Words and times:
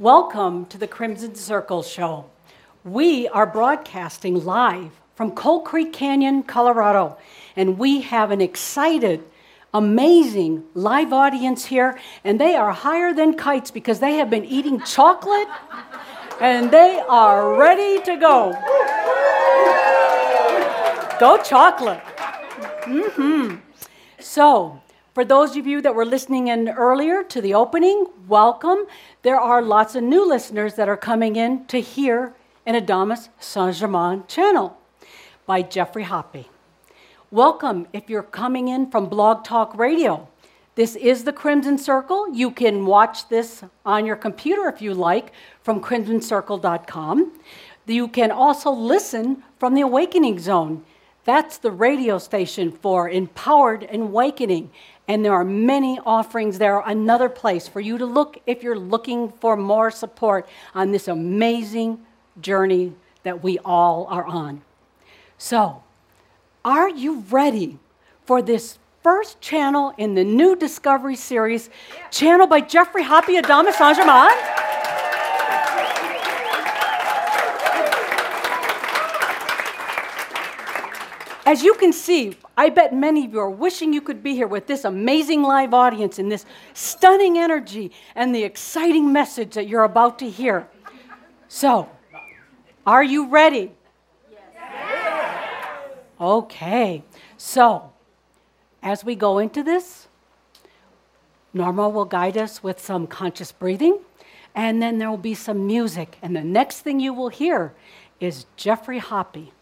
Welcome 0.00 0.66
to 0.66 0.78
the 0.78 0.86
Crimson 0.86 1.34
Circle 1.34 1.82
Show. 1.82 2.26
We 2.84 3.26
are 3.26 3.46
broadcasting 3.46 4.44
live 4.44 4.92
from 5.16 5.32
Coal 5.32 5.62
Creek 5.62 5.92
Canyon, 5.92 6.44
Colorado, 6.44 7.18
and 7.56 7.78
we 7.80 8.02
have 8.02 8.30
an 8.30 8.40
excited, 8.40 9.24
amazing 9.74 10.62
live 10.74 11.12
audience 11.12 11.64
here, 11.64 11.98
and 12.22 12.40
they 12.40 12.54
are 12.54 12.70
higher 12.70 13.12
than 13.12 13.34
kites 13.34 13.72
because 13.72 13.98
they 13.98 14.18
have 14.18 14.30
been 14.30 14.44
eating 14.44 14.80
chocolate 14.82 15.48
and 16.40 16.70
they 16.70 17.02
are 17.08 17.58
ready 17.58 18.00
to 18.04 18.16
go. 18.18 18.52
Go 21.18 21.42
chocolate. 21.42 22.04
Mm-hmm. 22.84 23.56
So, 24.20 24.80
for 25.18 25.24
those 25.24 25.56
of 25.56 25.66
you 25.66 25.82
that 25.82 25.96
were 25.96 26.04
listening 26.04 26.46
in 26.46 26.68
earlier 26.68 27.24
to 27.24 27.40
the 27.40 27.52
opening, 27.52 28.06
welcome. 28.28 28.86
There 29.22 29.40
are 29.40 29.60
lots 29.60 29.96
of 29.96 30.04
new 30.04 30.24
listeners 30.24 30.74
that 30.74 30.88
are 30.88 30.96
coming 30.96 31.34
in 31.34 31.66
to 31.66 31.80
hear 31.80 32.34
an 32.64 32.76
Adamus 32.76 33.28
Saint 33.40 33.74
Germain 33.74 34.22
channel 34.28 34.78
by 35.44 35.62
Geoffrey 35.62 36.04
Hoppe. 36.04 36.46
Welcome 37.32 37.88
if 37.92 38.08
you're 38.08 38.22
coming 38.22 38.68
in 38.68 38.92
from 38.92 39.08
Blog 39.08 39.42
Talk 39.42 39.76
Radio. 39.76 40.28
This 40.76 40.94
is 40.94 41.24
the 41.24 41.32
Crimson 41.32 41.78
Circle. 41.78 42.32
You 42.32 42.52
can 42.52 42.86
watch 42.86 43.28
this 43.28 43.64
on 43.84 44.06
your 44.06 44.14
computer 44.14 44.68
if 44.68 44.80
you 44.80 44.94
like 44.94 45.32
from 45.64 45.80
crimsoncircle.com. 45.80 47.32
You 47.86 48.06
can 48.06 48.30
also 48.30 48.70
listen 48.70 49.42
from 49.58 49.74
the 49.74 49.80
Awakening 49.80 50.38
Zone. 50.38 50.84
That's 51.24 51.58
the 51.58 51.72
radio 51.72 52.16
station 52.18 52.72
for 52.72 53.10
Empowered 53.10 53.82
and 53.82 54.02
Awakening. 54.04 54.70
And 55.08 55.24
there 55.24 55.32
are 55.32 55.44
many 55.44 55.98
offerings 56.04 56.58
there. 56.58 56.76
Are 56.76 56.88
another 56.88 57.30
place 57.30 57.66
for 57.66 57.80
you 57.80 57.96
to 57.98 58.06
look 58.06 58.38
if 58.46 58.62
you're 58.62 58.78
looking 58.78 59.32
for 59.32 59.56
more 59.56 59.90
support 59.90 60.46
on 60.74 60.92
this 60.92 61.08
amazing 61.08 61.98
journey 62.40 62.92
that 63.22 63.42
we 63.42 63.58
all 63.64 64.06
are 64.10 64.24
on. 64.24 64.60
So, 65.38 65.82
are 66.64 66.88
you 66.88 67.20
ready 67.30 67.78
for 68.26 68.42
this 68.42 68.78
first 69.02 69.40
channel 69.40 69.94
in 69.96 70.14
the 70.14 70.24
new 70.24 70.54
Discovery 70.54 71.16
series, 71.16 71.70
yeah. 71.96 72.08
channel 72.08 72.46
by 72.46 72.60
Geoffrey 72.60 73.02
Hoppe 73.02 73.40
Adamus 73.40 73.74
Saint 73.74 73.96
Germain? 73.96 74.67
As 81.48 81.62
you 81.62 81.72
can 81.72 81.94
see, 81.94 82.36
I 82.58 82.68
bet 82.68 82.94
many 82.94 83.24
of 83.24 83.32
you 83.32 83.40
are 83.40 83.48
wishing 83.48 83.94
you 83.94 84.02
could 84.02 84.22
be 84.22 84.34
here 84.34 84.46
with 84.46 84.66
this 84.66 84.84
amazing 84.84 85.42
live 85.42 85.72
audience 85.72 86.18
and 86.18 86.30
this 86.30 86.44
stunning 86.74 87.38
energy 87.38 87.90
and 88.14 88.34
the 88.34 88.44
exciting 88.44 89.14
message 89.14 89.54
that 89.54 89.66
you're 89.66 89.84
about 89.84 90.18
to 90.18 90.28
hear. 90.28 90.68
So, 91.48 91.88
are 92.86 93.02
you 93.02 93.28
ready? 93.28 93.72
Yes. 94.30 95.80
Okay. 96.20 97.02
So, 97.38 97.92
as 98.82 99.02
we 99.02 99.14
go 99.14 99.38
into 99.38 99.62
this, 99.62 100.08
Norma 101.54 101.88
will 101.88 102.04
guide 102.04 102.36
us 102.36 102.62
with 102.62 102.78
some 102.78 103.06
conscious 103.06 103.52
breathing, 103.52 104.00
and 104.54 104.82
then 104.82 104.98
there 104.98 105.08
will 105.08 105.16
be 105.16 105.32
some 105.32 105.66
music. 105.66 106.18
And 106.20 106.36
the 106.36 106.44
next 106.44 106.82
thing 106.82 107.00
you 107.00 107.14
will 107.14 107.30
hear 107.30 107.72
is 108.20 108.44
Geoffrey 108.58 109.00
Hoppe 109.00 109.52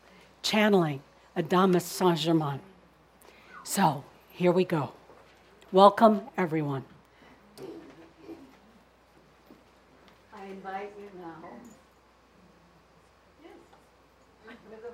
channeling 0.42 1.01
Adamus 1.37 1.83
Saint 1.83 2.19
Germain. 2.19 2.61
So 3.62 4.05
here 4.31 4.53
we 4.53 4.65
go. 4.65 4.92
Welcome, 5.70 6.23
everyone. 6.37 6.84
I 10.33 10.47
invite 10.47 10.92
you 10.98 11.11
now. 11.20 11.34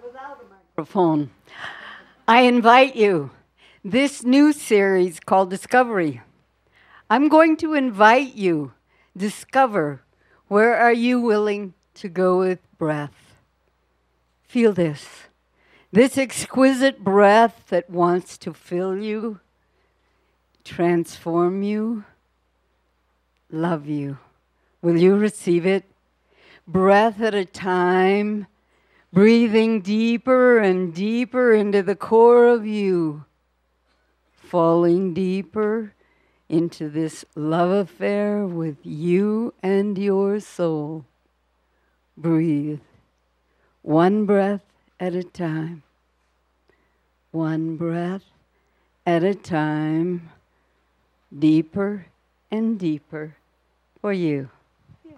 Without 0.05 0.41
a 0.41 0.45
microphone. 0.53 1.31
I 2.27 2.41
invite 2.43 2.97
you. 2.97 3.31
This 3.85 4.25
new 4.25 4.53
series 4.53 5.21
called 5.21 5.49
Discovery. 5.49 6.23
I'm 7.09 7.29
going 7.29 7.57
to 7.59 7.75
invite 7.75 8.35
you 8.35 8.73
discover 9.17 10.03
where 10.49 10.75
are 10.77 10.93
you 10.93 11.21
willing 11.21 11.75
to 11.95 12.09
go 12.09 12.39
with 12.39 12.59
breath. 12.79 13.37
Feel 14.49 14.73
this. 14.73 15.29
This 15.93 16.17
exquisite 16.17 17.05
breath 17.05 17.65
that 17.69 17.91
wants 17.91 18.39
to 18.39 18.55
fill 18.55 18.97
you, 18.97 19.41
transform 20.65 21.63
you, 21.63 22.05
love 23.51 23.87
you. 23.87 24.17
Will 24.81 24.97
you 24.97 25.17
receive 25.17 25.67
it? 25.67 25.85
Breath 26.67 27.21
at 27.21 27.35
a 27.35 27.45
time, 27.45 28.47
breathing 29.13 29.83
deeper 29.83 30.59
and 30.59 30.95
deeper 30.95 31.53
into 31.53 31.83
the 31.83 31.95
core 31.95 32.47
of 32.47 32.67
you, 32.67 33.27
falling 34.35 35.13
deeper 35.13 35.93
into 36.49 36.89
this 36.89 37.23
love 37.35 37.71
affair 37.71 38.47
with 38.47 38.79
you 38.83 39.53
and 39.63 39.99
your 39.99 40.41
soul. 40.41 41.05
Breathe, 42.17 42.81
one 43.83 44.25
breath 44.25 44.72
at 45.03 45.17
a 45.17 45.25
time. 45.25 45.83
One 47.33 47.77
breath 47.77 48.23
at 49.05 49.25
a 49.25 49.35
time, 49.35 50.31
deeper 51.37 52.07
and 52.53 52.79
deeper 52.79 53.35
for 54.01 54.13
you. 54.13 54.49
Yeah. 55.05 55.17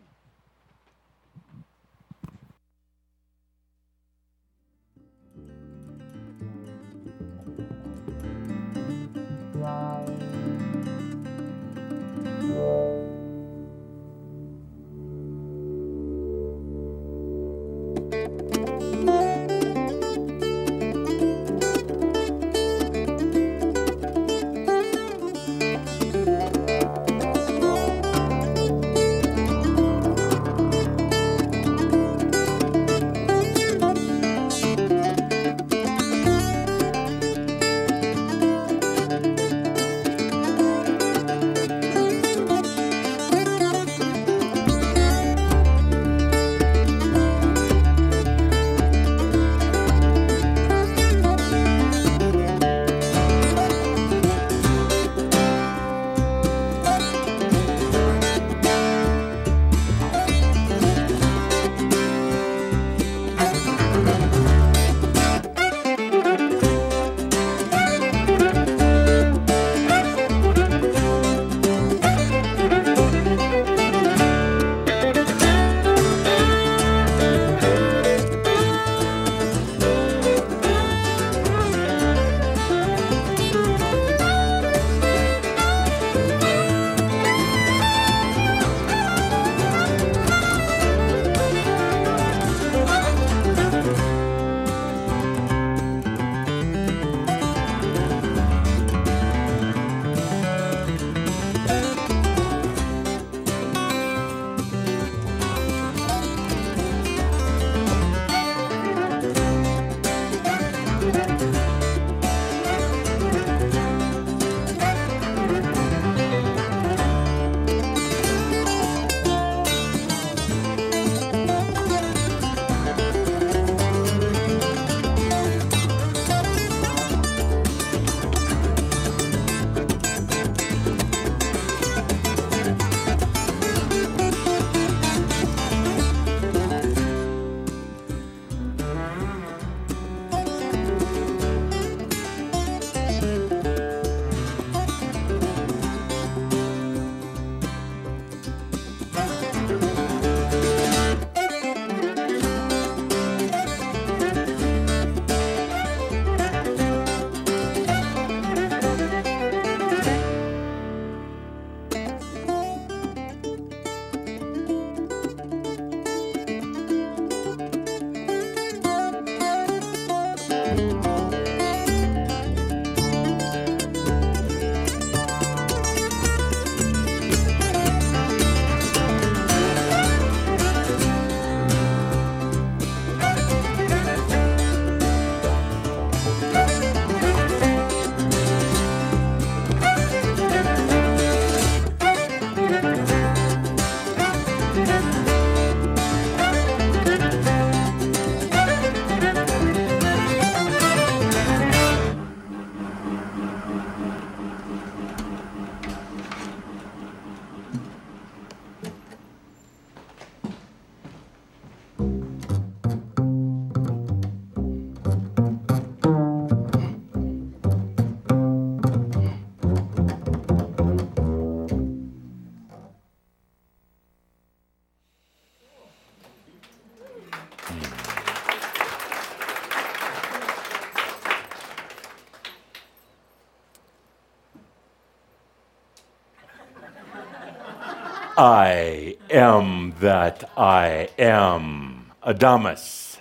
I 238.65 239.17
am 239.29 239.95
that 240.01 240.51
I 240.57 241.11
am. 241.19 242.13
Adamus, 242.23 243.19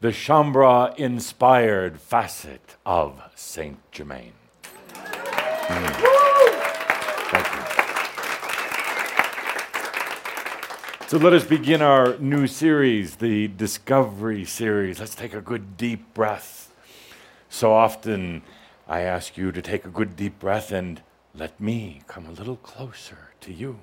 the 0.00 0.08
Shaumbra 0.08 0.98
inspired 0.98 2.00
facet 2.00 2.74
of 2.84 3.22
Saint 3.36 3.78
Germain. 3.92 4.32
Mm. 4.92 6.06
So 11.06 11.18
let 11.18 11.34
us 11.34 11.44
begin 11.44 11.82
our 11.82 12.18
new 12.18 12.48
series, 12.48 13.14
the 13.16 13.46
Discovery 13.46 14.44
series. 14.44 14.98
Let's 14.98 15.14
take 15.14 15.34
a 15.34 15.40
good 15.40 15.76
deep 15.76 16.14
breath. 16.14 16.74
So 17.48 17.72
often 17.72 18.42
I 18.88 19.02
ask 19.02 19.36
you 19.36 19.52
to 19.52 19.62
take 19.62 19.84
a 19.84 19.90
good 19.90 20.16
deep 20.16 20.40
breath 20.40 20.72
and 20.72 21.00
let 21.32 21.60
me 21.60 22.02
come 22.08 22.26
a 22.26 22.32
little 22.32 22.56
closer 22.56 23.30
to 23.42 23.52
you. 23.52 23.78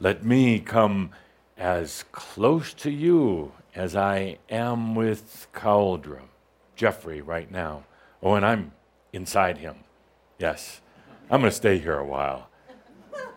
Let 0.00 0.24
me 0.24 0.60
come 0.60 1.10
as 1.56 2.04
close 2.12 2.72
to 2.74 2.90
you 2.90 3.50
as 3.74 3.96
I 3.96 4.38
am 4.48 4.94
with 4.94 5.48
Cauldre, 5.52 6.20
Geoffrey, 6.76 7.20
right 7.20 7.50
now. 7.50 7.82
Oh, 8.22 8.34
and 8.34 8.46
I'm 8.46 8.70
inside 9.12 9.58
him. 9.58 9.78
Yes, 10.38 10.80
I'm 11.28 11.40
going 11.40 11.50
to 11.50 11.56
stay 11.56 11.78
here 11.78 11.98
a 11.98 12.04
while. 12.04 12.48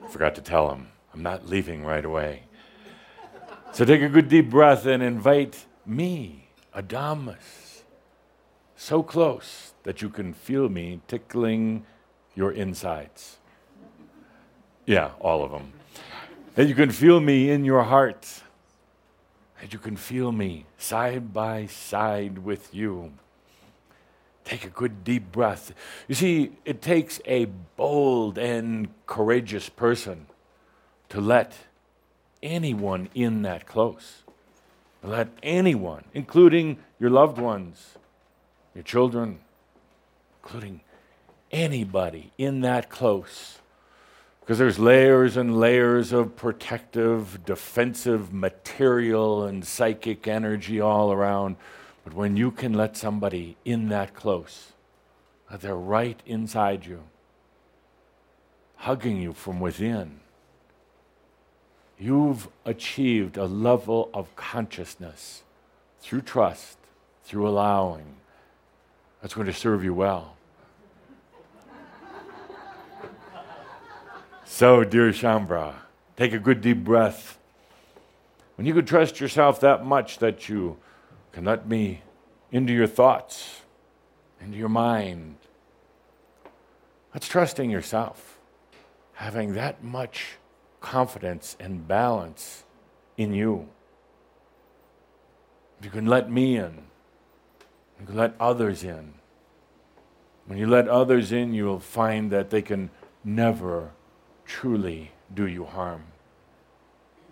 Forgot 0.09 0.35
to 0.35 0.41
tell 0.41 0.69
him. 0.69 0.89
I'm 1.15 1.23
not 1.23 1.49
leaving 1.49 1.83
right 1.83 2.05
away. 2.05 2.43
So 3.71 3.83
take 3.83 4.03
a 4.03 4.09
good 4.09 4.29
deep 4.29 4.51
breath 4.51 4.85
and 4.85 5.01
invite 5.01 5.65
me, 5.83 6.49
Adamus, 6.75 7.81
so 8.75 9.01
close 9.01 9.73
that 9.81 10.03
you 10.03 10.09
can 10.09 10.31
feel 10.31 10.69
me 10.69 11.01
tickling 11.07 11.85
your 12.35 12.51
insides. 12.51 13.39
Yeah, 14.85 15.11
all 15.19 15.43
of 15.43 15.49
them 15.49 15.73
that 16.55 16.67
you 16.67 16.75
can 16.75 16.91
feel 16.91 17.19
me 17.19 17.49
in 17.49 17.63
your 17.63 17.83
heart, 17.83 18.41
that 19.61 19.71
you 19.73 19.79
can 19.79 19.95
feel 19.95 20.31
me 20.31 20.65
side 20.77 21.33
by 21.33 21.65
side 21.65 22.39
with 22.39 22.73
you. 22.73 23.13
Take 24.43 24.65
a 24.65 24.69
good 24.69 25.03
deep 25.03 25.31
breath. 25.31 25.71
You 26.07 26.15
see, 26.15 26.53
it 26.65 26.81
takes 26.81 27.21
a 27.25 27.45
bold 27.77 28.37
and 28.37 28.89
courageous 29.05 29.69
person 29.69 30.25
to 31.09 31.21
let 31.21 31.55
anyone 32.41 33.09
in 33.13 33.43
that 33.43 33.67
close. 33.67 34.23
Let 35.03 35.29
anyone, 35.41 36.05
including 36.13 36.79
your 36.99 37.09
loved 37.09 37.37
ones, 37.37 37.97
your 38.75 38.83
children, 38.83 39.39
including 40.43 40.81
anybody 41.51 42.31
in 42.37 42.61
that 42.61 42.89
close 42.89 43.59
because 44.51 44.59
there's 44.59 44.79
layers 44.79 45.37
and 45.37 45.57
layers 45.57 46.11
of 46.11 46.35
protective, 46.35 47.39
defensive 47.45 48.33
material 48.33 49.45
and 49.45 49.63
psychic 49.63 50.27
energy 50.27 50.81
all 50.81 51.13
around. 51.13 51.55
But 52.03 52.13
when 52.13 52.35
you 52.35 52.51
can 52.51 52.73
let 52.73 52.97
somebody 52.97 53.55
in 53.63 53.87
that 53.87 54.13
close, 54.13 54.73
that 55.49 55.61
they're 55.61 55.73
right 55.73 56.19
inside 56.25 56.85
you, 56.85 57.03
hugging 58.75 59.21
you 59.21 59.31
from 59.31 59.61
within, 59.61 60.19
you've 61.97 62.49
achieved 62.65 63.37
a 63.37 63.45
level 63.45 64.09
of 64.13 64.35
consciousness 64.35 65.43
through 66.01 66.23
trust, 66.23 66.77
through 67.23 67.47
allowing, 67.47 68.17
that's 69.21 69.33
going 69.33 69.47
to 69.47 69.53
serve 69.53 69.81
you 69.85 69.93
well. 69.93 70.35
So, 74.53 74.83
dear 74.83 75.11
Shaumbra, 75.11 75.75
take 76.17 76.33
a 76.33 76.37
good 76.37 76.59
deep 76.59 76.83
breath. 76.83 77.39
When 78.57 78.67
you 78.67 78.73
can 78.73 78.85
trust 78.85 79.21
yourself 79.21 79.61
that 79.61 79.85
much 79.85 80.17
that 80.17 80.49
you 80.49 80.77
can 81.31 81.45
let 81.45 81.69
me 81.69 82.01
into 82.51 82.73
your 82.73 82.85
thoughts, 82.85 83.61
into 84.41 84.57
your 84.57 84.69
mind, 84.69 85.37
that's 87.13 87.29
trusting 87.29 87.69
yourself, 87.71 88.39
having 89.13 89.53
that 89.53 89.85
much 89.85 90.35
confidence 90.81 91.55
and 91.57 91.87
balance 91.87 92.65
in 93.15 93.33
you. 93.33 93.69
You 95.81 95.89
can 95.89 96.05
let 96.05 96.29
me 96.29 96.57
in, 96.57 96.83
you 98.01 98.05
can 98.05 98.17
let 98.17 98.35
others 98.37 98.83
in. 98.83 99.13
When 100.45 100.59
you 100.59 100.67
let 100.67 100.89
others 100.89 101.31
in, 101.31 101.53
you'll 101.53 101.79
find 101.79 102.29
that 102.31 102.49
they 102.49 102.61
can 102.61 102.89
never 103.23 103.91
truly 104.51 105.11
do 105.33 105.47
you 105.47 105.63
harm. 105.63 106.03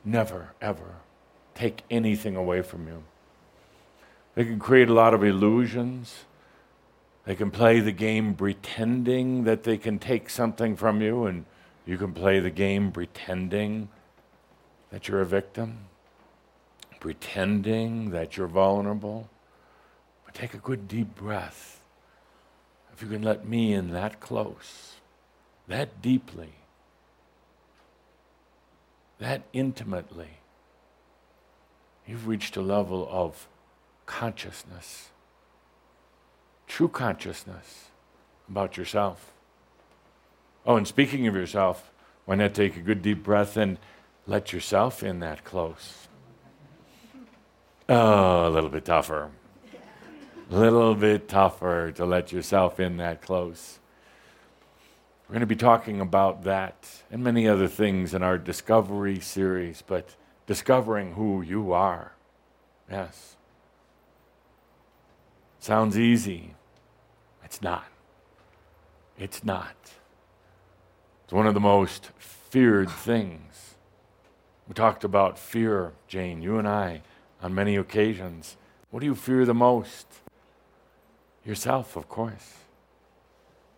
Never, 0.06 0.54
ever 0.62 0.96
take 1.54 1.84
anything 1.92 2.38
away 2.38 2.62
from 2.62 2.88
you. 2.88 3.04
They 4.36 4.46
can 4.46 4.58
create 4.58 4.88
a 4.88 4.94
lot 4.94 5.14
of 5.14 5.22
illusions. 5.22 6.24
They 7.26 7.36
can 7.36 7.52
play 7.52 7.82
the 7.82 7.92
game 7.92 8.36
pretending 8.36 9.44
that 9.44 9.64
they 9.64 9.78
can 9.78 10.00
take 10.00 10.30
something 10.30 10.78
from 10.78 11.02
you, 11.02 11.26
and 11.26 11.44
you 11.86 11.98
can 11.98 12.14
play 12.14 12.40
the 12.40 12.50
game 12.50 12.90
pretending 12.94 13.90
that 14.90 15.10
you're 15.10 15.20
a 15.20 15.26
victim, 15.26 15.80
pretending 17.02 18.12
that 18.12 18.38
you're 18.38 18.48
vulnerable. 18.48 19.30
But 20.26 20.36
take 20.36 20.54
a 20.54 20.58
good 20.58 20.88
deep 20.88 21.16
breath. 21.16 21.82
If 22.94 23.02
you 23.02 23.10
can 23.10 23.24
let 23.24 23.46
me 23.46 23.74
in 23.74 23.92
that 23.92 24.22
close, 24.22 24.96
that 25.68 26.02
deeply, 26.02 26.54
that 29.20 29.44
intimately, 29.54 30.40
you've 32.08 32.28
reached 32.28 32.58
a 32.58 32.62
level 32.62 33.08
of 33.12 33.48
consciousness, 34.06 35.10
true 36.68 36.88
consciousness 36.88 37.90
about 38.50 38.78
yourself. 38.78 39.32
Oh, 40.66 40.78
and 40.78 40.88
speaking 40.88 41.28
of 41.28 41.36
yourself, 41.36 41.92
why 42.26 42.36
not 42.36 42.54
take 42.54 42.76
a 42.76 42.82
good 42.82 43.02
deep 43.02 43.24
breath 43.24 43.58
and 43.58 43.78
let 44.26 44.54
yourself 44.54 45.04
in 45.04 45.20
that 45.20 45.44
close? 45.44 46.08
Oh, 47.88 48.48
a 48.48 48.50
little 48.50 48.70
bit 48.70 48.86
tougher. 48.86 49.32
A 50.52 50.56
little 50.56 50.96
bit 50.96 51.28
tougher 51.28 51.92
to 51.92 52.06
let 52.06 52.32
yourself 52.32 52.80
in 52.80 52.98
that 52.98 53.22
close. 53.22 53.80
We're 55.30 55.34
going 55.34 55.42
to 55.42 55.46
be 55.46 55.56
talking 55.56 56.02
about 56.02 56.44
that 56.46 57.04
and 57.12 57.24
many 57.24 57.48
other 57.48 57.68
things 57.68 58.16
in 58.16 58.24
our 58.24 58.40
Discovery 58.40 59.20
series, 59.20 59.84
but 59.86 60.16
discovering 60.48 61.14
who 61.14 61.44
you 61.44 61.72
are. 61.72 62.14
Yes. 62.90 63.36
Sounds 65.60 66.00
easy. 66.00 66.56
It's 67.44 67.62
not. 67.62 67.86
It's 69.20 69.44
not. 69.44 69.76
It's 71.26 71.34
one 71.34 71.46
of 71.46 71.54
the 71.54 71.60
most 71.60 72.10
feared 72.18 72.90
things. 72.90 73.76
We 74.68 74.74
talked 74.74 75.04
about 75.04 75.38
fear, 75.38 75.94
Jane, 76.08 76.42
you 76.42 76.58
and 76.58 76.68
I, 76.68 77.04
on 77.40 77.54
many 77.54 77.76
occasions. 77.76 78.58
What 78.90 79.02
do 79.02 79.06
you 79.06 79.14
fear 79.14 79.46
the 79.46 79.54
most? 79.54 80.08
Yourself, 81.46 81.96
of 81.96 82.10
course. 82.10 82.56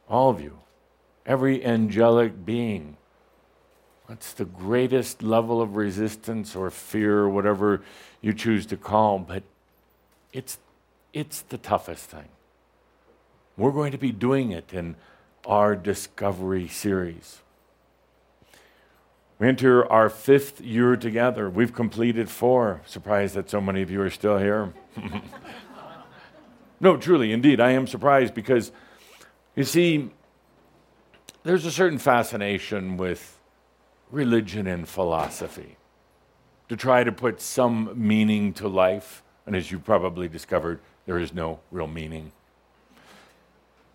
All 0.07 0.29
of 0.29 0.39
you 0.39 0.59
every 1.25 1.63
angelic 1.63 2.45
being. 2.45 2.97
That's 4.07 4.33
the 4.33 4.45
greatest 4.45 5.23
level 5.23 5.61
of 5.61 5.75
resistance 5.75 6.55
or 6.55 6.69
fear, 6.69 7.29
whatever 7.29 7.81
you 8.19 8.33
choose 8.33 8.65
to 8.67 8.77
call, 8.77 9.19
but 9.19 9.43
it's, 10.33 10.59
it's 11.13 11.41
the 11.41 11.57
toughest 11.57 12.05
thing. 12.05 12.27
We're 13.57 13.71
going 13.71 13.91
to 13.91 13.97
be 13.97 14.11
doing 14.11 14.51
it 14.51 14.73
in 14.73 14.95
our 15.45 15.75
Discovery 15.75 16.67
series. 16.67 17.41
We 19.39 19.47
enter 19.47 19.91
our 19.91 20.09
fifth 20.09 20.61
year 20.61 20.95
together. 20.95 21.49
We've 21.49 21.73
completed 21.73 22.29
four. 22.29 22.81
Surprised 22.85 23.33
that 23.35 23.49
so 23.49 23.59
many 23.59 23.81
of 23.81 23.89
you 23.89 24.01
are 24.01 24.09
still 24.09 24.37
here. 24.37 24.73
no, 26.79 26.95
truly, 26.95 27.31
indeed, 27.31 27.59
I 27.59 27.71
am 27.71 27.87
surprised 27.87 28.33
because, 28.35 28.71
you 29.55 29.63
see, 29.63 30.11
there's 31.43 31.65
a 31.65 31.71
certain 31.71 31.97
fascination 31.97 32.97
with 32.97 33.39
religion 34.11 34.67
and 34.67 34.87
philosophy 34.87 35.77
to 36.69 36.75
try 36.75 37.03
to 37.03 37.11
put 37.11 37.41
some 37.41 37.91
meaning 37.95 38.53
to 38.53 38.67
life. 38.67 39.23
And 39.45 39.55
as 39.55 39.71
you 39.71 39.79
probably 39.79 40.27
discovered, 40.27 40.79
there 41.05 41.17
is 41.17 41.33
no 41.33 41.59
real 41.71 41.87
meaning. 41.87 42.31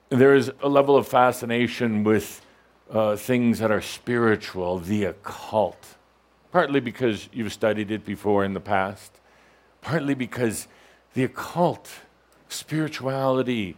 There 0.08 0.34
is 0.34 0.50
a 0.62 0.68
level 0.68 0.96
of 0.96 1.06
fascination 1.06 2.04
with 2.04 2.44
uh, 2.90 3.16
things 3.16 3.58
that 3.58 3.70
are 3.70 3.80
spiritual, 3.80 4.78
the 4.78 5.04
occult, 5.04 5.96
partly 6.52 6.80
because 6.80 7.28
you've 7.32 7.52
studied 7.52 7.90
it 7.90 8.04
before 8.04 8.44
in 8.44 8.54
the 8.54 8.60
past, 8.60 9.12
partly 9.80 10.14
because 10.14 10.68
the 11.14 11.24
occult, 11.24 11.90
spirituality, 12.48 13.76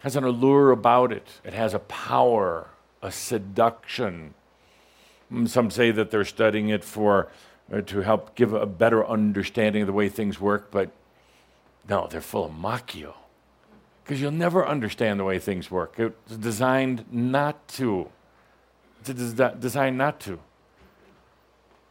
has 0.00 0.16
an 0.16 0.24
allure 0.24 0.70
about 0.70 1.12
it. 1.12 1.26
It 1.44 1.54
has 1.54 1.74
a 1.74 1.78
power, 1.78 2.68
a 3.04 3.12
seduction. 3.12 4.34
Mm, 5.30 5.48
some 5.48 5.70
say 5.70 5.90
that 5.90 6.10
they're 6.10 6.24
studying 6.24 6.70
it 6.70 6.82
for 6.82 7.28
uh, 7.72 7.82
to 7.82 8.00
help 8.00 8.34
give 8.34 8.54
a 8.54 8.66
better 8.66 9.06
understanding 9.06 9.82
of 9.82 9.86
the 9.86 9.92
way 9.92 10.08
things 10.08 10.40
work, 10.40 10.70
but 10.70 10.90
no, 11.88 12.08
they're 12.10 12.22
full 12.22 12.46
of 12.46 12.52
machio. 12.52 13.14
Because 14.02 14.20
you'll 14.20 14.30
never 14.32 14.66
understand 14.66 15.20
the 15.20 15.24
way 15.24 15.38
things 15.38 15.70
work. 15.70 15.94
It's 15.98 16.36
designed 16.36 17.04
not 17.10 17.68
to. 17.68 18.08
It's 19.00 19.34
designed 19.34 19.98
not 19.98 20.18
to. 20.20 20.40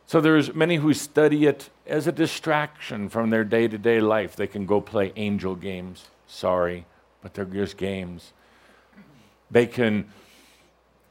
So 0.08 0.20
there's 0.20 0.53
many 0.53 0.77
who 0.77 0.93
study 0.93 1.46
it 1.46 1.70
as 1.88 2.08
a 2.08 2.12
distraction 2.12 3.10
from 3.10 3.29
their 3.29 3.43
day-to-day 3.43 4.00
life. 4.00 4.36
They 4.36 4.48
can 4.48 4.65
go 4.65 4.82
play 4.82 5.13
angel 5.15 5.55
games. 5.55 6.05
Sorry, 6.27 6.86
but 7.22 7.34
they're 7.34 7.46
just 7.46 7.77
games. 7.77 8.34
They 9.50 9.65
can 9.65 10.05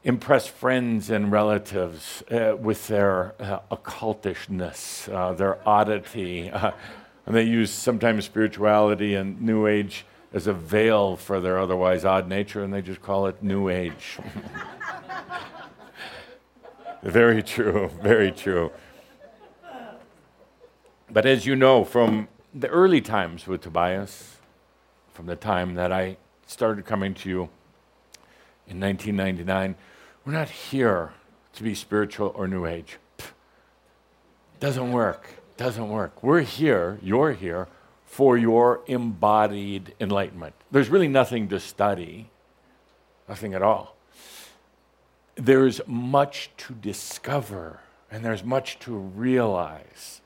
impress 0.03 0.47
friends 0.47 1.09
and 1.09 1.31
relatives 1.31 2.23
uh, 2.29 2.55
with 2.59 2.87
their 2.87 3.33
uh, 3.41 3.59
occultishness, 3.71 5.11
uh, 5.13 5.33
their 5.33 5.57
oddity. 5.67 6.49
Uh, 6.51 6.71
and 7.25 7.35
they 7.35 7.43
use 7.43 7.71
sometimes 7.71 8.25
spirituality 8.25 9.15
and 9.15 9.41
New 9.41 9.65
Age 9.65 10.05
as 10.33 10.47
a 10.47 10.53
veil 10.53 11.15
for 11.15 11.39
their 11.39 11.57
otherwise 11.57 12.03
odd 12.03 12.27
nature, 12.27 12.63
and 12.63 12.73
they 12.73 12.81
just 12.81 13.01
call 13.01 13.27
it 13.27 13.41
New 13.41 13.69
Age. 13.69 14.17
very 17.03 17.41
true, 17.41 17.89
very 18.01 18.31
true. 18.31 18.71
But 21.09 21.25
as 21.25 21.45
you 21.45 21.55
know 21.55 21.85
from 21.85 22.27
the 22.53 22.67
early 22.67 22.99
times 22.99 23.47
with 23.47 23.61
Tobias, 23.61 24.37
from 25.13 25.27
the 25.27 25.35
time 25.35 25.75
that 25.75 25.91
I 25.91 26.17
started 26.45 26.85
coming 26.85 27.13
to 27.13 27.29
you 27.29 27.49
in 28.67 28.79
1999, 28.79 29.75
we're 30.25 30.33
not 30.33 30.49
here 30.49 31.13
to 31.53 31.63
be 31.63 31.75
spiritual 31.75 32.31
or 32.35 32.47
New 32.47 32.65
Age. 32.65 32.97
Doesn't 34.59 34.91
work. 34.91 35.27
Doesn't 35.57 35.89
work. 35.89 36.23
We're 36.23 36.41
here, 36.41 36.97
you're 37.01 37.33
here, 37.33 37.67
for 38.05 38.37
your 38.37 38.81
embodied 38.87 39.93
enlightenment. 39.99 40.55
There's 40.71 40.89
really 40.89 41.07
nothing 41.07 41.47
to 41.49 41.59
study, 41.59 42.29
nothing 43.27 43.53
at 43.53 43.61
all. 43.61 43.95
There's 45.35 45.81
much 45.87 46.51
to 46.57 46.73
discover, 46.73 47.81
and 48.09 48.23
there's 48.23 48.43
much 48.43 48.79
to 48.79 48.95
realize. 48.95 50.21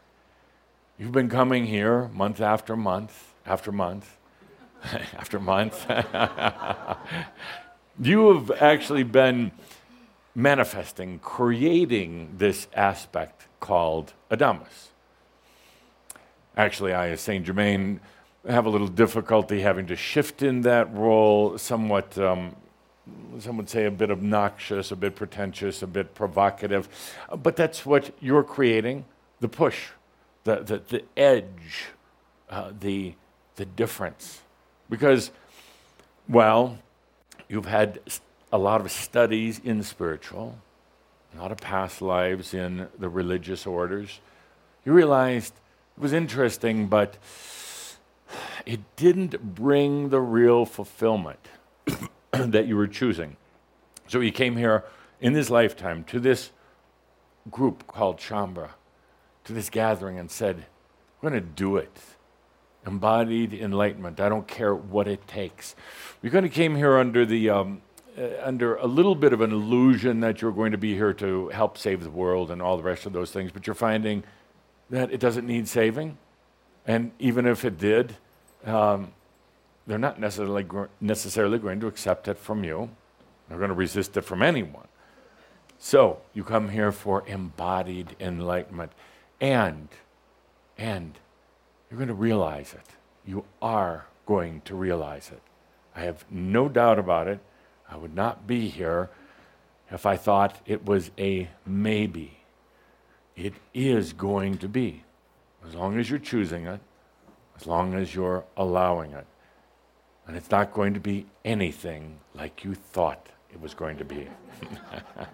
You've 1.00 1.12
been 1.12 1.30
coming 1.30 1.66
here 1.66 2.10
month 2.10 2.42
after 2.42 2.76
month 2.76 3.34
after 3.46 3.72
month 3.72 4.18
after 5.18 5.40
month. 5.40 5.86
you 8.00 8.34
have 8.34 8.52
actually 8.62 9.04
been 9.04 9.52
manifesting, 10.38 11.18
creating 11.18 12.36
this 12.38 12.68
aspect 12.76 13.48
called 13.60 14.14
Adamus. 14.30 14.90
Actually, 16.56 16.94
I, 16.94 17.10
as 17.10 17.22
Saint 17.22 17.44
Germain, 17.44 18.00
have 18.48 18.68
a 18.68 18.70
little 18.70 18.88
difficulty 18.88 19.62
having 19.62 19.88
to 19.88 19.96
shift 19.96 20.44
in 20.44 20.62
that 20.62 20.94
role, 20.94 21.58
somewhat, 21.58 22.16
um, 22.20 22.56
some 23.40 23.58
would 23.58 23.68
say, 23.68 23.86
a 23.86 23.92
bit 23.92 24.12
obnoxious, 24.12 24.92
a 24.92 24.96
bit 24.96 25.16
pretentious, 25.16 25.82
a 25.82 25.88
bit 25.88 26.14
provocative. 26.14 26.88
But 27.36 27.56
that's 27.56 27.84
what 27.84 28.12
you're 28.22 28.44
creating 28.44 29.06
the 29.40 29.48
push, 29.48 29.88
the, 30.44 30.58
the, 30.58 30.78
the 30.88 31.04
edge, 31.18 31.88
uh, 32.52 32.74
the, 32.80 33.16
the 33.56 33.66
difference. 33.66 34.42
Because, 34.88 35.32
well, 36.30 36.78
you've 37.50 37.66
had 37.66 38.00
a 38.52 38.58
lot 38.58 38.82
of 38.82 38.92
studies 38.92 39.60
in 39.64 39.84
spiritual, 39.84 40.58
a 41.36 41.42
lot 41.42 41.52
of 41.52 41.58
past 41.58 42.02
lives 42.02 42.54
in 42.54 42.88
the 42.98 43.10
religious 43.10 43.66
orders. 43.66 44.20
You 44.86 44.94
realized 44.94 45.54
it 45.98 46.02
was 46.02 46.14
interesting, 46.14 46.88
but 46.88 47.18
it 48.66 48.80
didn't 48.96 49.56
bring 49.56 50.10
the 50.10 50.22
real 50.22 50.66
fulfillment 50.66 51.48
that 52.32 52.68
you 52.68 52.78
were 52.78 52.88
choosing. 52.88 53.38
So 54.08 54.20
you 54.20 54.32
came 54.32 54.56
here 54.56 54.86
in 55.20 55.34
this 55.34 55.50
lifetime 55.50 56.04
to 56.06 56.20
this 56.20 56.52
group 57.52 57.88
called 57.88 58.18
Shaumbra, 58.18 58.70
to 59.46 59.54
this 59.54 59.70
gathering, 59.70 60.18
and 60.18 60.30
said, 60.32 60.66
We're 61.22 61.30
going 61.30 61.42
to 61.42 61.50
do 61.50 61.78
it. 61.78 61.98
Embodied 62.86 63.54
enlightenment. 63.54 64.20
I 64.22 64.30
don't 64.30 64.48
care 64.48 64.74
what 64.74 65.08
it 65.10 65.28
takes. 65.28 65.76
We 66.22 66.30
kind 66.30 66.46
of 66.46 66.54
came 66.54 66.76
here 66.76 66.98
under 66.98 67.26
the 67.26 67.50
um, 67.50 67.82
under 68.42 68.76
a 68.76 68.88
little 68.88 69.16
bit 69.16 69.34
of 69.34 69.42
an 69.42 69.52
illusion 69.52 70.22
that 70.22 70.42
you're 70.42 70.52
going 70.52 70.72
to 70.72 70.78
be 70.78 70.94
here 70.94 71.14
to 71.14 71.50
help 71.50 71.78
save 71.78 72.04
the 72.04 72.10
world 72.10 72.50
and 72.50 72.62
all 72.62 72.78
the 72.78 72.84
rest 72.84 73.06
of 73.06 73.14
those 73.14 73.32
things, 73.32 73.52
but 73.52 73.68
you're 73.68 73.76
finding 73.76 74.24
that 74.90 75.12
it 75.12 75.20
doesn't 75.20 75.46
need 75.46 75.68
saving. 75.68 76.18
And 76.86 77.12
even 77.20 77.46
if 77.46 77.66
it 77.66 77.78
did, 77.78 78.16
um, 78.66 79.12
they're 79.86 79.98
not 79.98 80.20
necessarily, 80.20 80.64
gr- 80.64 80.86
necessarily 81.00 81.60
going 81.60 81.80
to 81.80 81.88
accept 81.88 82.28
it 82.28 82.38
from 82.38 82.64
you. 82.64 82.90
They're 83.48 83.58
going 83.58 83.70
to 83.70 83.76
resist 83.76 84.18
it 84.18 84.22
from 84.22 84.42
anyone. 84.42 84.88
So 85.78 86.22
you 86.34 86.44
come 86.44 86.70
here 86.70 86.92
for 86.92 87.24
embodied 87.28 88.16
enlightenment. 88.20 88.92
And, 89.40 89.90
and 90.78 91.18
you're 91.90 91.98
going 91.98 92.08
to 92.08 92.14
realize 92.14 92.74
it. 92.74 92.86
You 93.26 93.46
are 93.62 94.06
going 94.26 94.62
to 94.62 94.76
realize 94.76 95.30
it. 95.32 95.42
I 95.96 96.02
have 96.02 96.26
no 96.32 96.68
doubt 96.68 97.00
about 97.00 97.28
it. 97.28 97.40
I 97.90 97.98
would 97.98 98.16
not 98.16 98.48
be 98.48 98.68
here 98.68 99.10
if 99.92 100.06
I 100.06 100.18
thought 100.18 100.60
it 100.66 100.86
was 100.86 101.12
a 101.18 101.50
maybe. 101.66 102.40
It 103.36 103.54
is 103.74 104.14
going 104.14 104.58
to 104.60 104.68
be, 104.68 105.04
as 105.66 105.76
long 105.76 106.00
as 106.00 106.10
you're 106.10 106.20
choosing 106.20 106.66
it, 106.66 106.80
as 107.56 107.66
long 107.66 107.94
as 107.94 108.14
you're 108.14 108.44
allowing 108.56 109.12
it. 109.12 109.26
And 110.26 110.36
it's 110.36 110.52
not 110.52 110.74
going 110.74 110.94
to 110.96 111.00
be 111.00 111.26
anything 111.46 112.18
like 112.34 112.64
you 112.64 112.74
thought 112.74 113.30
it 113.52 113.62
was 113.62 113.74
going 113.74 113.98
to 113.98 114.06
be 114.06 114.28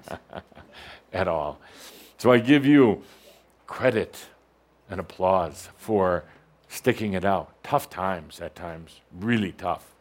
at 1.13 1.27
all. 1.27 1.59
So 2.17 2.31
I 2.31 2.39
give 2.39 2.65
you 2.65 3.01
credit 3.65 4.25
and 4.89 4.99
applause 4.99 5.69
for 5.77 6.25
sticking 6.67 7.13
it 7.13 7.25
out. 7.25 7.55
Tough 7.63 7.89
times 7.89 8.39
at 8.39 8.55
times, 8.55 9.01
really 9.11 9.53
tough 9.53 9.92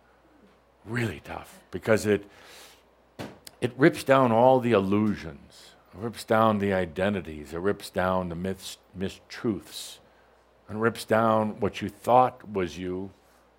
really 0.85 1.21
tough 1.25 1.61
because 1.71 2.07
it 2.07 2.25
it 3.61 3.73
rips 3.77 4.03
down 4.03 4.33
all 4.33 4.59
the 4.59 4.73
illusions, 4.73 5.75
it 5.95 6.01
rips 6.01 6.25
down 6.25 6.59
the 6.59 6.73
identities, 6.73 7.53
it 7.53 7.61
rips 7.61 7.91
down 7.91 8.29
the 8.29 8.35
myths, 8.35 8.79
mistruths, 8.99 9.99
and 10.69 10.83
rips 10.83 11.05
down 11.05 11.61
what 11.61 11.81
you 11.81 11.89
thought 11.89 12.51
was 12.51 12.77
you 12.77 13.11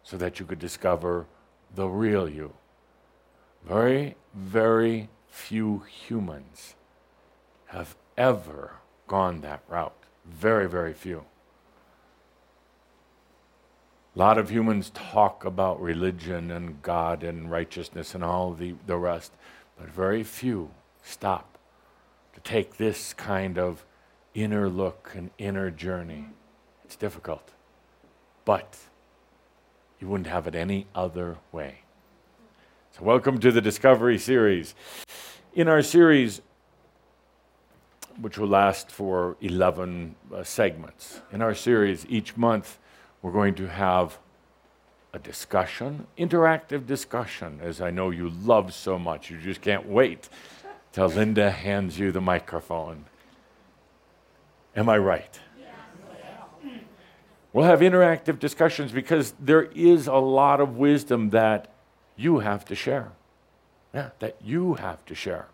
so 0.04 0.18
that 0.18 0.40
you 0.40 0.46
could 0.46 0.60
discover 0.60 1.26
the 1.74 1.88
real 1.88 2.28
you. 2.28 2.54
Very, 3.66 4.16
very 4.34 5.10
few 5.30 5.80
humans 5.80 6.76
have 7.68 7.96
ever 8.18 8.74
gone 9.08 9.40
that 9.42 9.64
route. 9.70 9.96
Very, 10.26 10.68
very 10.68 10.94
few. 10.94 11.24
A 14.16 14.20
lot 14.20 14.38
of 14.38 14.52
humans 14.52 14.92
talk 14.94 15.44
about 15.44 15.82
religion 15.82 16.52
and 16.52 16.80
God 16.84 17.24
and 17.24 17.50
righteousness 17.50 18.14
and 18.14 18.24
all 18.24 18.54
the, 18.54 18.76
the 18.86 18.96
rest, 18.96 19.32
but 19.76 19.90
very 19.90 20.24
few 20.24 20.70
stop 21.02 21.58
to 22.36 22.40
take 22.42 22.78
this 22.78 23.12
kind 23.14 23.58
of 23.58 23.84
inner 24.36 24.70
look 24.70 25.14
and 25.16 25.32
inner 25.40 25.72
journey. 25.72 26.28
It's 26.86 26.96
difficult, 26.96 27.54
but 28.46 28.78
you 30.00 30.08
wouldn't 30.08 30.28
have 30.28 30.46
it 30.46 30.54
any 30.54 30.86
other 30.94 31.38
way. 31.52 31.80
So, 32.92 33.04
welcome 33.04 33.40
to 33.40 33.52
the 33.52 33.62
Discovery 33.62 34.20
series. 34.20 34.76
In 35.56 35.68
our 35.68 35.82
series, 35.82 36.44
which 38.22 38.38
will 38.38 38.48
last 38.48 38.92
for 38.92 39.38
11 39.42 40.14
uh, 40.32 40.44
segments. 40.44 41.22
In 41.32 41.42
our 41.42 41.56
series, 41.56 42.06
each 42.08 42.38
month, 42.38 42.78
we're 43.24 43.32
going 43.32 43.56
to 43.56 43.68
have 43.68 44.20
a 45.14 45.18
discussion, 45.20 46.06
interactive 46.18 46.86
discussion, 46.86 47.60
as 47.64 47.82
I 47.82 47.90
know 47.90 48.10
you 48.10 48.30
love 48.30 48.74
so 48.74 49.00
much. 49.00 49.32
You 49.32 49.40
just 49.40 49.62
can't 49.62 49.88
wait 49.88 50.28
till 50.92 51.08
Linda 51.08 51.50
hands 51.50 51.98
you 51.98 52.12
the 52.12 52.22
microphone. 52.22 53.06
Am 54.76 54.90
I 54.90 54.98
right? 54.98 55.40
We'll 57.54 57.66
have 57.66 57.80
interactive 57.82 58.40
discussions 58.40 58.92
because 58.92 59.34
there 59.40 59.64
is 59.64 60.08
a 60.08 60.16
lot 60.16 60.60
of 60.60 60.78
wisdom 60.78 61.30
that 61.30 61.72
you 62.18 62.40
have 62.40 62.66
to 62.66 62.76
share. 62.76 63.12
Yeah, 63.94 64.10
that 64.20 64.38
you 64.44 64.74
have 64.74 65.06
to 65.06 65.16
share. 65.16 65.48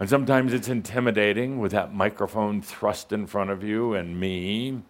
And 0.00 0.10
sometimes 0.10 0.52
it's 0.52 0.68
intimidating 0.68 1.60
with 1.60 1.70
that 1.70 1.94
microphone 1.94 2.60
thrust 2.60 3.12
in 3.12 3.26
front 3.28 3.50
of 3.50 3.62
you 3.62 3.94
and 3.94 4.18
me 4.18 4.82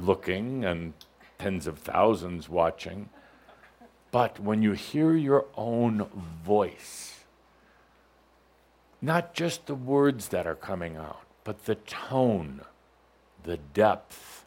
looking 0.00 0.64
and 0.64 0.92
tens 1.38 1.66
of 1.66 1.78
thousands 1.78 2.48
watching. 2.48 3.08
But 4.10 4.40
when 4.40 4.62
you 4.62 4.72
hear 4.72 5.14
your 5.14 5.46
own 5.56 6.06
voice, 6.44 7.24
not 9.00 9.34
just 9.34 9.66
the 9.66 9.74
words 9.74 10.28
that 10.28 10.46
are 10.46 10.54
coming 10.54 10.96
out, 10.96 11.22
but 11.44 11.64
the 11.66 11.76
tone, 11.76 12.62
the 13.42 13.58
depth, 13.58 14.44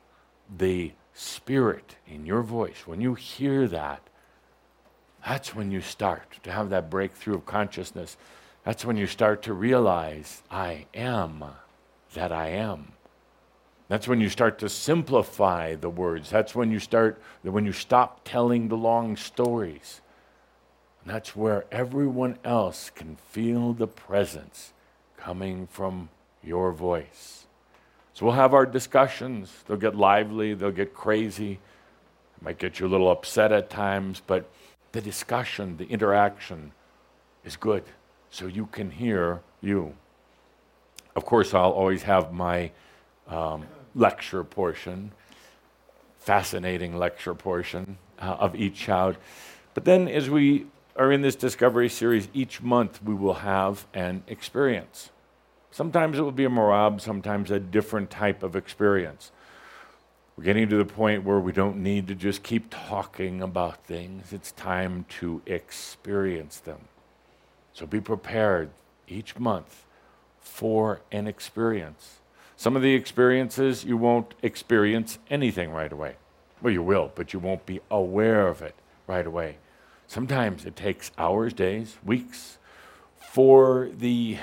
the 0.58 0.94
spirit 1.14 1.96
in 2.08 2.26
your 2.26 2.42
voice, 2.42 2.84
when 2.86 3.02
you 3.02 3.14
hear 3.14 3.68
that, 3.68 4.02
that's 5.26 5.56
when 5.56 5.72
you 5.72 5.82
start 5.82 6.40
to 6.44 6.52
have 6.52 6.70
that 6.72 6.90
breakthrough 6.90 7.36
of 7.36 7.46
consciousness. 7.46 8.18
That's 8.64 8.84
when 8.84 8.98
you 8.98 9.08
start 9.08 9.44
to 9.44 9.54
realize, 9.54 10.42
I 10.50 10.88
am 10.94 11.44
that 12.14 12.32
I 12.32 12.50
am. 12.50 12.94
That's 13.92 14.08
when 14.08 14.22
you 14.22 14.30
start 14.30 14.58
to 14.60 14.70
simplify 14.70 15.76
the 15.76 15.90
words. 15.90 16.30
That's 16.30 16.56
when 16.56 16.72
you 16.72 16.80
start, 16.80 17.22
when 17.44 17.66
you 17.66 17.74
stop 17.74 18.22
telling 18.24 18.70
the 18.70 18.78
long 18.78 19.18
stories. 19.18 20.00
And 21.04 21.14
that's 21.14 21.36
where 21.36 21.66
everyone 21.74 22.38
else 22.46 22.90
can 22.90 23.18
feel 23.18 23.74
the 23.74 23.88
presence 23.88 24.72
coming 25.18 25.68
from 25.68 26.08
your 26.42 26.72
voice. 26.72 27.48
So 28.14 28.26
we'll 28.26 28.36
have 28.36 28.54
our 28.54 28.66
discussions. 28.66 29.52
They'll 29.68 29.76
get 29.76 29.94
lively, 29.94 30.54
they'll 30.54 30.72
get 30.72 30.94
crazy, 30.94 31.60
It 32.38 32.44
might 32.44 32.60
get 32.60 32.80
you 32.80 32.88
a 32.88 32.88
little 32.88 33.12
upset 33.12 33.52
at 33.52 33.70
times, 33.70 34.22
but 34.26 34.50
the 34.94 35.02
discussion, 35.02 35.76
the 35.76 35.88
interaction 35.90 36.72
is 37.44 37.58
good 37.58 37.84
so 38.30 38.46
you 38.46 38.68
can 38.68 38.90
hear 38.90 39.42
you. 39.60 39.98
Of 41.14 41.26
course, 41.26 41.54
I'll 41.54 41.72
always 41.72 42.04
have 42.04 42.32
my 42.32 42.72
um, 43.28 43.66
lecture 43.96 44.44
portion, 44.44 45.12
fascinating 46.20 46.98
lecture 46.98 47.34
portion 47.34 47.98
uh, 48.20 48.38
of 48.40 48.56
each 48.56 48.76
child. 48.76 49.18
But 49.74 49.86
then, 49.86 50.08
as 50.08 50.30
we 50.30 50.68
are 50.96 51.12
in 51.12 51.22
this 51.22 51.36
discovery 51.36 51.90
series, 51.90 52.28
each 52.34 52.62
month 52.62 53.02
we 53.04 53.14
will 53.14 53.36
have 53.36 53.88
an 53.94 54.24
experience. 54.28 55.10
Sometimes 55.72 56.18
it 56.18 56.22
will 56.22 56.32
be 56.32 56.46
a 56.46 56.50
merabh, 56.50 57.00
sometimes 57.00 57.50
a 57.50 57.60
different 57.60 58.10
type 58.10 58.44
of 58.44 58.56
experience. 58.56 59.32
We're 60.36 60.44
getting 60.44 60.70
to 60.70 60.78
the 60.78 60.86
point 60.86 61.24
where 61.24 61.40
we 61.40 61.52
don't 61.52 61.78
need 61.78 62.08
to 62.08 62.16
just 62.16 62.44
keep 62.44 62.68
talking 62.70 63.42
about 63.42 63.86
things. 63.86 64.34
It's 64.34 64.52
time 64.54 65.06
to 65.20 65.42
experience 65.46 66.60
them. 66.60 66.80
So 67.74 67.86
be 67.86 68.02
prepared 68.02 68.72
each 69.08 69.38
month 69.38 69.86
for 70.40 71.02
an 71.12 71.28
experience. 71.28 72.21
Some 72.62 72.76
of 72.76 72.84
the 72.84 72.94
experiences 72.94 73.84
you 73.86 73.98
won't 73.98 74.36
experience 74.44 75.18
anything 75.32 75.72
right 75.72 75.92
away. 75.92 76.18
Well, 76.62 76.72
you 76.72 76.84
will, 76.84 77.12
but 77.16 77.34
you 77.34 77.40
won't 77.40 77.66
be 77.66 77.80
aware 77.90 78.48
of 78.48 78.62
it 78.62 78.76
right 79.08 79.26
away. 79.26 79.58
Sometimes 80.06 80.64
it 80.64 80.76
takes 80.76 81.10
hours, 81.18 81.54
days, 81.54 81.98
weeks 82.06 82.60
for 83.18 83.90
the 83.98 84.38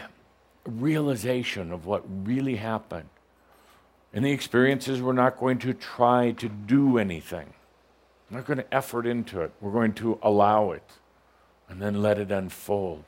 realization 0.66 1.70
of 1.70 1.86
what 1.86 2.02
really 2.26 2.56
happened. 2.56 3.08
In 4.12 4.24
the 4.24 4.32
experiences, 4.32 5.00
we're 5.00 5.12
not 5.12 5.38
going 5.38 5.60
to 5.60 5.72
try 5.72 6.32
to 6.32 6.48
do 6.48 6.98
anything. 6.98 7.54
We're 8.28 8.38
not 8.38 8.48
going 8.48 8.58
to 8.58 8.74
effort 8.74 9.06
into 9.06 9.42
it. 9.42 9.52
We're 9.60 9.70
going 9.70 9.92
to 9.92 10.18
allow 10.24 10.72
it 10.72 10.90
and 11.68 11.80
then 11.80 12.02
let 12.02 12.18
it 12.18 12.32
unfold. 12.32 13.04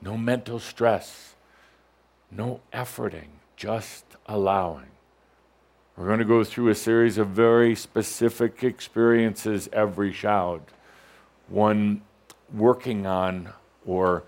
No 0.00 0.18
mental 0.18 0.58
stress, 0.58 1.36
no 2.28 2.60
efforting, 2.72 3.38
just 3.54 4.11
allowing. 4.26 4.86
We're 5.96 6.06
going 6.06 6.20
to 6.20 6.24
go 6.24 6.42
through 6.42 6.68
a 6.68 6.74
series 6.74 7.18
of 7.18 7.28
very 7.28 7.74
specific 7.74 8.64
experiences 8.64 9.68
every 9.72 10.12
Shoud. 10.12 10.62
One 11.48 12.02
working 12.52 13.06
on 13.06 13.50
or 13.84 14.24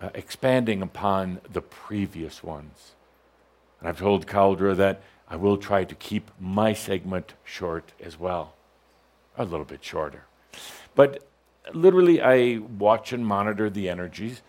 uh, 0.00 0.10
expanding 0.14 0.80
upon 0.80 1.40
the 1.52 1.60
previous 1.60 2.42
ones. 2.42 2.92
And 3.80 3.88
I've 3.88 3.98
told 3.98 4.26
Cauldre 4.26 4.76
that 4.76 5.02
I 5.28 5.36
will 5.36 5.56
try 5.56 5.84
to 5.84 5.94
keep 5.94 6.30
my 6.40 6.72
segment 6.72 7.34
short 7.44 7.92
as 8.00 8.18
well, 8.18 8.54
a 9.36 9.44
little 9.44 9.66
bit 9.66 9.84
shorter. 9.84 10.24
But 10.94 11.26
literally, 11.72 12.20
I 12.20 12.58
watch 12.58 13.12
and 13.12 13.26
monitor 13.26 13.68
the 13.68 13.88
energies, 13.88 14.42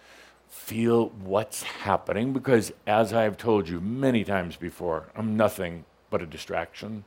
feel 0.49 1.09
what's 1.09 1.63
happening, 1.63 2.33
because 2.33 2.73
as 2.85 3.13
I've 3.13 3.37
told 3.37 3.69
you 3.69 3.79
many 3.79 4.23
times 4.23 4.55
before, 4.55 5.07
I'm 5.15 5.37
nothing 5.37 5.85
but 6.09 6.21
a 6.21 6.25
distraction, 6.25 7.05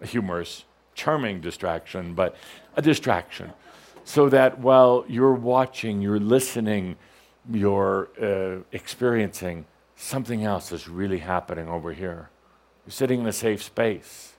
a 0.00 0.06
humorous, 0.06 0.64
charming 0.94 1.40
distraction, 1.40 2.14
but 2.14 2.36
a 2.76 2.82
distraction. 2.82 3.52
So 4.04 4.28
that 4.30 4.58
while 4.58 5.04
you're 5.08 5.34
watching, 5.34 6.00
you're 6.00 6.20
listening, 6.20 6.96
you're 7.50 8.08
uh, 8.20 8.62
experiencing, 8.72 9.66
something 9.96 10.44
else 10.44 10.72
is 10.72 10.88
really 10.88 11.18
happening 11.18 11.68
over 11.68 11.92
here. 11.92 12.30
You're 12.86 12.92
sitting 12.92 13.20
in 13.20 13.26
a 13.26 13.32
safe 13.32 13.62
space, 13.62 14.34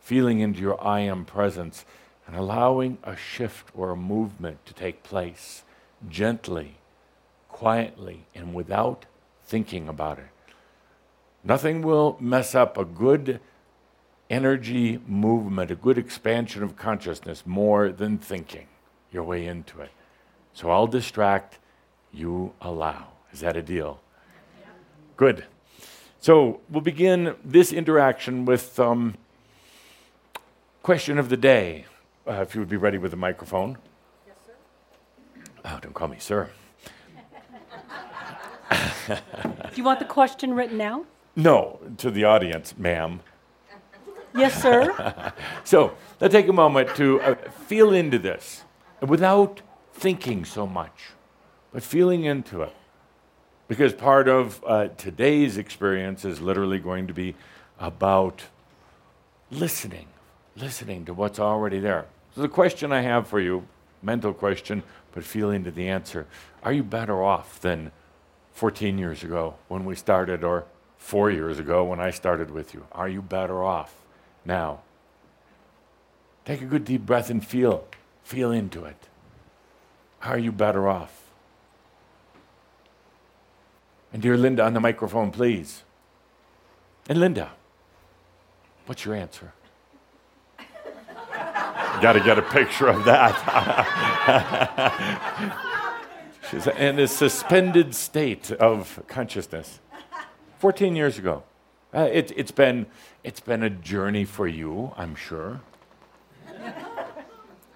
feeling 0.00 0.40
into 0.40 0.60
your 0.60 0.82
I 0.82 1.00
am 1.00 1.24
presence 1.24 1.84
and 2.26 2.34
allowing 2.34 2.98
a 3.04 3.16
shift 3.16 3.68
or 3.74 3.90
a 3.90 3.96
movement 3.96 4.64
to 4.66 4.74
take 4.74 5.02
place 5.02 5.62
gently, 6.08 6.76
quietly, 7.52 8.26
and 8.34 8.54
without 8.54 9.06
thinking 9.44 9.88
about 9.88 10.18
it. 10.18 10.28
Nothing 11.42 11.82
will 11.82 12.16
mess 12.20 12.54
up 12.54 12.76
a 12.76 12.84
good 12.84 13.40
energy 14.28 15.00
movement, 15.06 15.70
a 15.70 15.74
good 15.74 15.98
expansion 15.98 16.62
of 16.62 16.76
consciousness 16.76 17.44
more 17.44 17.90
than 17.90 18.18
thinking 18.18 18.68
your 19.10 19.24
way 19.24 19.46
into 19.46 19.80
it. 19.80 19.90
So 20.52 20.70
I'll 20.70 20.86
distract, 20.86 21.58
you 22.12 22.52
allow. 22.60 23.08
Is 23.32 23.40
that 23.40 23.56
a 23.56 23.62
deal? 23.62 24.00
Good. 25.16 25.44
So 26.20 26.60
we'll 26.68 26.80
begin 26.80 27.34
this 27.44 27.72
interaction 27.72 28.44
with 28.44 28.78
um, 28.78 29.16
question 30.82 31.18
of 31.18 31.28
the 31.28 31.36
day. 31.36 31.86
Uh, 32.26 32.42
if 32.42 32.54
you 32.54 32.60
would 32.60 32.68
be 32.68 32.76
ready 32.76 32.98
with 32.98 33.10
the 33.10 33.16
microphone. 33.16 33.78
Yes, 34.26 34.36
sir. 34.46 34.52
Oh, 35.64 35.78
don't 35.80 35.94
call 35.94 36.08
me 36.08 36.18
sir. 36.18 36.50
Do 38.70 39.16
you 39.74 39.84
want 39.84 39.98
the 39.98 40.04
question 40.04 40.54
written 40.54 40.80
out? 40.80 41.06
No, 41.36 41.80
to 41.98 42.10
the 42.10 42.24
audience, 42.24 42.74
ma'am. 42.76 43.20
Yes, 44.34 44.60
sir. 44.60 45.32
so 45.64 45.92
let's 46.20 46.32
take 46.32 46.48
a 46.48 46.52
moment 46.52 46.94
to 46.96 47.20
uh, 47.20 47.34
feel 47.66 47.92
into 47.92 48.18
this 48.18 48.64
without 49.00 49.62
thinking 49.92 50.44
so 50.44 50.66
much, 50.66 51.10
but 51.72 51.82
feeling 51.82 52.24
into 52.24 52.62
it. 52.62 52.74
Because 53.66 53.92
part 53.92 54.28
of 54.28 54.62
uh, 54.66 54.88
today's 54.96 55.56
experience 55.56 56.24
is 56.24 56.40
literally 56.40 56.78
going 56.78 57.06
to 57.06 57.14
be 57.14 57.34
about 57.78 58.42
listening, 59.50 60.06
listening 60.56 61.04
to 61.04 61.14
what's 61.14 61.38
already 61.38 61.78
there. 61.78 62.06
So, 62.34 62.42
the 62.42 62.48
question 62.48 62.92
I 62.92 63.00
have 63.02 63.26
for 63.26 63.40
you, 63.40 63.66
mental 64.02 64.32
question, 64.32 64.82
but 65.12 65.24
feeling 65.24 65.64
to 65.64 65.70
the 65.70 65.88
answer 65.88 66.26
are 66.62 66.72
you 66.72 66.82
better 66.82 67.22
off 67.22 67.60
than 67.60 67.90
14 68.52 68.98
years 68.98 69.22
ago 69.22 69.54
when 69.68 69.84
we 69.84 69.94
started, 69.94 70.44
or 70.44 70.64
four 70.98 71.30
years 71.30 71.58
ago 71.58 71.84
when 71.84 72.00
I 72.00 72.10
started 72.10 72.50
with 72.50 72.74
you? 72.74 72.86
Are 72.92 73.08
you 73.08 73.22
better 73.22 73.62
off 73.64 73.94
now? 74.44 74.80
Take 76.44 76.62
a 76.62 76.66
good 76.66 76.84
deep 76.84 77.06
breath 77.06 77.30
and 77.30 77.44
feel, 77.44 77.86
feel 78.22 78.50
into 78.50 78.84
it. 78.84 79.08
How 80.20 80.32
Are 80.32 80.38
you 80.38 80.52
better 80.52 80.88
off? 80.88 81.20
And 84.12 84.20
dear 84.20 84.36
Linda, 84.36 84.64
on 84.64 84.74
the 84.74 84.80
microphone, 84.80 85.30
please. 85.30 85.82
And 87.08 87.18
Linda, 87.18 87.52
what's 88.86 89.04
your 89.04 89.14
answer? 89.14 89.52
Got 92.02 92.12
to 92.14 92.20
get 92.20 92.38
a 92.38 92.42
picture 92.42 92.88
of 92.88 93.04
that. 93.04 93.36
She's 96.50 96.66
in 96.66 96.98
a 96.98 97.06
suspended 97.06 97.94
state 97.94 98.50
of 98.50 99.02
consciousness. 99.06 99.78
14 100.58 100.96
years 100.96 101.18
ago. 101.18 101.42
Uh, 101.94 102.08
it, 102.12 102.32
it's, 102.36 102.50
been, 102.50 102.86
it's 103.24 103.40
been 103.40 103.62
a 103.62 103.70
journey 103.70 104.24
for 104.24 104.46
you, 104.46 104.92
I'm 104.96 105.14
sure. 105.14 105.60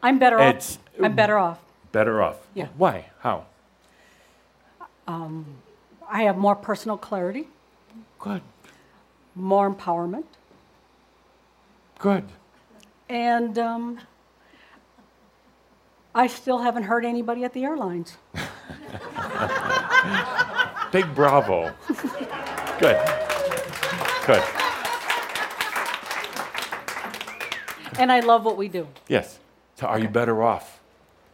I'm 0.02 0.18
better 0.18 0.38
It's- 0.38 0.78
off. 0.98 1.04
I'm 1.04 1.14
better 1.16 1.38
off. 1.38 1.58
Better 1.92 2.22
off. 2.22 2.36
Yeah. 2.54 2.68
Why? 2.76 3.06
How? 3.20 3.46
I 6.14 6.22
have 6.22 6.36
more 6.36 6.54
personal 6.54 6.96
clarity, 6.96 7.48
Good. 8.20 8.42
more 9.34 9.68
empowerment, 9.68 10.24
Good. 11.98 12.24
and 13.08 13.58
um, 13.58 14.00
I 16.14 16.28
still 16.28 16.58
haven't 16.58 16.84
hurt 16.84 17.04
anybody 17.04 17.42
at 17.44 17.52
the 17.52 17.64
airlines. 17.64 18.16
Big 20.92 21.14
bravo. 21.14 21.72
Good. 22.78 22.98
Good. 24.26 24.42
And 27.98 28.10
I 28.10 28.20
love 28.20 28.44
what 28.44 28.56
we 28.56 28.68
do. 28.68 28.88
Yes. 29.08 29.38
So 29.76 29.86
are 29.86 29.98
you 29.98 30.08
better 30.08 30.42
off? 30.42 30.80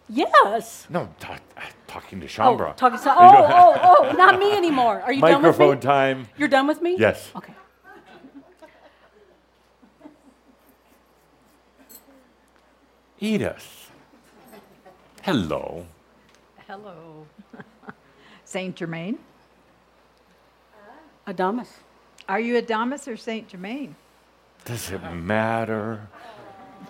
Yes. 0.09 0.87
No, 0.91 1.09
talk, 1.21 1.41
uh, 1.57 1.61
talking 1.87 2.21
to 2.21 2.27
Oh, 2.43 2.57
talking 2.77 2.99
to, 2.99 3.11
oh, 3.17 3.47
oh, 3.49 3.79
oh, 3.83 4.13
not 4.17 4.39
me 4.39 4.53
anymore. 4.53 5.01
Are 5.03 5.13
you 5.13 5.21
done 5.21 5.43
with 5.43 5.59
me? 5.59 5.67
Microphone 5.67 5.77
me? 5.77 5.81
time. 5.81 6.29
You're 6.37 6.49
done 6.49 6.67
with 6.67 6.83
me? 6.83 6.97
Yes. 6.99 7.31
Okay. 7.37 7.55
Edith. 13.21 13.91
Hello. 15.23 15.87
Hello. 16.71 17.27
Saint 18.45 18.77
Germain. 18.77 19.19
Uh, 20.73 21.33
Adamus. 21.33 21.67
Are 22.29 22.39
you 22.39 22.63
Adamus 22.63 23.09
or 23.09 23.17
Saint 23.17 23.49
Germain? 23.49 23.97
Does 24.65 24.93
it 24.93 25.03
matter? 25.13 26.07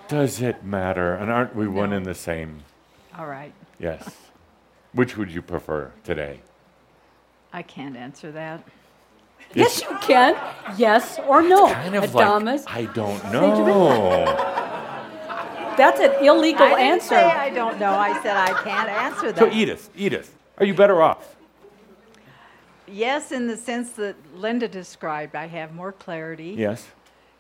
Does 0.07 0.43
it 0.43 0.63
matter? 0.63 1.15
And 1.15 1.31
aren't 1.31 1.57
we 1.57 1.67
one 1.67 1.95
and 1.95 2.05
the 2.05 2.15
same? 2.15 2.63
All 3.17 3.25
right. 3.27 3.55
Yes. 3.79 4.17
Which 4.93 5.17
would 5.17 5.31
you 5.31 5.41
prefer 5.41 5.93
today? 6.05 6.41
I 7.51 7.63
can't 7.63 7.97
answer 7.97 8.31
that. 8.33 8.63
Yes, 9.55 9.81
you 9.81 9.97
can. 10.03 10.37
Yes 10.77 11.19
or 11.27 11.41
no. 11.41 11.73
Kind 11.73 11.95
of 11.95 12.05
Adamus. 12.05 12.67
like 12.67 12.77
I 12.77 12.85
don't 12.93 13.23
Germain. 13.23 13.65
know. 13.65 14.50
That's 15.81 16.01
an 16.01 16.25
illegal 16.25 16.67
I 16.67 16.69
didn't 16.71 16.81
answer. 16.93 17.09
say 17.09 17.25
I 17.25 17.49
don't 17.51 17.79
know. 17.81 17.93
I 17.93 18.23
said 18.23 18.37
I 18.37 18.53
can't 18.63 18.89
answer 18.91 19.33
that. 19.33 19.39
So. 19.39 19.51
Edith, 19.51 19.89
Edith, 19.97 20.37
are 20.59 20.67
you 20.67 20.75
better 20.75 21.01
off? 21.03 21.37
yes, 22.87 23.31
in 23.33 23.47
the 23.47 23.57
sense 23.57 23.93
that 23.93 24.17
Linda 24.35 24.67
described, 24.69 25.35
I 25.37 25.47
have 25.47 25.73
more 25.73 25.93
clarity 25.93 26.55
Yes. 26.59 26.87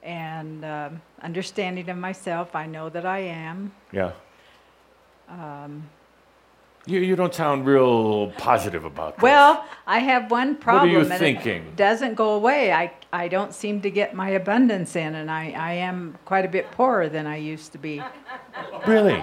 and 0.03 0.65
um, 0.65 1.03
understanding 1.23 1.89
of 1.91 1.97
myself. 1.99 2.55
I 2.55 2.67
know 2.67 2.89
that 2.89 3.05
I 3.05 3.19
am. 3.19 3.73
Yeah. 3.93 4.13
You, 6.87 7.01
you 7.01 7.17
don't 7.17 7.35
sound 7.35 7.67
real 7.67 8.31
positive 8.33 8.85
about 8.85 9.17
this. 9.17 9.23
Well, 9.23 9.65
I 9.87 9.99
have 9.99 10.31
one 10.31 10.57
problem. 10.57 10.91
you 10.91 11.01
and 11.01 11.13
it 11.13 11.19
thinking? 11.19 11.73
doesn't 11.77 12.15
go 12.15 12.31
away. 12.31 12.73
I, 12.73 12.93
I 13.13 13.29
don't 13.29 13.55
seem 13.55 13.81
to 13.83 13.91
get 13.91 14.15
my 14.15 14.31
abundance 14.31 14.97
in, 14.97 15.15
and 15.15 15.31
I, 15.31 15.51
I 15.51 15.73
am 15.75 16.17
quite 16.25 16.45
a 16.45 16.49
bit 16.49 16.71
poorer 16.73 17.09
than 17.09 17.27
I 17.27 17.37
used 17.37 17.73
to 17.73 17.79
be. 17.79 18.03
really? 18.87 19.23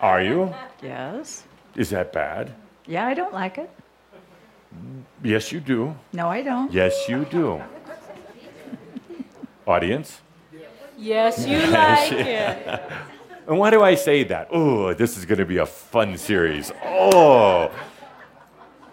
Are 0.00 0.22
you? 0.22 0.54
Yes. 0.82 1.44
Is 1.76 1.90
that 1.90 2.12
bad? 2.12 2.54
Yeah, 2.86 3.06
I 3.06 3.14
don't 3.14 3.32
like 3.32 3.58
it. 3.58 3.70
Yes, 5.22 5.52
you 5.52 5.60
do. 5.60 5.94
No, 6.12 6.28
I 6.28 6.42
don't. 6.42 6.72
Yes, 6.72 7.08
you 7.08 7.24
do. 7.24 7.62
Audience? 9.66 10.20
Yes, 10.96 11.46
you 11.46 11.58
like 11.66 12.12
it. 12.12 12.82
And 13.48 13.58
why 13.58 13.70
do 13.70 13.82
I 13.82 13.94
say 13.94 14.24
that? 14.24 14.48
Oh, 14.50 14.92
this 14.92 15.16
is 15.16 15.24
going 15.24 15.38
to 15.38 15.46
be 15.46 15.56
a 15.56 15.64
fun 15.64 16.18
series. 16.18 16.70
Oh, 16.84 17.72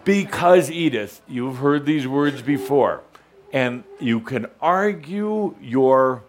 because 0.02 0.70
Edith, 0.70 1.20
you've 1.28 1.58
heard 1.58 1.84
these 1.84 2.08
words 2.08 2.40
before, 2.40 3.02
and 3.52 3.84
you 4.00 4.20
can 4.20 4.46
argue 4.62 5.54
your, 5.60 6.22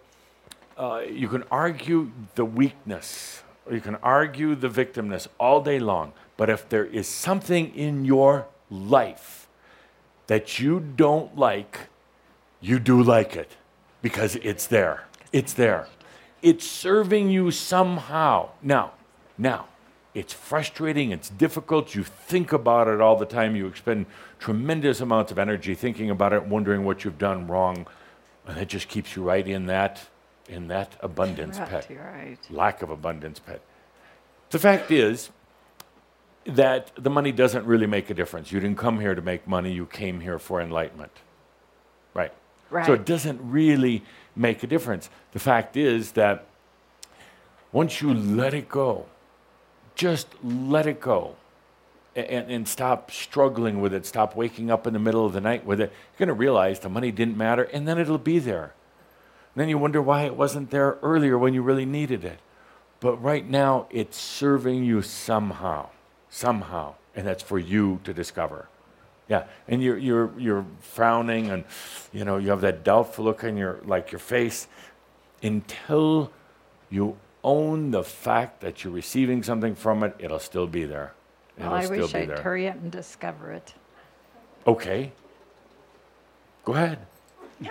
uh, 0.76 1.00
you 1.10 1.26
can 1.28 1.42
argue 1.50 2.10
the 2.34 2.44
weakness, 2.44 3.42
you 3.70 3.80
can 3.80 3.94
argue 3.96 4.54
the 4.54 4.68
victimness 4.68 5.26
all 5.40 5.62
day 5.62 5.78
long. 5.78 6.12
But 6.36 6.50
if 6.50 6.68
there 6.68 6.84
is 6.84 7.08
something 7.08 7.74
in 7.74 8.04
your 8.04 8.46
life 8.70 9.48
that 10.26 10.58
you 10.58 10.80
don't 10.80 11.34
like, 11.34 11.88
you 12.60 12.78
do 12.78 13.02
like 13.02 13.36
it 13.36 13.56
because 14.02 14.36
it's 14.36 14.66
there. 14.66 15.06
It's 15.32 15.54
there. 15.54 15.88
It's 16.42 16.66
serving 16.66 17.30
you 17.30 17.50
somehow. 17.50 18.50
Now, 18.62 18.92
now, 19.36 19.66
it's 20.14 20.32
frustrating, 20.32 21.12
it's 21.12 21.28
difficult. 21.28 21.94
You 21.94 22.02
think 22.02 22.52
about 22.52 22.88
it 22.88 23.00
all 23.00 23.16
the 23.16 23.26
time. 23.26 23.54
You 23.54 23.66
expend 23.66 24.06
tremendous 24.38 25.00
amounts 25.00 25.30
of 25.30 25.38
energy 25.38 25.74
thinking 25.74 26.10
about 26.10 26.32
it, 26.32 26.44
wondering 26.44 26.84
what 26.84 27.04
you've 27.04 27.18
done 27.18 27.46
wrong. 27.46 27.86
And 28.46 28.58
it 28.58 28.68
just 28.68 28.88
keeps 28.88 29.14
you 29.14 29.22
right 29.22 29.46
in 29.46 29.66
that 29.66 30.08
in 30.48 30.68
that 30.68 30.96
abundance 31.00 31.58
Right, 31.58 31.90
you're 31.90 32.02
right. 32.02 32.38
Lack 32.50 32.80
of 32.80 32.88
abundance 32.88 33.38
pet. 33.38 33.60
The 34.50 34.58
fact 34.58 34.90
is 34.90 35.28
that 36.46 36.90
the 36.96 37.10
money 37.10 37.32
doesn't 37.32 37.66
really 37.66 37.86
make 37.86 38.08
a 38.08 38.14
difference. 38.14 38.50
You 38.50 38.58
didn't 38.58 38.78
come 38.78 38.98
here 38.98 39.14
to 39.14 39.20
make 39.20 39.46
money, 39.46 39.72
you 39.72 39.84
came 39.84 40.20
here 40.20 40.38
for 40.38 40.60
enlightenment. 40.60 41.12
Right. 42.14 42.32
Right. 42.70 42.86
So 42.86 42.94
it 42.94 43.04
doesn't 43.04 43.40
really 43.42 44.02
make 44.38 44.62
a 44.62 44.66
difference. 44.66 45.10
The 45.32 45.38
fact 45.38 45.76
is 45.76 46.12
that 46.12 46.46
once 47.72 48.00
you 48.00 48.14
let 48.14 48.54
it 48.54 48.68
go, 48.68 49.06
just 49.94 50.28
let 50.42 50.86
it 50.86 51.00
go 51.00 51.36
and, 52.14 52.50
and 52.50 52.68
stop 52.68 53.10
struggling 53.10 53.80
with 53.80 53.92
it, 53.92 54.06
stop 54.06 54.36
waking 54.36 54.70
up 54.70 54.86
in 54.86 54.92
the 54.92 54.98
middle 54.98 55.26
of 55.26 55.32
the 55.32 55.40
night 55.40 55.66
with 55.66 55.80
it, 55.80 55.92
you're 55.92 56.26
going 56.26 56.28
to 56.28 56.40
realize 56.40 56.80
the 56.80 56.88
money 56.88 57.10
didn't 57.10 57.36
matter 57.36 57.64
and 57.64 57.86
then 57.86 57.98
it'll 57.98 58.16
be 58.16 58.38
there. 58.38 58.72
And 59.54 59.62
then 59.62 59.68
you 59.68 59.78
wonder 59.78 60.00
why 60.00 60.22
it 60.22 60.36
wasn't 60.36 60.70
there 60.70 60.98
earlier 61.02 61.36
when 61.36 61.52
you 61.52 61.62
really 61.62 61.84
needed 61.84 62.24
it. 62.24 62.38
But 63.00 63.16
right 63.22 63.48
now, 63.48 63.86
it's 63.90 64.16
serving 64.16 64.84
you 64.84 65.02
somehow, 65.02 65.90
somehow, 66.30 66.94
and 67.14 67.26
that's 67.26 67.42
for 67.42 67.58
you 67.58 68.00
to 68.04 68.12
discover. 68.12 68.68
Yeah, 69.28 69.44
and 69.68 69.82
you're 69.82 69.98
you're 69.98 70.32
you're 70.38 70.64
frowning, 70.80 71.50
and 71.50 71.64
you 72.12 72.24
know 72.24 72.38
you 72.38 72.48
have 72.50 72.62
that 72.62 72.82
doubtful 72.82 73.24
look 73.26 73.44
on 73.44 73.56
your 73.56 73.80
like 73.84 74.10
your 74.10 74.18
face, 74.20 74.68
until 75.42 76.30
you 76.90 77.16
own 77.44 77.90
the 77.90 78.02
fact 78.02 78.60
that 78.60 78.82
you're 78.82 78.92
receiving 78.92 79.42
something 79.42 79.74
from 79.74 80.02
it. 80.02 80.14
It'll 80.18 80.38
still 80.38 80.66
be 80.66 80.84
there. 80.84 81.12
It'll 81.58 81.70
Well, 81.72 81.80
I 81.82 81.86
wish 81.86 82.14
I'd 82.14 82.28
there. 82.28 82.42
hurry 82.42 82.68
up 82.68 82.76
and 82.76 82.90
discover 82.90 83.52
it. 83.52 83.74
Okay. 84.66 85.12
Go 86.64 86.74
ahead. 86.74 86.98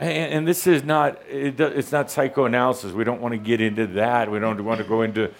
and, 0.00 0.32
and 0.34 0.48
this 0.48 0.66
is 0.66 0.82
not 0.84 1.20
it, 1.28 1.60
it's 1.60 1.92
not 1.92 2.10
psychoanalysis. 2.10 2.92
We 2.92 3.04
don't 3.04 3.20
want 3.20 3.32
to 3.32 3.38
get 3.38 3.60
into 3.60 3.86
that. 3.88 4.30
We 4.30 4.38
don't 4.38 4.64
want 4.64 4.78
to 4.78 4.86
go 4.86 5.02
into 5.02 5.30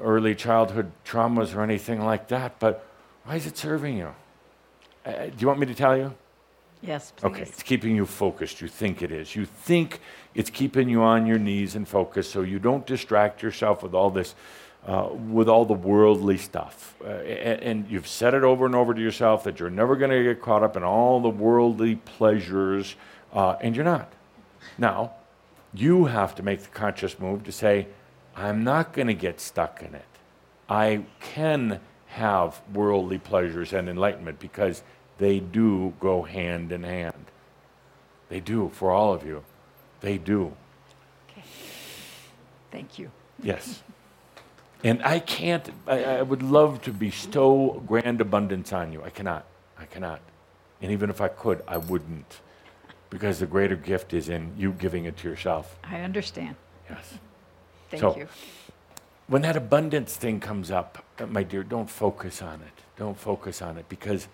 early 0.00 0.34
childhood 0.34 0.92
traumas 1.04 1.54
or 1.54 1.62
anything 1.62 2.04
like 2.04 2.28
that. 2.28 2.58
But 2.58 2.86
why 3.24 3.36
is 3.36 3.46
it 3.46 3.56
serving 3.56 3.96
you? 3.96 4.14
Uh, 5.04 5.26
do 5.26 5.32
you 5.38 5.46
want 5.46 5.60
me 5.60 5.66
to 5.66 5.74
tell 5.74 5.96
you? 5.96 6.14
Yes, 6.82 7.12
please. 7.16 7.26
Okay, 7.26 7.42
it's 7.42 7.62
keeping 7.62 7.96
you 7.96 8.04
focused. 8.04 8.60
You 8.60 8.68
think 8.68 9.02
it 9.02 9.10
is. 9.10 9.34
You 9.34 9.46
think 9.46 10.00
it's 10.34 10.50
keeping 10.50 10.88
you 10.88 11.02
on 11.02 11.26
your 11.26 11.38
knees 11.38 11.76
and 11.76 11.88
focused 11.88 12.30
so 12.30 12.42
you 12.42 12.58
don't 12.58 12.86
distract 12.86 13.42
yourself 13.42 13.82
with 13.82 13.94
all 13.94 14.10
this, 14.10 14.34
uh, 14.86 15.08
with 15.12 15.48
all 15.48 15.64
the 15.64 15.72
worldly 15.74 16.36
stuff. 16.36 16.94
Uh, 17.02 17.08
and, 17.08 17.62
and 17.62 17.90
you've 17.90 18.08
said 18.08 18.34
it 18.34 18.44
over 18.44 18.66
and 18.66 18.74
over 18.74 18.92
to 18.92 19.00
yourself 19.00 19.44
that 19.44 19.60
you're 19.60 19.70
never 19.70 19.96
going 19.96 20.10
to 20.10 20.22
get 20.22 20.42
caught 20.42 20.62
up 20.62 20.76
in 20.76 20.82
all 20.82 21.20
the 21.20 21.30
worldly 21.30 21.96
pleasures, 21.96 22.96
uh, 23.32 23.56
and 23.62 23.74
you're 23.74 23.84
not. 23.84 24.12
Now, 24.76 25.12
you 25.72 26.04
have 26.04 26.34
to 26.34 26.42
make 26.42 26.60
the 26.60 26.68
conscious 26.68 27.18
move 27.18 27.44
to 27.44 27.52
say, 27.52 27.86
I'm 28.36 28.64
not 28.64 28.92
going 28.92 29.08
to 29.08 29.14
get 29.14 29.40
stuck 29.40 29.82
in 29.82 29.94
it. 29.94 30.04
I 30.68 31.04
can 31.20 31.80
have 32.08 32.60
worldly 32.72 33.18
pleasures 33.18 33.72
and 33.72 33.88
enlightenment 33.88 34.38
because 34.38 34.82
they 35.18 35.40
do 35.40 35.94
go 36.00 36.22
hand 36.22 36.72
in 36.72 36.82
hand. 36.82 37.26
They 38.28 38.40
do 38.40 38.70
for 38.72 38.90
all 38.90 39.12
of 39.12 39.26
you. 39.26 39.44
They 40.00 40.18
do. 40.18 40.54
Okay. 41.30 41.42
Thank 42.70 42.98
you. 42.98 43.10
Yes. 43.42 43.82
And 44.82 45.02
I 45.02 45.18
can't, 45.18 45.70
I, 45.86 46.04
I 46.04 46.22
would 46.22 46.42
love 46.42 46.82
to 46.82 46.92
bestow 46.92 47.82
grand 47.86 48.20
abundance 48.20 48.72
on 48.72 48.92
you. 48.92 49.02
I 49.02 49.10
cannot. 49.10 49.44
I 49.78 49.86
cannot. 49.86 50.20
And 50.82 50.92
even 50.92 51.10
if 51.10 51.20
I 51.20 51.28
could, 51.28 51.62
I 51.66 51.78
wouldn't. 51.78 52.40
Because 53.08 53.38
the 53.38 53.46
greater 53.46 53.76
gift 53.76 54.12
is 54.12 54.28
in 54.28 54.52
you 54.58 54.72
giving 54.72 55.04
it 55.04 55.16
to 55.18 55.28
yourself. 55.28 55.78
I 55.84 56.00
understand. 56.00 56.56
Yes. 56.90 57.14
Thank 57.98 58.14
So- 58.14 58.18
you. 58.20 58.28
when 59.28 59.42
that 59.42 59.56
abundance 59.56 60.16
thing 60.16 60.40
comes 60.40 60.70
up, 60.70 61.04
uh, 61.18 61.26
my 61.26 61.42
dear, 61.42 61.62
don't 61.62 61.88
focus 61.90 62.42
on 62.42 62.54
it. 62.62 62.82
Don't 62.96 63.18
focus 63.18 63.62
on 63.62 63.78
it 63.78 63.88
because 63.88 64.28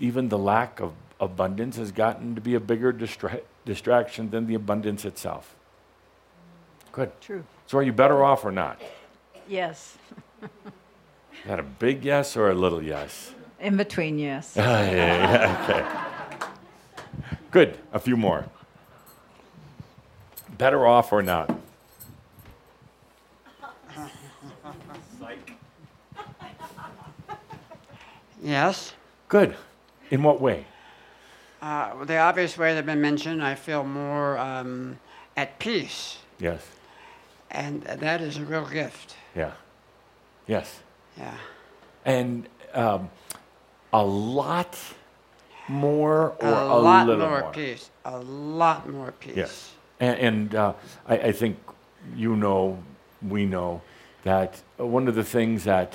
even 0.00 0.28
the 0.28 0.38
lack 0.38 0.80
of 0.80 0.92
abundance 1.20 1.76
has 1.76 1.92
gotten 1.92 2.34
to 2.34 2.40
be 2.40 2.54
a 2.54 2.60
bigger 2.60 2.92
distra- 2.92 3.42
distraction 3.64 4.30
than 4.30 4.46
the 4.46 4.54
abundance 4.54 5.04
itself. 5.04 5.54
Good. 6.90 7.10
True. 7.20 7.44
So 7.66 7.78
are 7.78 7.82
you 7.82 7.92
better 7.92 8.22
off 8.24 8.44
or 8.44 8.50
not? 8.52 8.80
Yes. 9.48 9.96
Is 10.42 10.48
that 11.46 11.58
a 11.58 11.62
big 11.62 12.04
yes 12.04 12.36
or 12.36 12.50
a 12.50 12.54
little 12.54 12.82
yes? 12.82 13.32
In 13.60 13.76
between, 13.76 14.18
yes. 14.18 14.54
Ah, 14.58 14.60
yeah, 14.82 14.90
yeah, 14.90 15.62
okay. 15.62 16.48
Good. 17.50 17.78
A 17.92 17.98
few 17.98 18.16
more. 18.16 18.46
Better 20.58 20.86
off 20.86 21.12
or 21.12 21.22
not? 21.22 21.50
Yes. 28.42 28.92
Good. 29.28 29.54
In 30.10 30.22
what 30.22 30.40
way? 30.40 30.66
Uh, 31.62 32.04
the 32.04 32.18
obvious 32.18 32.58
way 32.58 32.70
that 32.70 32.76
have 32.76 32.86
been 32.86 33.00
mentioned, 33.00 33.42
I 33.42 33.54
feel 33.54 33.84
more 33.84 34.36
um, 34.36 34.98
at 35.36 35.58
peace, 35.60 36.18
Yes. 36.40 36.60
and 37.52 37.82
that 37.82 38.20
is 38.20 38.36
a 38.36 38.44
real 38.44 38.66
gift. 38.66 39.14
Yeah. 39.36 39.52
Yes. 40.48 40.80
Yeah. 41.16 41.34
And 42.04 42.48
um, 42.74 43.10
a 43.92 44.04
lot 44.04 44.76
more 45.68 46.34
or 46.40 46.48
a 46.48 46.64
a, 46.64 46.78
lot 46.80 47.06
little 47.06 47.28
more, 47.28 47.40
more? 47.42 47.52
peace. 47.52 47.90
A 48.04 48.18
lot 48.18 48.88
more 48.88 49.12
peace. 49.12 49.36
Yes. 49.36 49.72
And, 50.00 50.18
and 50.18 50.54
uh, 50.56 50.72
I, 51.06 51.16
I 51.18 51.32
think 51.32 51.58
you 52.16 52.34
know, 52.34 52.82
we 53.26 53.46
know 53.46 53.82
that 54.24 54.60
one 54.78 55.06
of 55.06 55.14
the 55.14 55.22
things 55.22 55.62
that 55.64 55.94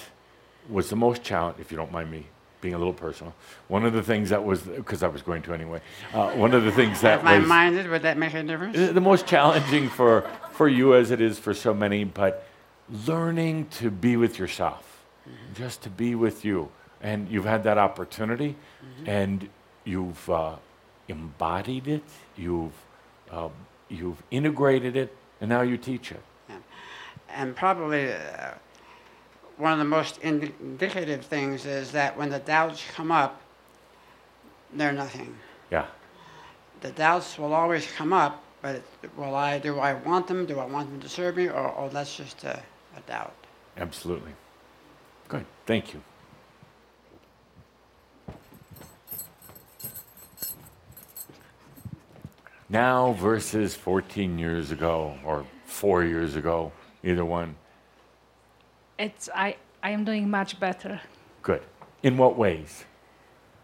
was 0.70 0.90
the 0.90 0.96
most 0.96 1.24
challenge, 1.24 1.58
if 1.60 1.72
you 1.72 1.78
don't 1.78 1.92
mind 1.92 2.10
me 2.10 2.28
being 2.62 2.74
a 2.74 2.78
little 2.78 2.94
personal, 2.94 3.34
one 3.68 3.86
of 3.86 3.94
the 3.94 4.04
things 4.04 4.30
that 4.30 4.44
was, 4.44 4.62
because 4.62 5.04
I 5.04 5.08
was 5.08 5.22
going 5.22 5.42
to 5.44 5.54
anyway, 5.54 5.82
uh, 6.14 6.32
one 6.32 6.54
of 6.54 6.64
the 6.64 6.72
things 6.72 7.02
that 7.02 7.20
If 7.20 7.26
I 7.26 7.38
was 7.40 7.48
minded, 7.48 7.90
would 7.90 8.02
that 8.02 8.18
make 8.18 8.34
a 8.34 8.44
difference? 8.44 8.78
the 8.78 9.02
most 9.02 9.28
challenging 9.28 9.90
for, 9.90 10.30
for 10.52 10.68
you 10.68 10.96
as 10.96 11.12
it 11.12 11.22
is 11.22 11.38
for 11.38 11.54
so 11.54 11.74
many, 11.74 12.04
but 12.04 12.48
learning 13.06 13.68
to 13.68 13.92
be 13.92 14.18
with 14.18 14.40
yourself, 14.40 15.04
just 15.54 15.82
to 15.84 15.90
be 15.90 16.16
with 16.16 16.44
you. 16.44 16.70
And 17.02 17.30
you've 17.30 17.46
had 17.46 17.64
that 17.64 17.78
opportunity, 17.78 18.56
and 19.06 19.50
you've 19.84 20.28
uh, 20.30 20.56
embodied 21.08 21.88
it, 21.88 22.04
you've, 22.36 22.74
uh, 23.30 23.50
you've 23.88 24.24
integrated 24.32 24.96
it, 24.96 25.16
and 25.40 25.50
now 25.50 25.62
you 25.62 25.78
teach 25.78 26.12
it. 26.12 26.24
And 27.30 27.56
probably 27.56 28.12
uh, 28.14 28.54
one 29.58 29.74
of 29.74 29.80
the 29.80 29.86
most 29.86 30.20
indicative 30.20 31.26
things 31.26 31.66
is 31.66 31.92
that 31.92 32.16
when 32.18 32.30
the 32.30 32.40
doubts 32.40 32.84
come 32.94 33.12
up, 33.12 33.42
they're 34.74 34.92
nothing. 34.94 35.36
Yeah, 35.72 35.86
The 36.82 36.92
doubts 36.92 37.38
will 37.38 37.54
always 37.54 37.90
come 37.92 38.14
up, 38.14 38.44
but 38.62 38.82
will 39.16 39.36
I? 39.36 39.60
Do 39.60 39.80
I 39.80 39.94
want 39.94 40.28
them? 40.28 40.46
Do 40.46 40.60
I 40.60 40.66
want 40.66 40.90
them 40.90 41.00
to 41.02 41.10
serve 41.10 41.36
me? 41.38 41.48
Or, 41.48 41.68
or 41.70 41.90
that's 41.90 42.16
just 42.16 42.44
a, 42.44 42.62
a 42.96 43.02
doubt. 43.08 43.34
absolutely. 43.78 44.32
Good, 45.28 45.46
thank 45.66 45.94
you. 45.94 46.02
Now 52.70 53.14
versus 53.14 53.76
14 53.76 54.38
years 54.38 54.72
ago 54.72 55.18
or 55.26 55.46
four 55.66 56.04
years 56.04 56.36
ago, 56.36 56.72
either 57.04 57.24
one. 57.26 57.56
It's 58.98 59.30
I 59.36 59.56
I 59.84 59.92
am 59.92 60.04
doing 60.06 60.30
much 60.30 60.60
better. 60.60 61.02
Good. 61.42 61.62
In 62.04 62.18
what 62.18 62.38
ways? 62.38 62.86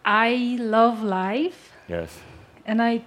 I 0.06 0.58
love 0.60 1.02
life 1.04 1.72
Yes. 1.88 2.20
and 2.66 2.82
I 2.82 3.02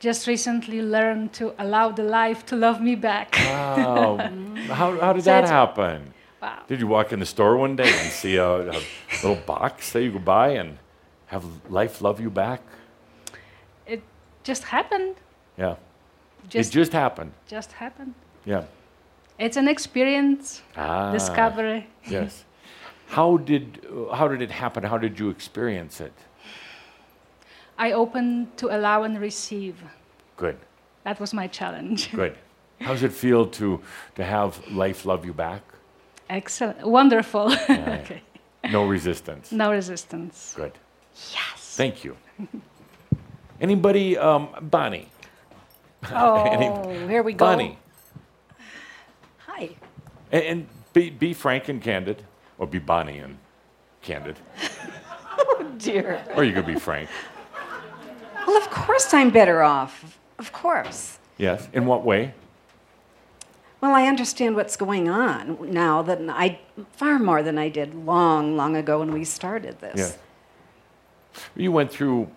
just 0.00 0.26
recently 0.26 0.80
learned 0.82 1.32
to 1.34 1.54
allow 1.58 1.90
the 1.90 2.02
life 2.02 2.44
to 2.46 2.56
love 2.56 2.80
me 2.80 2.94
back. 2.96 3.34
Wow. 3.36 4.16
how, 4.68 4.98
how 5.00 5.12
did 5.12 5.24
So 5.24 5.30
that 5.30 5.48
happen? 5.48 6.12
wow. 6.42 6.62
Did 6.68 6.80
you 6.80 6.86
walk 6.86 7.12
in 7.12 7.18
the 7.20 7.26
store 7.26 7.56
one 7.56 7.76
day 7.76 7.88
and 7.88 8.10
see 8.10 8.36
a, 8.36 8.70
a 8.70 8.80
little 9.22 9.36
box 9.46 9.92
that 9.92 10.02
you 10.02 10.12
could 10.12 10.24
buy 10.24 10.48
and 10.50 10.78
have 11.26 11.44
life 11.70 12.00
love 12.02 12.20
you 12.20 12.30
back? 12.30 12.62
It 13.86 14.02
just 14.44 14.64
happened. 14.64 15.14
Yeah. 15.56 15.76
Just 16.48 16.70
it 16.70 16.74
just 16.80 16.92
happened. 16.92 17.32
just 17.48 17.72
happened. 17.72 18.14
Yeah. 18.44 18.64
It's 19.38 19.56
an 19.56 19.68
experience, 19.68 20.62
Ah. 20.76 21.12
discovery. 21.12 21.86
Yes. 22.10 22.44
How 23.08 23.36
did 23.38 23.64
how 24.12 24.28
did 24.28 24.42
it 24.42 24.50
happen? 24.50 24.82
How 24.84 24.98
did 24.98 25.18
you 25.18 25.30
experience 25.30 26.00
it? 26.00 26.12
I 27.78 27.92
opened 27.92 28.46
to 28.56 28.66
allow 28.68 29.04
and 29.04 29.18
receive. 29.20 29.74
Good. 30.36 30.56
That 31.04 31.20
was 31.20 31.32
my 31.32 31.46
challenge. 31.48 32.10
Good. 32.22 32.34
How 32.80 32.92
does 32.92 33.02
it 33.02 33.12
feel 33.12 33.46
to 33.46 33.80
to 34.16 34.24
have 34.24 34.58
life 34.70 35.04
love 35.08 35.24
you 35.26 35.32
back? 35.34 35.62
Excellent. 36.28 36.86
Wonderful. 36.86 37.52
Okay. 38.00 38.20
No 38.70 38.90
resistance. 38.90 39.52
No 39.52 39.70
resistance. 39.70 40.54
Good. 40.56 40.72
Yes. 41.32 41.76
Thank 41.76 42.04
you. 42.04 42.16
Anybody? 43.60 44.16
Um, 44.18 44.48
Bonnie. 44.60 45.08
Oh, 46.12 46.90
here 47.08 47.22
we 47.22 47.32
go. 47.32 47.44
Bonnie. 47.46 47.78
And, 50.32 50.44
and 50.44 50.68
be, 50.92 51.10
be 51.10 51.34
frank 51.34 51.68
and 51.68 51.82
candid, 51.82 52.22
or 52.58 52.66
be 52.66 52.78
Bonnie 52.78 53.18
and 53.18 53.38
candid, 54.02 54.36
oh, 55.38 55.72
Dear. 55.78 56.22
or 56.34 56.44
you 56.44 56.52
could 56.52 56.66
be 56.66 56.78
frank. 56.78 57.08
Well, 58.46 58.56
of 58.56 58.70
course 58.70 59.12
I'm 59.12 59.30
better 59.30 59.62
off. 59.62 60.18
Of 60.38 60.52
course. 60.52 61.18
Yes. 61.36 61.68
In 61.72 61.86
what 61.86 62.04
way? 62.04 62.34
Well, 63.80 63.94
I 63.94 64.06
understand 64.06 64.56
what's 64.56 64.76
going 64.76 65.08
on 65.08 65.72
now 65.72 66.02
that 66.02 66.20
I 66.28 66.58
far 66.92 67.18
more 67.18 67.42
than 67.42 67.58
I 67.58 67.68
did 67.68 67.94
long, 67.94 68.56
long 68.56 68.76
ago 68.76 68.98
when 68.98 69.12
we 69.12 69.24
started 69.24 69.80
this. 69.80 69.94
Yes. 69.96 70.18
You 71.54 71.70
went 71.70 71.92
through 71.92 72.28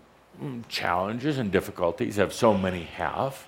mm, 0.41 0.63
challenges 0.67 1.39
and 1.39 1.51
difficulties, 1.51 2.19
as 2.19 2.36
so 2.36 2.56
many 2.56 2.84
have, 2.84 3.47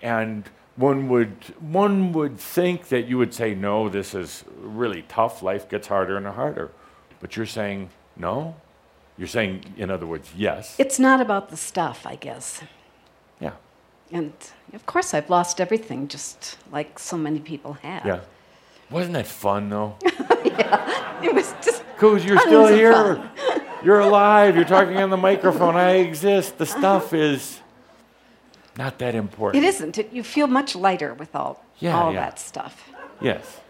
and 0.00 0.44
one 0.76 1.08
would 1.08 1.32
one 1.60 2.12
would 2.12 2.38
think 2.38 2.88
that 2.88 3.06
you 3.06 3.18
would 3.18 3.32
say, 3.34 3.54
"No, 3.54 3.88
this 3.88 4.14
is 4.14 4.44
really 4.60 5.02
tough. 5.08 5.42
Life 5.42 5.68
gets 5.68 5.88
harder 5.88 6.16
and 6.16 6.26
harder," 6.26 6.70
but 7.20 7.36
you're 7.36 7.46
saying 7.46 7.90
no. 8.16 8.54
You're 9.18 9.28
saying, 9.28 9.64
in 9.78 9.90
other 9.90 10.06
words, 10.06 10.28
yes. 10.36 10.74
It's 10.78 10.98
not 10.98 11.22
about 11.22 11.48
the 11.48 11.56
stuff, 11.56 12.06
I 12.06 12.16
guess. 12.16 12.60
yeah. 13.40 13.52
And 14.12 14.32
of 14.74 14.84
course, 14.84 15.14
I've 15.14 15.30
lost 15.30 15.58
everything, 15.58 16.06
just 16.06 16.58
like 16.70 16.98
so 16.98 17.16
many 17.16 17.38
people 17.40 17.72
have. 17.82 18.04
Yeah. 18.04 18.20
Wasn't 18.90 19.14
that 19.14 19.26
fun 19.26 19.70
though? 19.70 19.96
Yeah. 20.44 21.22
It 21.22 21.34
was 21.34 21.52
just. 21.64 21.82
Coos, 21.98 22.24
you're 22.24 22.38
still 22.38 22.66
here. 22.66 23.20
You're 23.82 24.00
alive. 24.00 24.54
You're 24.56 24.64
talking 24.64 24.96
on 24.98 25.10
the 25.10 25.16
microphone. 25.16 25.76
I 25.76 25.96
exist. 25.96 26.56
The 26.58 26.66
stuff 26.66 27.12
is 27.12 27.60
not 28.78 28.98
that 28.98 29.14
important. 29.14 29.64
It 29.64 29.68
isn't. 29.68 29.98
It, 29.98 30.12
you 30.12 30.22
feel 30.22 30.46
much 30.46 30.74
lighter 30.76 31.14
with 31.14 31.34
all, 31.34 31.64
Yeah, 31.78 31.98
all 31.98 32.12
yeah. 32.12 32.20
that 32.20 32.38
stuff. 32.38 32.88
Yes. 33.20 33.60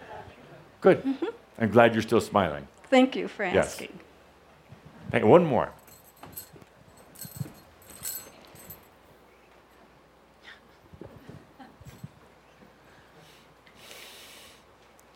Good. 0.80 1.02
Mm-hmm. 1.04 1.26
I'm 1.58 1.70
glad 1.70 1.94
you're 1.94 2.02
still 2.02 2.20
smiling. 2.20 2.66
Thank 2.90 3.16
you 3.16 3.28
for 3.28 3.44
Yes. 3.44 3.56
asking. 3.74 3.98
Hey, 5.12 5.22
one 5.22 5.44
more. 5.44 5.70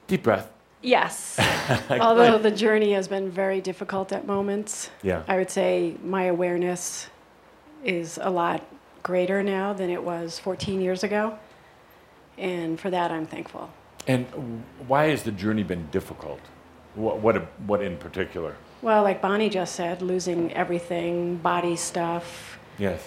Deep 0.06 0.22
breath. 0.22 0.50
Yes. 0.82 1.38
Although 1.90 2.38
the 2.38 2.50
journey 2.50 2.92
has 2.92 3.06
been 3.06 3.30
very 3.30 3.60
difficult 3.60 4.12
at 4.12 4.26
moments, 4.26 4.90
Yeah. 5.02 5.22
I 5.28 5.36
would 5.36 5.50
say 5.50 5.96
my 6.02 6.24
awareness 6.24 7.08
is 7.84 8.18
a 8.20 8.30
lot 8.30 8.64
greater 9.02 9.42
now 9.42 9.72
than 9.72 9.90
it 9.90 10.02
was 10.02 10.38
14 10.38 10.80
years 10.80 11.02
ago. 11.02 11.38
And 12.38 12.78
for 12.78 12.90
that, 12.90 13.10
I'm 13.10 13.26
thankful. 13.26 13.70
And 14.06 14.26
why 14.86 15.08
has 15.08 15.22
the 15.22 15.32
journey 15.32 15.62
been 15.62 15.86
difficult? 15.90 16.40
What, 16.94 17.18
what, 17.20 17.36
what 17.66 17.82
in 17.82 17.96
particular? 17.98 18.56
Well, 18.82 19.02
like 19.02 19.20
Bonnie 19.20 19.50
just 19.50 19.74
said, 19.74 20.00
losing 20.00 20.52
everything, 20.54 21.36
body 21.36 21.76
stuff. 21.76 22.58
Yes. 22.78 23.06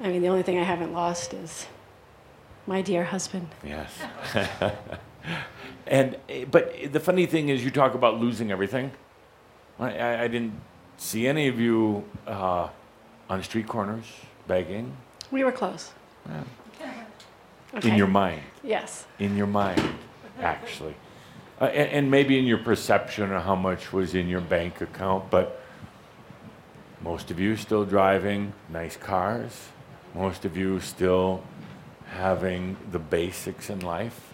I 0.00 0.08
mean, 0.08 0.20
the 0.20 0.28
only 0.28 0.42
thing 0.42 0.58
I 0.58 0.64
haven't 0.64 0.92
lost 0.92 1.32
is 1.32 1.66
my 2.66 2.82
dear 2.82 3.04
husband. 3.04 3.48
Yes. 3.64 3.92
and 5.86 6.16
but 6.50 6.92
the 6.92 7.00
funny 7.00 7.26
thing 7.26 7.48
is, 7.48 7.64
you 7.64 7.70
talk 7.70 7.94
about 7.94 8.20
losing 8.20 8.50
everything. 8.50 8.90
I, 9.78 9.96
I, 9.96 10.22
I 10.24 10.28
didn't 10.28 10.60
see 10.96 11.26
any 11.26 11.48
of 11.48 11.60
you 11.60 12.04
uh, 12.26 12.68
on 13.30 13.42
street 13.42 13.68
corners 13.68 14.06
begging. 14.46 14.96
We 15.30 15.44
were 15.44 15.52
close. 15.52 15.92
In 17.82 17.94
your 17.96 18.06
mind, 18.06 18.40
Yes. 18.62 19.06
in 19.18 19.36
your 19.36 19.46
mind, 19.46 19.82
actually. 20.40 20.94
uh, 21.60 21.64
and, 21.66 21.90
and 21.90 22.10
maybe 22.10 22.38
in 22.38 22.44
your 22.46 22.58
perception 22.58 23.32
of 23.32 23.42
how 23.42 23.54
much 23.54 23.92
was 23.92 24.14
in 24.14 24.28
your 24.28 24.40
bank 24.40 24.80
account, 24.80 25.30
but 25.30 25.60
most 27.02 27.30
of 27.30 27.38
you 27.38 27.56
still 27.56 27.84
driving 27.84 28.52
nice 28.70 28.96
cars, 28.96 29.68
most 30.14 30.44
of 30.44 30.56
you 30.56 30.80
still 30.80 31.42
having 32.12 32.76
the 32.92 32.98
basics 32.98 33.68
in 33.68 33.80
life. 33.80 34.32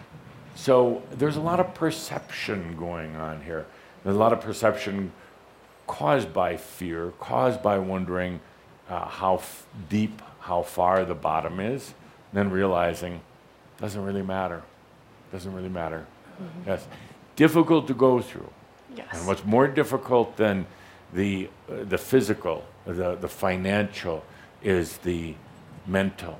So 0.55 1.01
there's 1.11 1.35
a 1.35 1.41
lot 1.41 1.59
of 1.59 1.73
perception 1.73 2.77
going 2.77 3.15
on 3.17 3.41
here. 3.41 3.65
There's 4.03 4.15
a 4.15 4.19
lot 4.19 4.31
of 4.31 4.39
perception 4.41 5.11
caused 5.87 6.31
by 6.33 6.55
fear, 6.57 7.11
caused 7.19 7.61
by 7.61 7.77
wondering 7.79 8.39
uh, 8.89 9.05
how 9.05 9.35
f- 9.35 9.65
deep, 9.89 10.21
how 10.43 10.61
far 10.61 11.05
the 11.05 11.15
bottom 11.15 11.59
is, 11.59 11.93
then 12.33 12.49
realizing 12.51 13.21
doesn't 13.79 14.03
really 14.03 14.21
matter. 14.21 14.61
Doesn't 15.31 15.53
really 15.53 15.69
matter. 15.69 16.05
Yes, 16.67 16.85
difficult 17.35 17.87
to 17.87 17.93
go 17.93 18.21
through. 18.21 18.49
Yes. 18.95 19.07
And 19.13 19.25
what's 19.25 19.45
more 19.45 19.67
difficult 19.67 20.35
than 20.35 20.65
the, 21.13 21.49
uh, 21.69 21.83
the 21.83 21.97
physical, 21.97 22.65
the, 22.85 23.15
the 23.15 23.27
financial, 23.27 24.23
is 24.61 24.97
the 24.97 25.35
mental. 25.87 26.37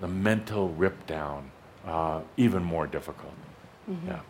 The 0.00 0.08
mental 0.08 0.68
rip 0.70 1.06
down, 1.06 1.50
uh, 1.86 2.20
even 2.36 2.64
more 2.64 2.86
difficult. 2.86 3.34
Yeah. 4.06 4.20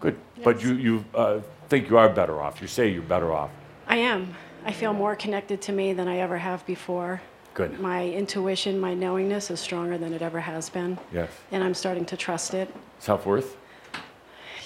Good. 0.00 0.18
But 0.42 0.62
you, 0.62 0.74
you 0.74 1.04
uh, 1.14 1.40
think 1.68 1.90
you 1.90 1.98
are 1.98 2.08
better 2.08 2.40
off. 2.40 2.60
You 2.60 2.68
say 2.68 2.88
you're 2.88 3.02
better 3.02 3.32
off. 3.32 3.50
I 3.86 3.96
am. 3.96 4.34
I 4.64 4.72
feel 4.72 4.92
more 4.92 5.14
connected 5.14 5.60
to 5.62 5.72
me 5.72 5.92
than 5.92 6.08
I 6.08 6.18
ever 6.18 6.38
have 6.38 6.64
before. 6.66 7.20
Good. 7.54 7.78
My 7.80 8.08
intuition, 8.08 8.80
my 8.80 8.94
knowingness 8.94 9.50
is 9.50 9.60
stronger 9.60 9.96
than 9.96 10.12
it 10.12 10.22
ever 10.22 10.40
has 10.40 10.68
been. 10.68 10.98
Yes. 11.12 11.30
And 11.52 11.62
I'm 11.62 11.74
starting 11.74 12.04
to 12.06 12.16
trust 12.16 12.52
it. 12.52 12.74
Self 12.98 13.26
worth? 13.26 13.56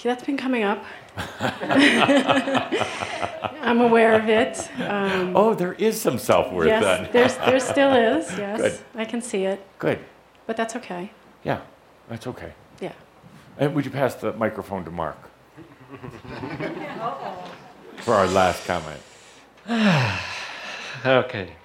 That's 0.01 0.23
been 0.23 0.37
coming 0.37 0.63
up. 0.63 0.83
I'm 3.61 3.81
aware 3.81 4.13
of 4.13 4.29
it. 4.29 4.57
Um, 4.81 5.35
Oh, 5.35 5.53
there 5.53 5.73
is 5.73 5.99
some 6.01 6.17
self 6.17 6.51
worth 6.53 6.67
yes, 6.67 6.83
then. 6.83 7.09
there's, 7.11 7.35
there 7.37 7.59
still 7.59 7.93
is. 7.93 8.29
Yes, 8.37 8.61
Good. 8.61 8.79
I 8.95 9.05
can 9.05 9.21
see 9.21 9.43
it, 9.43 9.61
Good. 9.77 9.99
but 10.47 10.55
that's 10.57 10.75
okay. 10.77 11.11
Yeah, 11.43 11.61
that's 12.07 12.25
okay. 12.27 12.53
Yeah. 12.79 12.93
And 13.57 13.75
would 13.75 13.83
you 13.85 13.91
pass 13.91 14.15
the 14.15 14.31
microphone 14.33 14.85
to 14.85 14.91
Mark? 14.91 15.17
For 17.97 18.13
our 18.13 18.27
last 18.27 18.65
comment. 18.65 19.01
Okay. 21.05 21.55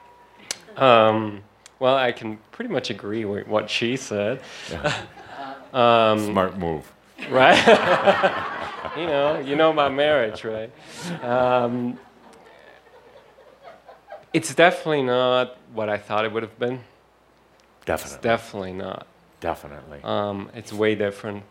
Um, 0.77 1.43
well, 1.79 1.97
I 1.97 2.13
can 2.13 2.39
pretty 2.53 2.71
much 2.73 2.91
agree 2.91 3.25
with 3.25 3.47
what 3.47 3.71
she 3.71 3.97
said. 3.97 4.41
um, 5.73 6.19
Smart 6.19 6.59
move. 6.59 6.91
right? 7.31 7.57
you 8.97 9.07
know, 9.07 9.39
you 9.41 9.57
know 9.57 9.71
about 9.71 9.93
marriage, 9.93 10.45
right? 10.45 10.71
Um, 11.23 11.99
it's 14.33 14.55
definitely 14.55 15.03
not 15.03 15.57
what 15.73 15.89
I 15.89 15.99
thought 15.99 16.25
it 16.25 16.33
would 16.33 16.43
have 16.43 16.59
been. 16.59 16.75
It's 16.75 17.87
Definitely. 17.87 18.19
definitely 18.23 18.73
not. 18.73 19.07
Definitely. 19.41 20.01
Um, 20.03 20.51
it's 20.55 20.73
way 20.73 20.95
different. 20.95 21.43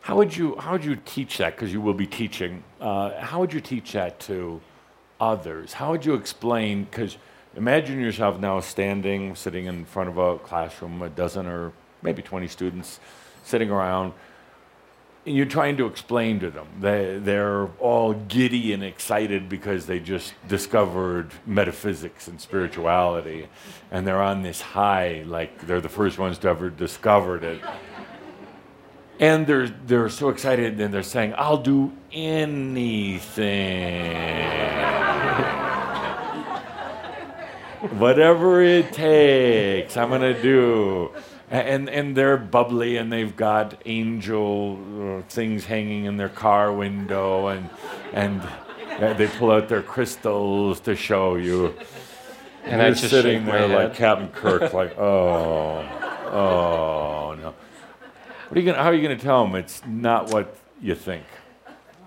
How 0.00 0.16
would 0.16 0.36
you 0.36 0.56
how 0.56 0.72
would 0.72 0.84
you 0.84 0.96
teach 0.96 1.38
that? 1.38 1.54
Because 1.54 1.72
you 1.72 1.80
will 1.80 1.94
be 1.94 2.06
teaching. 2.06 2.64
Uh, 2.80 3.20
how 3.20 3.40
would 3.40 3.52
you 3.52 3.60
teach 3.60 3.92
that 3.92 4.18
to 4.20 4.60
others? 5.20 5.74
How 5.74 5.92
would 5.92 6.04
you 6.04 6.14
explain? 6.14 6.84
Because 6.84 7.18
imagine 7.56 8.00
yourself 8.00 8.38
now 8.38 8.60
standing, 8.60 9.34
sitting 9.34 9.66
in 9.66 9.84
front 9.84 10.08
of 10.08 10.18
a 10.18 10.38
classroom, 10.38 11.02
a 11.02 11.08
dozen 11.08 11.46
or 11.46 11.72
maybe 12.02 12.22
twenty 12.22 12.48
students 12.48 13.00
sitting 13.44 13.70
around, 13.70 14.12
and 15.24 15.34
you're 15.36 15.46
trying 15.46 15.76
to 15.78 15.86
explain 15.86 16.38
to 16.40 16.50
them. 16.50 16.66
They 16.80 17.18
they're 17.18 17.66
all 17.78 18.12
giddy 18.12 18.72
and 18.72 18.84
excited 18.84 19.48
because 19.48 19.86
they 19.86 19.98
just 19.98 20.34
discovered 20.46 21.32
metaphysics 21.46 22.28
and 22.28 22.40
spirituality, 22.40 23.48
and 23.90 24.06
they're 24.06 24.22
on 24.22 24.42
this 24.42 24.60
high, 24.60 25.24
like 25.26 25.66
they're 25.66 25.80
the 25.80 25.88
first 25.88 26.18
ones 26.18 26.38
to 26.38 26.48
ever 26.48 26.70
discovered 26.70 27.42
it. 27.42 27.60
And 29.18 29.46
they're, 29.46 29.68
they're 29.68 30.10
so 30.10 30.28
excited 30.28 30.78
and 30.78 30.92
they're 30.92 31.02
saying, 31.02 31.32
I'll 31.38 31.56
do 31.56 31.90
anything. 32.12 33.46
Whatever 37.92 38.62
it 38.62 38.92
takes, 38.92 39.96
I'm 39.96 40.08
going 40.08 40.20
to 40.20 40.40
do. 40.40 41.10
And, 41.50 41.88
and 41.88 42.16
they're 42.16 42.36
bubbly 42.36 42.96
and 42.96 43.12
they've 43.12 43.34
got 43.34 43.80
angel 43.86 45.20
uh, 45.20 45.22
things 45.28 45.64
hanging 45.64 46.06
in 46.06 46.16
their 46.16 46.28
car 46.28 46.72
window 46.72 47.46
and, 47.46 47.70
and 48.12 48.42
they 48.98 49.28
pull 49.28 49.52
out 49.52 49.68
their 49.68 49.82
crystals 49.82 50.80
to 50.80 50.96
show 50.96 51.36
you. 51.36 51.74
And 52.64 52.82
I 52.82 52.86
you're 52.86 52.94
just 52.96 53.10
sitting 53.10 53.44
there 53.44 53.68
like. 53.68 53.94
Captain 53.94 54.28
Kirk, 54.28 54.72
like, 54.72 54.98
oh, 54.98 55.86
oh, 56.32 57.36
no. 57.40 57.54
What 58.48 58.56
are 58.56 58.60
you 58.60 58.66
gonna, 58.66 58.82
how 58.82 58.90
are 58.90 58.94
you 58.94 59.02
going 59.02 59.16
to 59.16 59.22
tell 59.22 59.44
them 59.46 59.54
it's 59.54 59.84
not 59.86 60.32
what 60.32 60.56
you 60.82 60.96
think 60.96 61.24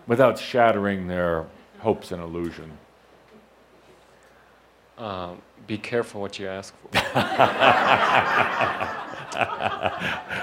without 0.05 0.37
shattering 0.37 1.07
their 1.07 1.45
hopes 1.79 2.11
and 2.11 2.21
illusion? 2.21 2.77
Um, 4.97 5.41
be 5.69 5.77
careful 5.77 6.19
what 6.19 6.39
you 6.39 6.47
ask 6.47 6.73
for. 6.81 6.89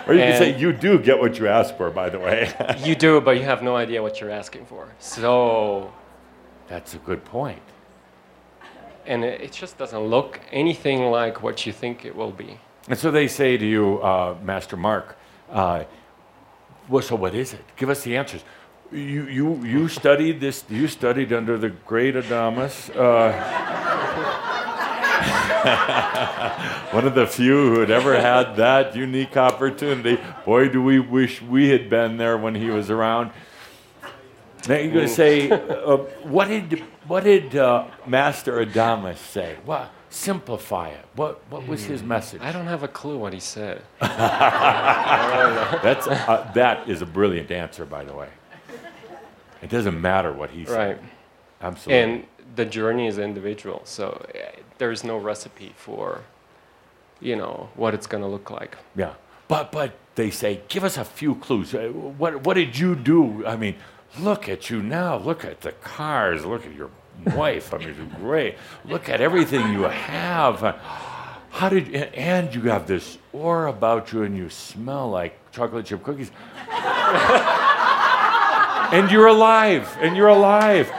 Or 0.06 0.14
you 0.14 0.20
can 0.20 0.38
say, 0.38 0.56
you 0.56 0.72
do 0.72 1.00
get 1.00 1.18
what 1.18 1.36
you 1.40 1.48
ask 1.48 1.76
for, 1.76 1.90
by 1.90 2.08
the 2.08 2.20
way. 2.20 2.48
you 2.84 2.94
do, 2.94 3.20
but 3.20 3.32
you 3.32 3.42
have 3.42 3.60
no 3.60 3.74
idea 3.74 4.00
what 4.00 4.20
you're 4.20 4.30
asking 4.30 4.66
for. 4.66 4.86
So, 5.00 5.92
That's 6.68 6.94
a 6.94 6.98
good 6.98 7.24
point. 7.24 7.60
and 9.04 9.24
it, 9.24 9.40
it 9.40 9.52
just 9.52 9.78
doesn't 9.78 9.98
look 9.98 10.38
anything 10.52 11.10
like 11.10 11.42
what 11.42 11.66
you 11.66 11.72
think 11.72 12.04
it 12.04 12.14
will 12.14 12.30
be. 12.30 12.60
And 12.88 12.96
so 12.96 13.10
they 13.10 13.26
say 13.26 13.56
to 13.56 13.66
you, 13.66 14.00
uh, 14.00 14.36
Master 14.42 14.76
Mark, 14.76 15.16
uh, 15.50 15.82
well, 16.88 17.02
so 17.02 17.16
what 17.16 17.34
is 17.34 17.52
it? 17.52 17.64
Give 17.76 17.90
us 17.90 18.04
the 18.04 18.16
answers. 18.16 18.44
You, 18.92 19.26
you, 19.26 19.64
you 19.64 19.88
studied 19.88 20.40
this, 20.40 20.62
you 20.70 20.86
studied 20.86 21.32
under 21.32 21.58
the 21.58 21.70
great 21.70 22.14
Adamus. 22.14 22.94
Uh, 22.94 23.32
one 26.92 27.06
of 27.06 27.14
the 27.14 27.26
few 27.26 27.74
who 27.74 27.80
had 27.80 27.90
ever 27.90 28.20
had 28.20 28.56
that 28.56 28.94
unique 28.94 29.36
opportunity. 29.36 30.18
Boy, 30.44 30.68
do 30.68 30.82
we 30.82 31.00
wish 31.00 31.42
we 31.42 31.70
had 31.70 31.90
been 31.90 32.16
there 32.16 32.38
when 32.38 32.54
he 32.54 32.70
was 32.70 32.90
around. 32.90 33.32
Now 34.68 34.76
you're 34.76 34.92
going 34.92 35.06
to 35.06 35.12
say, 35.12 35.50
uh, 35.50 35.96
what 36.24 36.48
did, 36.48 36.82
what 37.06 37.24
did 37.24 37.56
uh, 37.56 37.86
Master 38.06 38.64
Adamus 38.64 39.18
say? 39.18 39.56
What, 39.64 39.90
simplify 40.10 40.88
it. 40.88 41.04
What, 41.14 41.40
what 41.50 41.66
was 41.66 41.84
his 41.84 42.02
message? 42.02 42.40
I 42.42 42.52
don't 42.52 42.66
have 42.66 42.82
a 42.82 42.88
clue 42.88 43.18
what 43.18 43.32
he 43.32 43.40
said. 43.40 43.82
That's, 44.00 46.06
uh, 46.06 46.50
that 46.54 46.88
is 46.88 47.02
a 47.02 47.06
brilliant 47.06 47.50
answer, 47.50 47.84
by 47.84 48.04
the 48.04 48.14
way. 48.14 48.28
It 49.62 49.70
doesn't 49.70 50.00
matter 50.00 50.32
what 50.32 50.50
he 50.50 50.64
said. 50.64 50.76
Right. 50.76 50.98
Absolutely. 51.60 52.02
And 52.02 52.26
the 52.54 52.64
journey 52.64 53.06
is 53.06 53.18
individual, 53.18 53.82
so 53.84 54.24
uh, 54.76 54.78
there's 54.78 55.02
no 55.04 55.16
recipe 55.18 55.72
for, 55.76 56.22
you 57.20 57.36
know, 57.36 57.68
what 57.74 57.94
it's 57.94 58.06
going 58.06 58.22
to 58.22 58.28
look 58.28 58.50
like. 58.50 58.76
yeah. 58.96 59.14
But, 59.48 59.70
but 59.70 59.92
they 60.16 60.30
say, 60.30 60.60
give 60.68 60.82
us 60.82 60.96
a 60.98 61.04
few 61.04 61.36
clues. 61.36 61.72
Uh, 61.74 61.88
What, 62.18 62.42
what 62.44 62.54
did 62.54 62.76
you 62.76 62.96
do? 62.96 63.46
I 63.46 63.56
mean, 63.56 63.76
look 64.18 64.48
at 64.48 64.70
you 64.70 64.82
now. 64.82 65.16
Look 65.18 65.44
at 65.44 65.60
the 65.60 65.70
cars. 65.72 66.44
Look 66.44 66.66
at 66.66 66.74
your 66.74 66.90
wife. 67.36 67.72
I 67.72 67.78
mean, 67.78 67.94
you're 67.96 68.06
great. 68.20 68.56
Look 68.84 69.08
at 69.08 69.20
everything 69.20 69.72
you 69.72 69.82
have. 69.84 70.60
How 71.50 71.68
did, 71.68 71.94
and 71.94 72.52
you 72.54 72.62
have 72.62 72.86
this 72.88 73.18
aura 73.32 73.70
about 73.70 74.12
you 74.12 74.24
and 74.24 74.36
you 74.36 74.50
smell 74.50 75.08
like 75.10 75.38
chocolate 75.52 75.86
chip 75.86 76.02
cookies. 76.02 76.30
and 78.92 79.10
you're 79.10 79.26
alive, 79.28 79.96
and 80.00 80.16
you're 80.16 80.28
alive. 80.28 80.90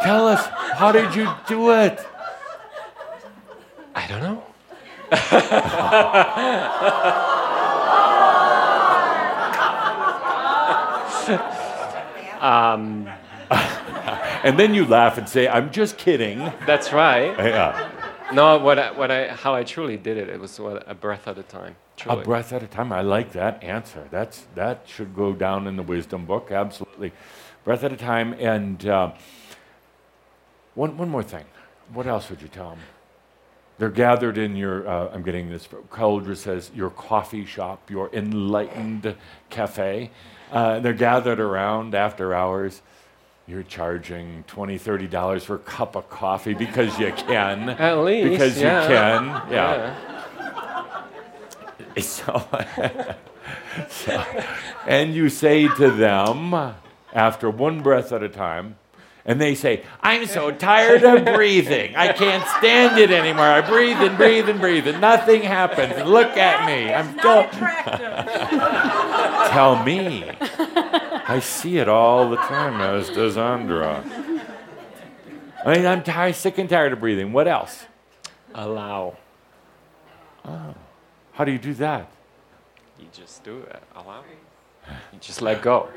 Well, 0.00 0.04
Tell 0.04 0.28
us, 0.28 0.46
how 0.78 0.92
did 0.92 1.14
you 1.14 1.28
do 1.46 1.72
it? 1.72 2.00
I 3.94 4.06
don't 4.06 4.22
know. 4.22 4.42
um, 12.40 13.08
And 14.42 14.58
then 14.58 14.72
you 14.74 14.86
laugh 14.86 15.18
and 15.18 15.28
say, 15.28 15.48
I'm 15.48 15.70
just 15.70 15.98
kidding. 15.98 16.38
that's 16.66 16.92
right. 16.92 17.36
Yeah. 17.38 17.90
No, 18.32 18.56
what 18.58 18.78
I, 18.78 18.90
what 18.92 19.10
I, 19.10 19.28
how 19.28 19.54
I 19.54 19.64
truly 19.64 19.98
did 19.98 20.16
it, 20.16 20.30
it 20.30 20.40
was 20.40 20.58
what, 20.58 20.82
a 20.88 20.94
breath 20.94 21.28
at 21.28 21.36
a 21.36 21.42
time. 21.42 21.76
A 22.06 22.16
breath 22.16 22.52
at 22.54 22.62
a 22.62 22.66
time. 22.66 22.90
I 22.92 23.02
like 23.02 23.32
that 23.32 23.62
answer. 23.62 24.08
That's, 24.10 24.46
that 24.54 24.84
should 24.86 25.14
go 25.14 25.34
down 25.34 25.66
in 25.66 25.76
the 25.76 25.82
wisdom 25.82 26.24
book, 26.24 26.50
absolutely. 26.50 27.12
Breath 27.64 27.84
at 27.84 27.92
a 27.92 27.96
time. 27.96 28.32
And 28.34 28.86
uh, 28.86 29.12
one, 30.80 30.96
one 30.96 31.10
more 31.10 31.22
thing. 31.22 31.44
What 31.92 32.06
else 32.06 32.30
would 32.30 32.40
you 32.40 32.48
tell 32.48 32.70
them? 32.70 32.78
They're 33.76 33.90
gathered 33.90 34.38
in 34.38 34.56
your, 34.56 34.88
uh, 34.88 35.10
I'm 35.12 35.22
getting 35.22 35.50
this, 35.50 35.68
Cauldre 35.90 36.34
says, 36.34 36.70
your 36.74 36.88
coffee 36.88 37.44
shop, 37.44 37.90
your 37.90 38.08
enlightened 38.14 39.14
cafe. 39.50 40.10
Uh, 40.50 40.80
they're 40.80 40.94
gathered 40.94 41.38
around 41.38 41.94
after 41.94 42.34
hours. 42.34 42.80
You're 43.46 43.62
charging 43.62 44.44
$20, 44.48 44.80
$30 45.10 45.42
for 45.42 45.56
a 45.56 45.58
cup 45.58 45.96
of 45.96 46.08
coffee 46.08 46.54
because 46.54 46.98
you 46.98 47.12
can. 47.12 47.68
At 47.88 47.98
least. 47.98 48.30
Because 48.30 48.58
yeah. 48.58 48.82
you 48.82 48.88
can. 48.88 49.52
Yeah. 49.52 49.96
So, 51.98 52.48
so, 53.90 54.24
and 54.86 55.12
you 55.12 55.28
say 55.28 55.66
to 55.66 55.90
them, 55.90 56.54
after 57.12 57.50
one 57.50 57.82
breath 57.82 58.12
at 58.12 58.22
a 58.22 58.28
time, 58.28 58.76
and 59.24 59.40
they 59.40 59.54
say, 59.54 59.84
I'm 60.00 60.26
so 60.26 60.50
tired 60.50 61.04
of 61.04 61.24
breathing. 61.34 61.94
I 61.96 62.12
can't 62.12 62.46
stand 62.58 62.98
it 62.98 63.10
anymore. 63.10 63.44
I 63.44 63.60
breathe 63.60 63.98
and 63.98 64.16
breathe 64.16 64.48
and 64.48 64.60
breathe, 64.60 64.86
and 64.86 65.00
nothing 65.00 65.42
happens. 65.42 66.08
Look 66.08 66.36
at 66.36 66.66
me. 66.66 66.92
I'm 66.92 67.18
still. 67.18 67.48
Tell 69.50 69.82
me. 69.82 70.24
I 71.28 71.40
see 71.40 71.78
it 71.78 71.88
all 71.88 72.30
the 72.30 72.36
time, 72.36 72.80
as 72.80 73.10
does 73.10 73.36
Andra. 73.36 74.04
I 75.64 75.76
mean, 75.76 75.86
I'm 75.86 76.02
tired, 76.02 76.34
sick 76.34 76.58
and 76.58 76.68
tired 76.68 76.92
of 76.92 77.00
breathing. 77.00 77.32
What 77.32 77.46
else? 77.46 77.86
Allow. 78.54 79.16
Oh. 80.44 80.74
How 81.32 81.44
do 81.44 81.52
you 81.52 81.58
do 81.58 81.74
that? 81.74 82.10
You 82.98 83.06
just 83.12 83.44
do 83.44 83.58
it. 83.58 83.82
Allow. 83.94 84.24
You 85.12 85.18
just 85.20 85.42
let 85.42 85.62
go. 85.62 85.88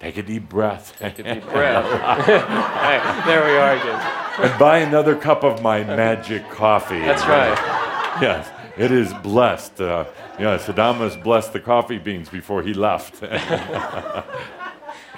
Take 0.00 0.16
a 0.18 0.22
deep 0.22 0.48
breath. 0.48 0.94
Take 0.98 1.18
a 1.18 1.22
deep 1.22 1.44
breath. 1.44 1.84
hey, 2.26 3.22
there 3.26 3.44
we 3.44 3.56
are 3.56 3.76
again. 3.76 4.00
and 4.50 4.58
buy 4.58 4.78
another 4.78 5.16
cup 5.16 5.42
of 5.42 5.62
my 5.62 5.82
magic 5.82 6.48
coffee. 6.50 6.98
That's 7.00 7.24
right. 7.26 7.56
Yes, 8.20 8.48
it 8.76 8.92
is 8.92 9.12
blessed. 9.14 9.80
Uh, 9.80 10.04
yes, 10.38 10.66
Adamus 10.66 11.20
blessed 11.22 11.52
the 11.54 11.60
coffee 11.60 11.98
beans 11.98 12.28
before 12.28 12.62
he 12.62 12.74
left. 12.74 13.22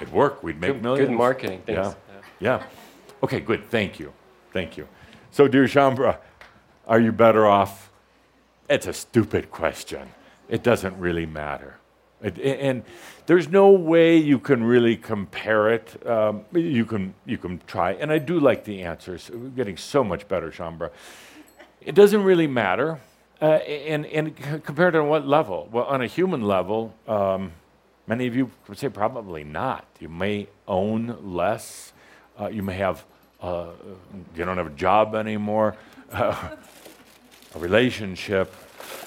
it 0.01 0.09
worked. 0.11 0.43
We'd 0.43 0.59
make 0.61 0.73
Good, 0.73 0.81
millions. 0.81 1.09
good 1.09 1.17
marketing. 1.17 1.61
Thanks. 1.65 1.95
Yeah. 2.39 2.59
yeah. 2.59 2.63
Okay, 3.21 3.41
good. 3.41 3.69
Thank 3.69 3.99
you. 3.99 4.13
Thank 4.53 4.77
you. 4.77 4.87
So, 5.31 5.47
dear 5.47 5.65
Shaumbra, 5.65 6.17
are 6.87 6.99
you 6.99 7.11
better 7.11 7.45
off? 7.45 7.91
It's 8.69 8.87
a 8.87 8.93
stupid 8.93 9.51
question. 9.51 10.09
It 10.47 10.63
doesn't 10.63 10.97
really 10.97 11.25
matter. 11.25 11.75
It, 12.21 12.39
and 12.39 12.83
there's 13.29 13.47
no 13.47 13.69
way 13.69 14.17
you 14.17 14.39
can 14.39 14.63
really 14.63 14.97
compare 14.97 15.69
it. 15.69 16.07
Um, 16.07 16.45
you 16.51 16.83
can 16.83 17.13
you 17.27 17.37
can 17.37 17.61
try, 17.67 17.91
and 17.91 18.11
I 18.11 18.17
do 18.17 18.39
like 18.39 18.63
the 18.63 18.81
answers. 18.81 19.29
We're 19.29 19.49
getting 19.49 19.77
so 19.77 20.03
much 20.03 20.27
better, 20.27 20.49
Shaumbra. 20.49 20.89
It 21.79 21.93
doesn't 21.93 22.23
really 22.23 22.47
matter, 22.47 22.99
uh, 23.39 23.45
and 23.91 24.07
and 24.07 24.35
compared 24.63 24.95
on 24.95 25.09
what 25.09 25.27
level? 25.27 25.69
Well, 25.71 25.85
on 25.85 26.01
a 26.01 26.07
human 26.07 26.41
level, 26.41 26.95
um, 27.07 27.51
many 28.07 28.25
of 28.25 28.35
you 28.35 28.49
would 28.67 28.79
say 28.79 28.89
probably 28.89 29.43
not. 29.43 29.85
You 29.99 30.09
may 30.09 30.47
own 30.67 31.15
less. 31.21 31.93
Uh, 32.39 32.47
you 32.47 32.63
may 32.63 32.77
have 32.77 33.05
uh, 33.43 33.67
you 34.35 34.43
don't 34.43 34.57
have 34.57 34.73
a 34.73 34.77
job 34.87 35.13
anymore, 35.13 35.75
a 36.13 36.57
relationship, 37.53 38.51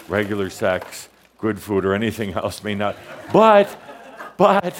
regular 0.06 0.48
sex 0.48 1.08
good 1.42 1.60
food 1.60 1.84
or 1.84 1.92
anything 1.92 2.32
else 2.34 2.62
may 2.62 2.74
not. 2.74 2.96
But, 3.32 3.76
but, 4.42 4.76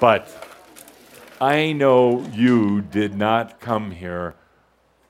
but, 0.00 0.48
I 1.40 1.70
know 1.70 2.26
you 2.32 2.80
did 2.80 3.14
not 3.14 3.60
come 3.60 3.92
here 3.92 4.34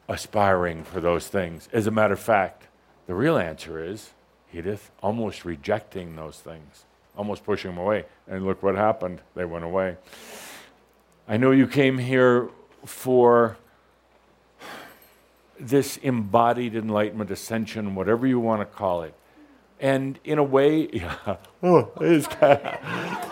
aspiring 0.07 0.85
for 0.85 1.01
those 1.01 1.29
things. 1.29 1.71
As 1.73 1.87
a 1.87 1.91
matter 1.91 2.13
of 2.13 2.21
fact, 2.21 2.67
the 3.07 3.15
real 3.15 3.39
answer 3.39 3.83
is, 3.83 4.11
Edith, 4.53 4.91
almost 5.03 5.47
rejecting 5.47 6.15
those 6.15 6.41
things, 6.41 6.85
almost 7.17 7.43
pushing 7.43 7.71
them 7.71 7.79
away. 7.79 8.05
And 8.29 8.45
look 8.45 8.63
what 8.63 8.75
happened. 8.75 9.23
They 9.35 9.47
went 9.47 9.65
away. 9.65 9.97
I 11.27 11.39
know 11.39 11.53
you 11.53 11.67
came 11.67 11.97
here 11.97 12.51
for 12.85 13.57
this 15.59 15.97
embodied 15.97 16.77
enlightenment, 16.77 17.31
ascension, 17.31 17.95
whatever 17.95 18.27
you 18.27 18.39
want 18.39 18.61
to 18.61 18.67
call 18.67 19.05
it. 19.05 19.15
And 19.81 20.19
in 20.25 20.39
a 20.39 20.45
way, 20.45 20.89
yeah, 20.93 21.37
oh, 21.63 21.91
it's 22.01 22.27
kind 22.27 22.61
of, 22.61 22.79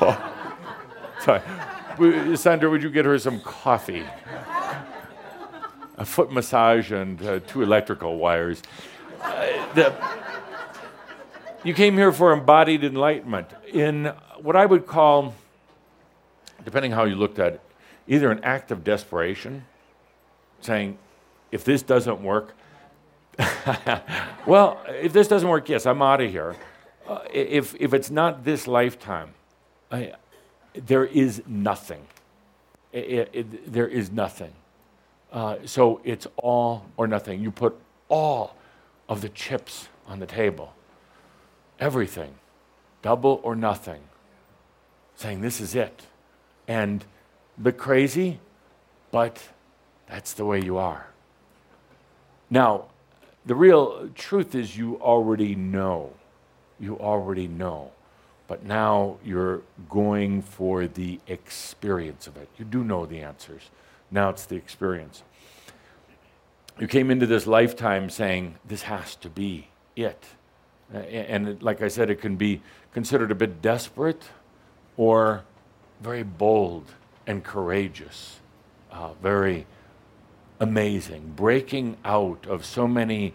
oh, 0.01 0.35
sorry. 1.21 1.43
Sandra, 2.37 2.69
would 2.69 2.83
you 2.83 2.91
get 2.91 3.05
her 3.05 3.19
some 3.19 3.41
coffee? 3.41 4.05
A 5.97 6.05
foot 6.05 6.33
massage 6.33 6.91
and 6.91 7.23
uh, 7.25 7.41
two 7.47 7.63
electrical 7.63 8.19
wires. 8.19 8.63
Uh, 9.23 9.75
the, 9.75 9.95
you 11.63 11.73
came 11.73 11.97
here 11.97 12.13
for 12.13 12.33
embodied 12.33 12.83
enlightenment 12.83 13.49
in 13.73 14.13
what 14.41 14.57
I 14.57 14.67
would 14.67 14.87
call, 14.87 15.35
depending 16.65 16.91
how 16.91 17.05
you 17.05 17.15
looked 17.15 17.39
at 17.39 17.55
it, 17.55 17.61
either 18.09 18.31
an 18.31 18.43
act 18.43 18.71
of 18.71 18.85
desperation, 18.85 19.65
saying, 20.61 20.99
if 21.53 21.65
this 21.65 21.83
doesn't 21.83 22.23
work, 22.23 22.55
well, 24.47 24.81
if 24.89 25.13
this 25.13 25.29
doesn't 25.29 25.49
work, 25.49 25.69
yes, 25.69 25.87
I'm 25.87 26.03
out 26.03 26.21
of 26.21 26.31
here. 26.31 26.57
Uh, 27.07 27.21
if, 27.33 27.75
if 27.81 27.93
it's 27.93 28.11
not 28.11 28.45
this 28.45 28.67
lifetime, 28.67 29.35
I, 29.91 30.15
there 30.75 31.05
is 31.05 31.43
nothing. 31.47 32.07
It, 32.93 33.31
it, 33.33 33.73
there 33.73 33.89
is 33.89 34.11
nothing. 34.11 34.53
Uh, 35.33 35.57
so 35.65 36.01
it's 36.05 36.27
all 36.37 36.87
or 36.97 37.07
nothing. 37.07 37.43
You 37.43 37.51
put 37.51 37.77
all 38.09 38.57
of 39.09 39.21
the 39.21 39.29
chips 39.29 39.89
on 40.07 40.21
the 40.21 40.27
table, 40.27 40.73
everything, 41.81 42.35
double 43.03 43.41
or 43.43 43.57
nothing, 43.57 44.01
saying 45.17 45.41
this 45.41 45.61
is 45.61 45.75
it. 45.75 46.03
And 46.69 47.05
the 47.59 47.73
crazy, 47.73 48.39
but 49.11 49.43
that's 50.09 50.33
the 50.35 50.45
way 50.45 50.63
you 50.63 50.77
are. 50.77 51.09
Now, 52.49 52.87
the 53.47 53.55
real 53.55 54.09
truth 54.15 54.55
is 54.55 54.77
you 54.77 55.01
already 55.01 55.55
know. 55.55 56.13
You 56.81 56.99
already 56.99 57.47
know. 57.47 57.93
But 58.47 58.65
now 58.65 59.17
you're 59.25 59.63
going 59.89 60.43
for 60.43 60.87
the 60.87 61.19
experience 61.27 62.27
of 62.27 62.37
it. 62.37 62.49
You 62.59 62.65
do 62.65 62.85
know 62.85 63.07
the 63.07 63.21
answers. 63.21 63.71
Now 64.11 64.29
it's 64.31 64.47
the 64.47 64.57
experience. 64.57 65.23
You 66.79 66.87
came 66.87 67.11
into 67.11 67.27
this 67.27 67.47
lifetime 67.47 68.11
saying, 68.11 68.57
this 68.67 68.83
has 68.83 69.15
to 69.17 69.31
be 69.31 69.69
it. 69.97 70.25
And 70.93 71.63
like 71.63 71.83
I 71.83 71.89
said, 71.89 72.11
it 72.11 72.21
can 72.21 72.37
be 72.37 72.61
considered 72.93 73.31
a 73.31 73.35
bit 73.35 73.63
desperate 73.63 74.23
or 74.97 75.45
very 76.01 76.23
bold 76.23 76.85
and 77.27 77.43
courageous, 77.43 78.41
uh, 78.91 79.15
very 79.23 79.67
amazing, 80.61 81.33
breaking 81.37 81.97
out 82.05 82.47
of 82.47 82.65
so 82.65 82.87
many, 82.87 83.35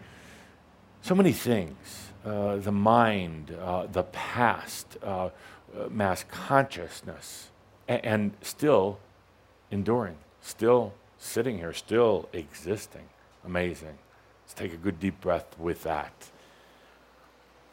so 1.01 1.15
many 1.15 1.31
things. 1.31 2.11
Uh, 2.25 2.57
the 2.57 2.71
mind, 2.71 3.55
uh, 3.61 3.85
the 3.87 4.03
past, 4.03 4.97
uh, 5.03 5.29
mass 5.89 6.25
consciousness, 6.29 7.49
and, 7.87 8.05
and 8.05 8.33
still 8.41 8.99
enduring, 9.71 10.17
still 10.41 10.93
sitting 11.17 11.57
here, 11.57 11.73
still 11.73 12.27
existing. 12.33 13.07
Amazing. 13.45 13.97
Let's 14.43 14.53
take 14.53 14.73
a 14.73 14.77
good 14.77 14.99
deep 14.99 15.21
breath 15.21 15.57
with 15.57 15.83
that 15.83 16.11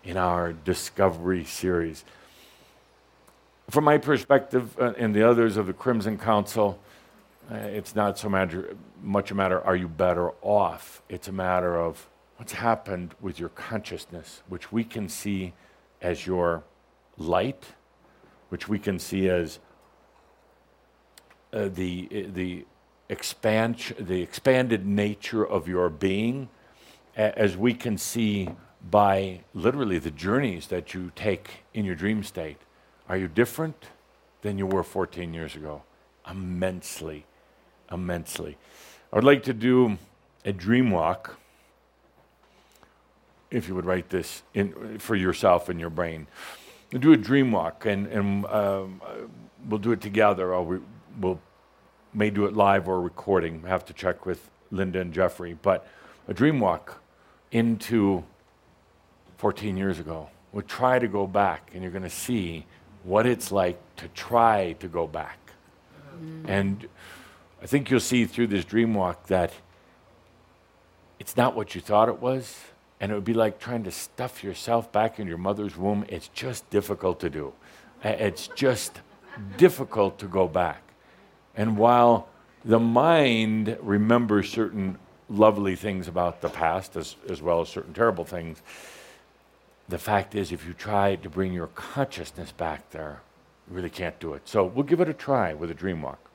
in 0.05 0.17
our 0.17 0.53
discovery 0.53 1.45
series. 1.45 2.05
From 3.69 3.83
my 3.83 3.99
perspective 3.99 4.79
uh, 4.79 4.93
and 4.97 5.15
the 5.15 5.29
others 5.29 5.57
of 5.57 5.67
the 5.67 5.73
Crimson 5.73 6.17
Council, 6.19 6.79
uh, 6.79 6.96
it's 7.51 7.95
not 7.95 8.19
so 8.19 8.29
matter, 8.29 8.77
much 9.03 9.31
a 9.31 9.35
matter, 9.35 9.61
are 9.63 9.77
you 9.77 9.89
better 9.89 10.33
off? 10.43 11.03
It's 11.09 11.29
a 11.29 11.33
matter 11.33 11.79
of 11.79 12.09
what's 12.37 12.53
happened 12.53 13.15
with 13.21 13.39
your 13.39 13.51
consciousness, 13.51 14.43
which 14.49 14.73
we 14.73 14.85
can 14.85 15.09
see 15.09 15.55
as 16.03 16.27
your 16.27 16.65
light, 17.17 17.65
which 18.49 18.69
we 18.69 18.79
can 18.79 18.99
see 18.99 19.29
as 19.29 19.59
uh, 21.53 21.69
the, 21.69 22.27
the, 22.33 22.67
expansion, 23.09 23.97
the 24.01 24.21
expanded 24.23 24.87
nature 24.87 25.47
of 25.47 25.69
your 25.69 25.89
being, 25.89 26.49
a- 27.17 27.39
as 27.39 27.57
we 27.57 27.75
can 27.75 27.97
see 27.97 28.49
by 28.91 29.41
literally 29.55 29.99
the 29.99 30.11
journeys 30.11 30.69
that 30.69 30.95
you 30.95 31.11
take 31.15 31.65
in 31.75 31.85
your 31.85 31.95
dream 31.95 32.23
state. 32.23 32.59
Are 33.09 33.17
you 33.17 33.29
different 33.29 33.87
than 34.43 34.59
you 34.59 34.67
were 34.67 34.83
14 34.83 35.33
years 35.33 35.57
ago? 35.57 35.83
Immensely, 36.29 37.25
immensely. 37.91 38.57
I 39.13 39.17
would 39.17 39.25
like 39.25 39.43
to 39.45 39.55
do 39.55 39.99
a 40.45 40.53
dream 40.53 40.91
walk, 40.91 41.37
if 43.51 43.69
you 43.69 43.75
would 43.75 43.87
write 43.87 44.11
this 44.11 44.43
in, 44.55 44.99
for 44.99 45.15
yourself 45.15 45.71
in 45.71 45.79
your 45.79 45.91
brain. 45.91 46.27
We'll 46.93 47.01
do 47.01 47.13
a 47.13 47.17
dream 47.17 47.53
walk, 47.53 47.87
and, 47.87 48.07
and 48.09 48.47
um, 48.47 49.01
we'll 49.69 49.81
do 49.81 49.93
it 49.93 50.01
together, 50.01 50.55
or 50.55 50.63
we, 50.63 50.79
we'll 51.21 51.41
may 52.15 52.31
do 52.31 52.47
it 52.47 52.55
live 52.55 52.89
or 52.89 53.01
recording. 53.01 53.63
Have 53.63 53.85
to 53.87 53.93
check 53.93 54.25
with 54.25 54.51
Linda 54.71 55.01
and 55.01 55.13
Geoffrey, 55.13 55.57
but 55.61 55.87
a 56.29 56.35
dream 56.35 56.61
walk 56.61 57.01
into 57.53 58.25
14 59.37 59.77
years 59.77 59.99
ago. 59.99 60.29
We'll 60.53 60.63
try 60.63 60.99
to 60.99 61.09
go 61.09 61.27
back, 61.27 61.71
and 61.75 61.83
you're 61.83 61.93
going 61.93 62.03
to 62.03 62.11
see 62.11 62.65
what 63.05 63.27
it's 63.27 63.53
like 63.53 63.79
to 63.97 64.09
try 64.09 64.73
to 64.81 64.89
go 64.89 65.07
back. 65.07 65.39
Mm. 66.21 66.49
And 66.49 66.89
I 67.63 67.67
think 67.67 67.91
you'll 67.91 68.01
see 68.01 68.25
through 68.27 68.49
this 68.49 68.65
dream 68.65 68.95
walk 68.95 69.27
that 69.27 69.53
it's 71.19 71.37
not 71.37 71.57
what 71.57 71.75
you 71.75 71.81
thought 71.81 72.09
it 72.09 72.21
was, 72.21 72.57
and 73.01 73.11
it 73.11 73.15
would 73.15 73.25
be 73.25 73.35
like 73.35 73.59
trying 73.59 73.85
to 73.85 73.91
stuff 73.91 74.45
yourself 74.45 74.93
back 74.93 75.19
in 75.19 75.27
your 75.27 75.39
mother's 75.39 75.77
womb. 75.77 76.05
It's 76.09 76.29
just 76.29 76.69
difficult 76.71 77.21
to 77.21 77.31
do. 77.31 77.53
It's 78.05 78.49
just 78.49 79.01
difficult 79.57 80.19
to 80.19 80.27
go 80.27 80.47
back. 80.47 80.83
And 81.57 81.77
while 81.79 82.29
the 82.65 82.79
mind 82.79 83.79
remembers 83.81 84.51
certain 84.51 84.99
lovely 85.29 85.77
things 85.77 86.09
about 86.09 86.41
the 86.41 86.49
past 86.49 86.97
as, 86.97 87.17
as 87.29 87.41
well 87.41 87.61
as 87.61 87.69
certain 87.69 87.95
terrible 87.95 88.25
things, 88.25 88.63
the 89.89 89.99
fact 89.99 90.35
is, 90.35 90.53
if 90.53 90.67
you 90.67 90.73
try 90.73 91.17
to 91.17 91.31
bring 91.31 91.53
your 91.53 91.69
consciousness 91.69 92.53
back 92.53 92.91
there, 92.91 93.23
you 93.69 93.77
really 93.77 93.91
can't 93.91 94.19
do 94.21 94.35
it. 94.35 94.49
So 94.49 94.65
we'll 94.65 94.85
give 94.85 95.01
it 95.01 95.09
a 95.09 95.15
try 95.15 95.55
with 95.55 95.71
a 95.71 95.75
dream 95.75 96.03
walk. 96.03 96.26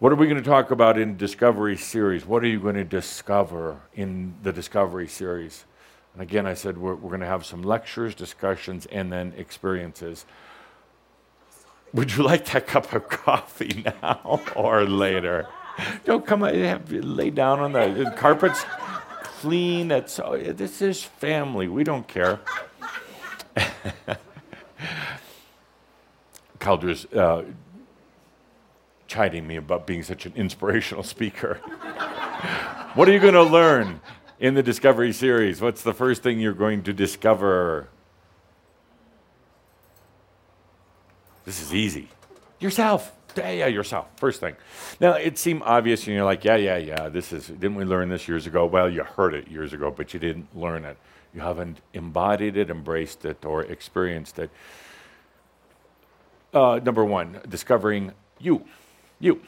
What 0.00 0.12
are 0.12 0.16
we 0.16 0.26
going 0.28 0.42
to 0.42 0.48
talk 0.48 0.70
about 0.70 0.98
in 0.98 1.18
Discovery 1.18 1.76
series? 1.76 2.24
What 2.24 2.42
are 2.42 2.46
you 2.46 2.58
going 2.58 2.76
to 2.76 2.84
discover 2.84 3.82
in 3.94 4.34
the 4.42 4.50
Discovery 4.50 5.06
series? 5.06 5.66
And 6.14 6.22
again, 6.22 6.46
I 6.46 6.54
said 6.54 6.78
we're, 6.78 6.94
we're 6.94 7.10
going 7.10 7.20
to 7.20 7.26
have 7.26 7.44
some 7.44 7.60
lectures, 7.60 8.14
discussions, 8.14 8.86
and 8.86 9.12
then 9.12 9.34
experiences. 9.36 10.24
Would 11.92 12.16
you 12.16 12.22
like 12.22 12.46
that 12.46 12.66
cup 12.66 12.90
of 12.94 13.10
coffee 13.10 13.84
now 13.84 14.40
or 14.56 14.86
later? 14.86 15.46
Don't 16.06 16.26
come 16.26 16.40
lay 16.40 17.28
down 17.28 17.60
on 17.60 17.72
the, 17.72 18.04
the 18.04 18.10
carpets 18.12 18.64
clean. 19.22 19.88
That's 19.88 20.18
oh, 20.18 20.38
this 20.38 20.80
is 20.80 21.02
family. 21.02 21.68
We 21.68 21.84
don't 21.84 22.08
care. 22.08 22.40
Cauldre's 26.58 27.04
uh, 27.12 27.44
chiding 29.10 29.44
me 29.44 29.56
about 29.56 29.88
being 29.88 30.04
such 30.04 30.24
an 30.24 30.32
inspirational 30.36 31.02
speaker. 31.02 31.54
what 32.94 33.08
are 33.08 33.12
you 33.12 33.18
going 33.18 33.34
to 33.34 33.42
learn 33.42 34.00
in 34.38 34.54
the 34.54 34.62
Discovery 34.62 35.12
series? 35.12 35.60
What's 35.60 35.82
the 35.82 35.92
first 35.92 36.22
thing 36.22 36.38
you're 36.38 36.52
going 36.52 36.84
to 36.84 36.92
discover? 36.92 37.88
This 41.44 41.60
is 41.60 41.74
easy. 41.74 42.08
Yourself. 42.60 43.12
Yeah, 43.36 43.50
yeah, 43.50 43.66
yourself. 43.66 44.06
First 44.16 44.38
thing. 44.38 44.54
Now, 45.00 45.14
it 45.14 45.38
seemed 45.38 45.62
obvious, 45.64 46.06
and 46.06 46.14
you're 46.14 46.24
like, 46.24 46.44
yeah, 46.44 46.56
yeah, 46.56 46.76
yeah, 46.76 47.08
this 47.08 47.32
is, 47.32 47.48
didn't 47.48 47.74
we 47.74 47.84
learn 47.84 48.10
this 48.10 48.28
years 48.28 48.46
ago? 48.46 48.64
Well, 48.64 48.88
you 48.88 49.02
heard 49.02 49.34
it 49.34 49.48
years 49.48 49.72
ago, 49.72 49.90
but 49.90 50.14
you 50.14 50.20
didn't 50.20 50.56
learn 50.56 50.84
it. 50.84 50.96
You 51.34 51.40
haven't 51.40 51.78
embodied 51.94 52.56
it, 52.56 52.70
embraced 52.70 53.24
it, 53.24 53.44
or 53.44 53.64
experienced 53.64 54.38
it. 54.38 54.50
Uh, 56.54 56.78
number 56.84 57.04
one, 57.04 57.40
discovering 57.48 58.12
you 58.38 58.64
you. 59.20 59.40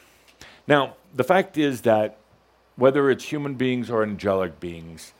Now, 0.66 0.94
the 1.14 1.24
fact 1.24 1.58
is 1.58 1.80
that 1.82 2.18
whether 2.76 3.10
it's 3.10 3.24
human 3.24 3.54
beings 3.54 3.90
or 3.90 4.02
angelic 4.02 4.60
beings, 4.60 5.12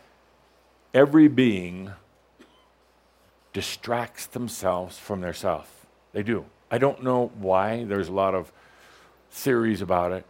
every 0.95 1.29
being 1.29 1.91
distracts 3.53 4.27
themselves 4.27 4.99
from 4.99 5.21
their 5.21 5.35
self. 5.35 5.87
They 6.13 6.23
do. 6.23 6.47
I 6.71 6.79
don't 6.79 7.03
know 7.03 7.31
why. 7.39 7.85
There's 7.85 8.09
a 8.09 8.13
lot 8.13 8.35
of 8.35 8.53
theories 9.31 9.83
about 9.83 10.13
it. 10.13 10.25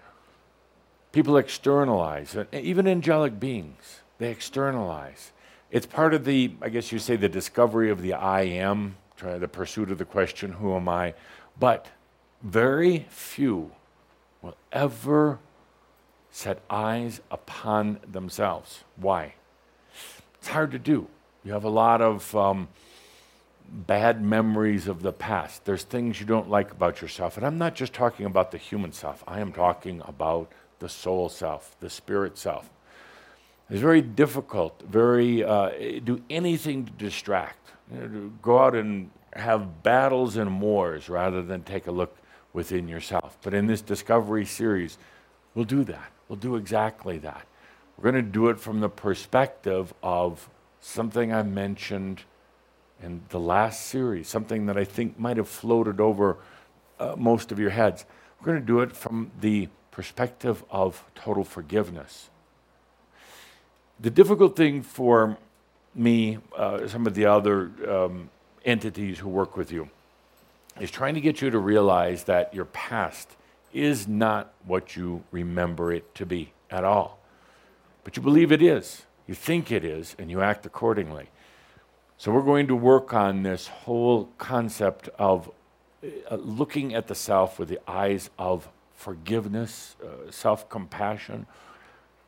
People 1.13 1.37
externalize, 1.37 2.37
even 2.53 2.89
angelic 2.89 3.39
beings, 3.39 4.01
they 4.19 4.31
externalize. 4.31 5.33
It's 5.71 5.87
part 5.87 6.15
of 6.15 6.25
the, 6.25 6.55
I 6.63 6.71
guess 6.71 6.91
you 6.91 6.99
say, 6.99 7.17
the 7.17 7.29
discovery 7.29 7.91
of 7.91 8.01
the 8.01 8.15
I 8.15 8.43
am, 8.43 8.97
the 9.23 9.49
pursuit 9.49 9.91
of 9.91 9.99
the 9.99 10.05
question, 10.05 10.53
who 10.53 10.75
am 10.75 10.89
I? 10.89 11.15
But 11.61 11.89
very 12.43 13.07
few 13.11 13.73
will 14.43 14.57
ever 14.73 15.39
set 16.31 16.61
eyes 16.69 17.21
upon 17.31 18.01
themselves. 18.07 18.85
Why? 18.97 19.35
It's 20.39 20.49
hard 20.49 20.73
to 20.73 20.79
do. 20.79 21.07
You 21.45 21.53
have 21.53 21.65
a 21.65 21.71
lot 21.71 22.01
of 22.01 22.35
um, 22.35 22.69
bad 23.69 24.23
memories 24.23 24.89
of 24.89 25.03
the 25.03 25.13
past. 25.13 25.65
There's 25.65 25.85
things 25.85 26.21
you 26.21 26.27
don't 26.27 26.51
like 26.51 26.71
about 26.71 27.01
yourself. 27.01 27.37
And 27.37 27.47
I'm 27.47 27.59
not 27.59 27.75
just 27.75 27.93
talking 27.93 28.27
about 28.27 28.51
the 28.51 28.59
human 28.59 28.93
self, 28.93 29.23
I 29.27 29.41
am 29.41 29.53
talking 29.53 30.03
about 30.05 30.51
the 30.79 30.89
soul 30.89 31.29
self, 31.29 31.77
the 31.81 31.89
spirit 31.89 32.37
self. 32.37 32.69
It's 33.71 33.81
very 33.81 34.03
difficult, 34.03 34.83
very, 34.83 35.45
uh, 35.45 35.71
do 36.05 36.23
anything 36.29 36.85
to 36.85 36.93
distract. 36.93 37.71
You 37.91 38.09
know, 38.09 38.33
go 38.43 38.59
out 38.59 38.75
and 38.75 39.11
have 39.35 39.83
battles 39.83 40.37
and 40.37 40.61
wars 40.61 41.09
rather 41.09 41.43
than 41.43 41.63
take 41.63 41.87
a 41.87 41.93
look 41.93 42.17
within 42.53 42.89
yourself. 42.89 43.39
But 43.43 43.55
in 43.55 43.67
this 43.67 43.81
discovery 43.81 44.45
series, 44.45 44.99
we'll 45.55 45.65
do 45.65 45.85
that. 45.85 46.11
We'll 46.29 46.39
do 46.39 46.57
exactly 46.57 47.19
that. 47.19 47.47
We're 47.97 48.11
going 48.11 48.25
to 48.25 48.31
do 48.31 48.49
it 48.49 48.59
from 48.59 48.81
the 48.81 48.89
perspective 48.89 49.93
of 50.03 50.49
something 50.81 51.33
I 51.33 51.43
mentioned 51.43 52.23
in 53.03 53.23
the 53.31 53.41
last 53.41 53.87
series, 53.87 54.29
something 54.29 54.67
that 54.67 54.77
I 54.77 54.85
think 54.85 55.19
might 55.19 55.37
have 55.37 55.49
floated 55.49 56.01
over 56.01 56.37
uh, 56.99 57.15
most 57.17 57.53
of 57.53 57.59
your 57.59 57.71
heads. 57.71 58.05
We're 58.41 58.47
going 58.47 58.61
to 58.61 58.67
do 58.67 58.81
it 58.81 58.97
from 58.97 59.31
the 59.41 59.69
perspective 59.91 60.65
of 60.71 61.05
total 61.15 61.45
forgiveness. 61.45 62.31
The 64.01 64.11
difficult 64.11 64.57
thing 64.57 64.83
for 64.83 65.39
me, 65.95 66.39
uh, 66.57 66.89
some 66.89 67.07
of 67.07 67.15
the 67.15 67.27
other 67.27 67.71
um, 67.89 68.31
entities 68.65 69.19
who 69.19 69.29
work 69.29 69.57
with 69.57 69.71
you, 69.71 69.91
is 70.81 70.91
trying 70.91 71.15
to 71.15 71.21
get 71.21 71.41
you 71.41 71.51
to 71.51 71.59
realize 71.59 72.25
that 72.25 72.55
your 72.55 72.65
past 72.67 73.37
is 73.73 74.07
not 74.07 74.53
what 74.65 74.97
you 74.97 75.25
remember 75.31 75.93
it 75.93 76.15
to 76.15 76.27
be 76.27 76.53
at 76.71 76.85
all. 76.85 77.19
But 78.05 78.17
you 78.17 78.23
believe 78.23 78.53
it 78.53 78.63
is, 78.63 79.07
you 79.27 79.35
think 79.35 79.71
it 79.71 79.85
is, 79.85 80.17
and 80.19 80.31
you 80.31 80.41
act 80.41 80.67
accordingly. 80.67 81.31
So 82.17 82.33
we're 82.33 82.43
going 82.43 82.69
to 82.69 82.77
work 82.77 83.15
on 83.15 83.43
this 83.43 83.67
whole 83.67 84.27
concept 84.39 85.09
of 85.19 85.51
uh, 86.31 86.37
looking 86.37 86.95
at 86.95 87.07
the 87.07 87.15
self 87.15 87.59
with 87.59 87.69
the 87.69 87.81
eyes 87.89 88.31
of 88.39 88.69
forgiveness, 88.95 89.97
uh, 90.03 90.31
self 90.31 90.69
compassion, 90.69 91.47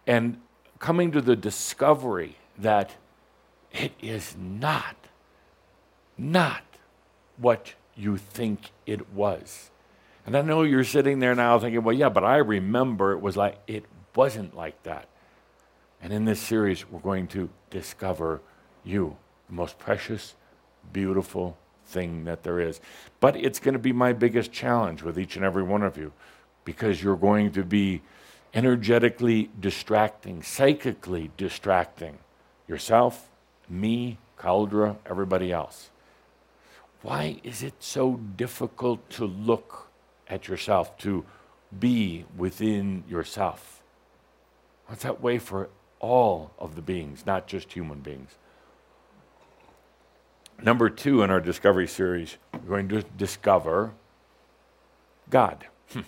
and 0.07 0.41
coming 0.79 1.13
to 1.13 1.21
the 1.21 1.37
discovery 1.37 2.37
that 2.59 2.97
it 3.73 3.93
is 4.01 4.37
not, 4.39 4.97
not 6.19 6.63
what 7.37 7.75
you 7.97 8.17
think 8.17 8.71
it 8.87 9.13
was. 9.13 9.71
And 10.27 10.37
I 10.37 10.43
know 10.43 10.63
you're 10.63 10.85
sitting 10.85 11.19
there 11.19 11.35
now 11.35 11.59
thinking, 11.59 11.83
well, 11.83 11.95
yeah, 11.95 12.09
but 12.09 12.25
I 12.25 12.39
remember 12.39 13.13
it 13.13 13.21
was 13.21 13.37
like, 13.37 13.59
it 13.67 13.85
wasn't 14.15 14.57
like 14.57 14.83
that. 14.85 15.09
And 16.03 16.13
in 16.13 16.25
this 16.25 16.41
series, 16.41 16.89
we're 16.91 17.01
going 17.01 17.27
to 17.29 17.49
discover 17.71 18.41
you, 18.85 19.17
the 19.49 19.55
most 19.55 19.79
precious, 19.79 20.35
beautiful 20.93 21.57
thing 21.87 22.25
that 22.25 22.43
there 22.43 22.61
is. 22.61 22.81
But 23.21 23.37
it's 23.37 23.59
going 23.59 23.75
to 23.75 23.79
be 23.79 23.93
my 23.93 24.13
biggest 24.13 24.53
challenge 24.53 25.03
with 25.03 25.19
each 25.19 25.37
and 25.37 25.45
every 25.45 25.63
one 25.63 25.83
of 25.83 25.97
you 25.97 26.13
because 26.65 27.03
you're 27.03 27.17
going 27.17 27.53
to 27.53 27.65
be 27.65 28.03
energetically 28.55 29.51
distracting, 29.61 30.43
psychically 30.43 31.31
distracting 31.37 32.19
yourself, 32.69 33.29
me, 33.69 34.19
Cauldre, 34.39 34.97
everybody 35.07 35.53
else. 35.53 35.91
Why 37.05 37.39
is 37.45 37.63
it 37.63 37.75
so 37.81 38.15
difficult 38.15 39.11
to 39.11 39.27
look 39.27 39.91
at 40.27 40.49
yourself, 40.49 40.97
to 40.99 41.27
be 41.79 42.25
within 42.35 43.05
yourself? 43.07 43.83
It's 44.91 45.03
that 45.03 45.21
way 45.21 45.39
for 45.39 45.69
all 46.01 46.53
of 46.59 46.77
the 46.77 46.81
beings, 46.81 47.27
not 47.27 47.47
just 47.47 47.75
human 47.75 48.01
beings. 48.01 48.31
Number 50.63 50.89
two 50.89 51.23
in 51.23 51.31
our 51.31 51.41
Discovery 51.41 51.87
series, 51.87 52.39
we're 52.55 52.61
going 52.61 52.89
to 52.89 53.03
discover 53.03 53.93
God. 55.29 55.67
Hmm. 55.91 56.01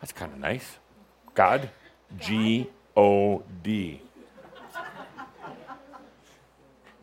That's 0.00 0.12
kind 0.12 0.32
of 0.32 0.40
nice. 0.40 0.78
God, 1.34 1.70
G 2.18 2.68
O 2.96 3.44
D. 3.62 4.02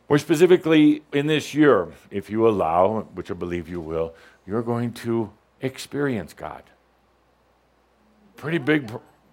More 0.10 0.18
specifically, 0.18 1.04
in 1.12 1.28
this 1.28 1.54
year, 1.54 1.90
if 2.12 2.30
you 2.30 2.48
allow, 2.48 3.02
which 3.14 3.30
I 3.30 3.34
believe 3.34 3.68
you 3.68 3.82
will, 3.82 4.14
you're 4.46 4.62
going 4.62 4.94
to 4.94 5.32
experience 5.62 6.34
God. 6.34 6.64
Pretty 8.38 8.58
big, 8.58 8.90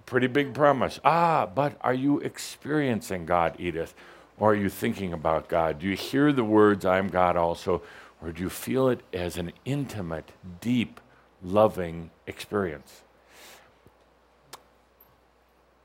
pretty 0.06 0.26
big 0.26 0.52
promise. 0.52 0.98
Ah, 1.04 1.46
but 1.46 1.76
are 1.80 1.94
you 1.94 2.18
experiencing 2.20 3.24
God, 3.24 3.54
Edith? 3.58 3.94
Or 4.38 4.52
are 4.52 4.56
you 4.56 4.68
thinking 4.68 5.12
about 5.12 5.48
God? 5.48 5.78
Do 5.78 5.86
you 5.86 5.94
hear 5.96 6.32
the 6.32 6.44
words, 6.44 6.84
I'm 6.84 7.08
God 7.08 7.36
also? 7.36 7.82
Or 8.20 8.32
do 8.32 8.42
you 8.42 8.50
feel 8.50 8.88
it 8.88 9.02
as 9.12 9.36
an 9.36 9.52
intimate, 9.64 10.32
deep, 10.60 11.00
loving 11.42 12.10
experience? 12.26 13.02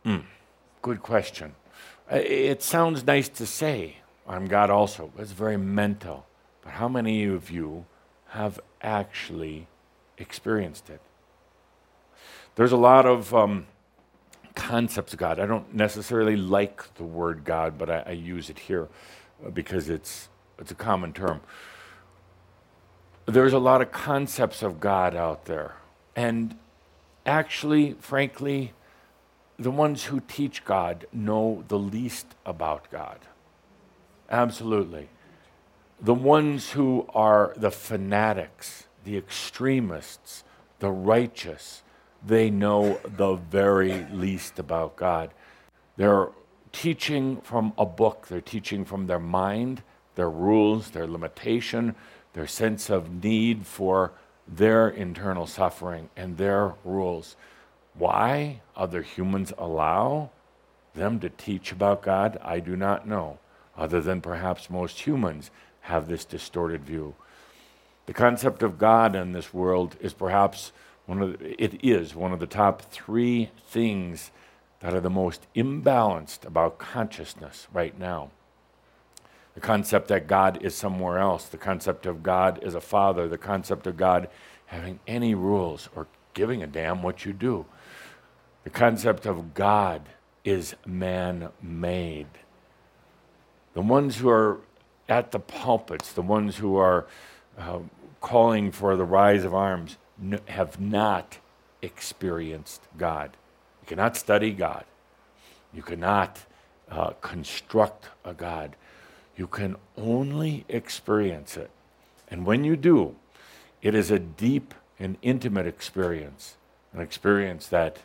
Mm. 0.05 0.23
good 0.81 1.03
question. 1.03 1.53
It 2.09 2.63
sounds 2.63 3.05
nice 3.05 3.27
to 3.29 3.45
say, 3.45 3.97
I'm 4.29 4.47
God 4.47 4.69
also. 4.69 5.11
It's 5.17 5.31
very 5.31 5.57
mental. 5.57 6.27
But 6.61 6.73
how 6.73 6.87
many 6.87 7.25
of 7.25 7.49
you 7.49 7.85
have 8.29 8.59
actually 8.81 9.67
experienced 10.17 10.89
it? 10.89 11.01
There's 12.55 12.71
a 12.71 12.77
lot 12.77 13.05
of 13.05 13.33
um, 13.33 13.65
concepts 14.53 15.13
of 15.13 15.19
God. 15.19 15.39
I 15.39 15.47
don't 15.47 15.73
necessarily 15.73 16.35
like 16.35 16.93
the 16.95 17.03
word 17.03 17.43
God, 17.43 17.77
but 17.77 17.89
I, 17.89 18.03
I 18.05 18.11
use 18.11 18.49
it 18.49 18.59
here 18.59 18.87
uh, 19.45 19.49
because 19.49 19.89
it's, 19.89 20.29
it's 20.59 20.71
a 20.71 20.75
common 20.75 21.11
term. 21.11 21.41
There's 23.25 23.53
a 23.53 23.59
lot 23.59 23.81
of 23.81 23.91
concepts 23.91 24.61
of 24.61 24.79
God 24.79 25.15
out 25.15 25.45
there. 25.45 25.75
And 26.15 26.55
actually, 27.25 27.93
frankly, 27.93 28.73
the 29.57 29.71
ones 29.71 30.05
who 30.05 30.19
teach 30.19 30.65
God 30.65 31.07
know 31.11 31.63
the 31.67 31.79
least 31.79 32.27
about 32.45 32.91
God. 32.91 33.19
Absolutely. 34.29 35.09
The 35.99 36.13
ones 36.13 36.71
who 36.71 37.07
are 37.13 37.53
the 37.57 37.71
fanatics, 37.71 38.87
the 39.03 39.17
extremists, 39.17 40.43
the 40.79 40.91
righteous, 40.91 41.83
they 42.25 42.49
know 42.49 42.99
the 43.03 43.35
very 43.35 44.05
least 44.11 44.59
about 44.59 44.95
God. 44.95 45.31
They're 45.97 46.29
teaching 46.71 47.41
from 47.41 47.73
a 47.77 47.85
book, 47.85 48.27
they're 48.27 48.41
teaching 48.41 48.85
from 48.85 49.07
their 49.07 49.19
mind, 49.19 49.81
their 50.15 50.29
rules, 50.29 50.91
their 50.91 51.07
limitation, 51.07 51.95
their 52.33 52.47
sense 52.47 52.89
of 52.89 53.23
need 53.23 53.65
for 53.65 54.11
their 54.47 54.89
internal 54.89 55.47
suffering 55.47 56.09
and 56.15 56.37
their 56.37 56.75
rules. 56.83 57.35
Why 57.93 58.61
other 58.75 59.01
humans 59.01 59.51
allow 59.57 60.29
them 60.93 61.19
to 61.19 61.29
teach 61.29 61.71
about 61.71 62.01
God, 62.01 62.37
I 62.41 62.59
do 62.59 62.75
not 62.75 63.07
know, 63.07 63.39
other 63.79 64.01
than 64.01 64.21
perhaps 64.21 64.69
most 64.69 65.07
humans 65.07 65.49
have 65.81 66.07
this 66.07 66.25
distorted 66.25 66.83
view. 66.83 67.15
The 68.05 68.13
concept 68.13 68.61
of 68.61 68.77
God 68.77 69.15
in 69.15 69.31
this 69.31 69.53
world 69.53 69.95
is 70.01 70.13
perhaps 70.13 70.71
one 71.05 71.21
of 71.21 71.39
the, 71.39 71.63
it 71.63 71.83
is 71.83 72.13
one 72.13 72.33
of 72.33 72.39
the 72.39 72.45
top 72.45 72.81
three 72.81 73.49
things 73.67 74.31
that 74.81 74.93
are 74.93 74.99
the 74.99 75.09
most 75.09 75.47
imbalanced 75.55 76.45
about 76.45 76.77
consciousness 76.77 77.67
right 77.73 77.97
now. 77.97 78.29
The 79.55 79.61
concept 79.61 80.09
that 80.09 80.27
God 80.27 80.61
is 80.61 80.75
somewhere 80.75 81.17
else, 81.17 81.45
the 81.45 81.57
concept 81.57 82.05
of 82.05 82.21
God 82.21 82.63
as 82.63 82.75
a 82.75 82.81
father, 82.81 83.27
the 83.27 83.37
concept 83.37 83.87
of 83.87 83.97
God 83.97 84.29
having 84.67 84.99
any 85.07 85.33
rules 85.33 85.89
or 85.95 86.07
giving 86.33 86.61
a 86.61 86.67
damn 86.67 87.01
what 87.01 87.25
you 87.25 87.33
do. 87.33 87.65
The 88.63 88.69
concept 88.69 89.25
of 89.25 89.53
God 89.53 90.03
is 90.43 90.75
man 90.85 91.49
made. 91.61 92.27
The 93.79 93.85
ones 93.85 94.17
who 94.17 94.27
are 94.27 94.59
at 95.07 95.31
the 95.31 95.39
pulpits, 95.39 96.11
the 96.11 96.21
ones 96.21 96.57
who 96.57 96.75
are 96.75 97.07
uh, 97.57 97.79
calling 98.19 98.73
for 98.73 98.97
the 98.97 99.05
rise 99.05 99.45
of 99.45 99.55
arms, 99.55 99.95
n- 100.21 100.41
have 100.49 100.81
not 100.81 101.37
experienced 101.81 102.81
God. 102.97 103.37
You 103.81 103.87
cannot 103.87 104.17
study 104.17 104.51
God. 104.51 104.83
You 105.73 105.81
cannot 105.81 106.39
uh, 106.91 107.11
construct 107.21 108.09
a 108.25 108.33
God. 108.33 108.75
You 109.37 109.47
can 109.47 109.77
only 109.95 110.65
experience 110.67 111.55
it. 111.55 111.69
And 112.29 112.45
when 112.45 112.65
you 112.65 112.75
do, 112.75 113.15
it 113.81 113.95
is 113.95 114.11
a 114.11 114.19
deep 114.19 114.73
and 114.99 115.15
intimate 115.21 115.67
experience, 115.67 116.57
an 116.91 116.99
experience 116.99 117.67
that 117.67 117.99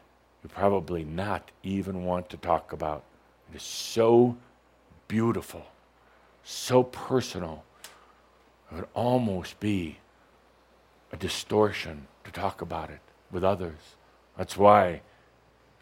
you 0.44 0.50
probably 0.50 1.02
not 1.02 1.50
even 1.64 2.04
want 2.04 2.28
to 2.30 2.36
talk 2.36 2.72
about. 2.72 3.02
It 3.52 3.56
is 3.56 3.64
so 3.64 4.36
beautiful, 5.08 5.66
so 6.42 6.82
personal. 6.82 7.64
It 8.70 8.76
would 8.76 8.88
almost 8.94 9.60
be 9.60 9.98
a 11.12 11.16
distortion 11.16 12.06
to 12.24 12.30
talk 12.30 12.60
about 12.60 12.90
it 12.90 13.00
with 13.30 13.44
others. 13.44 13.96
That's 14.36 14.56
why 14.56 15.02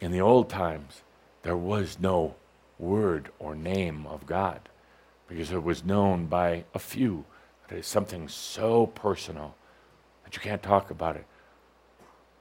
in 0.01 0.13
the 0.13 0.21
old 0.21 0.51
times 0.51 1.03
there 1.43 1.57
was 1.57 1.99
no 1.99 2.35
word 2.79 3.31
or 3.39 3.55
name 3.55 4.07
of 4.07 4.27
God 4.27 4.69
because 5.29 5.51
it 5.51 5.63
was 5.63 5.85
known 5.85 6.27
by 6.27 6.65
a 6.75 6.79
few. 6.79 7.25
It 7.71 7.77
is 7.77 7.87
something 7.87 8.29
so 8.29 8.87
personal 8.87 9.55
that 10.25 10.35
you 10.37 10.43
can't 10.43 10.63
talk 10.63 10.91
about 10.91 11.17
it. 11.17 11.25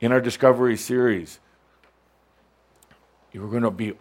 In 0.01 0.11
our 0.11 0.19
Discovery 0.19 0.75
series, 0.75 1.39
you're 3.31 3.47
going 3.47 3.63
to 3.63 3.71
be, 3.71 3.93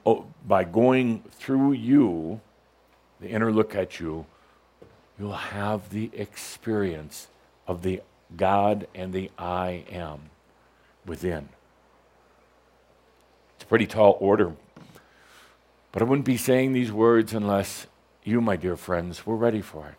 by 0.47 0.65
going 0.65 1.23
through 1.31 1.73
you, 1.73 2.41
the 3.21 3.29
inner 3.29 3.53
look 3.53 3.75
at 3.75 4.01
you, 4.01 4.27
you'll 5.19 5.33
have 5.33 5.91
the 5.91 6.11
experience 6.15 7.29
of 7.67 7.83
the 7.83 8.01
God 8.37 8.87
and 8.95 9.13
the 9.13 9.31
I 9.39 9.85
am 9.91 10.31
within. 11.05 11.49
It's 13.55 13.65
a 13.65 13.67
pretty 13.67 13.87
tall 13.87 14.17
order. 14.21 14.55
But 15.93 16.03
I 16.03 16.05
wouldn't 16.05 16.25
be 16.25 16.37
saying 16.37 16.73
these 16.73 16.93
words 16.93 17.35
unless 17.35 17.87
you, 18.25 18.41
my 18.41 18.57
dear 18.57 18.77
friends, 18.77 19.27
were 19.27 19.37
ready 19.37 19.61
for 19.61 19.89
it. 19.89 19.97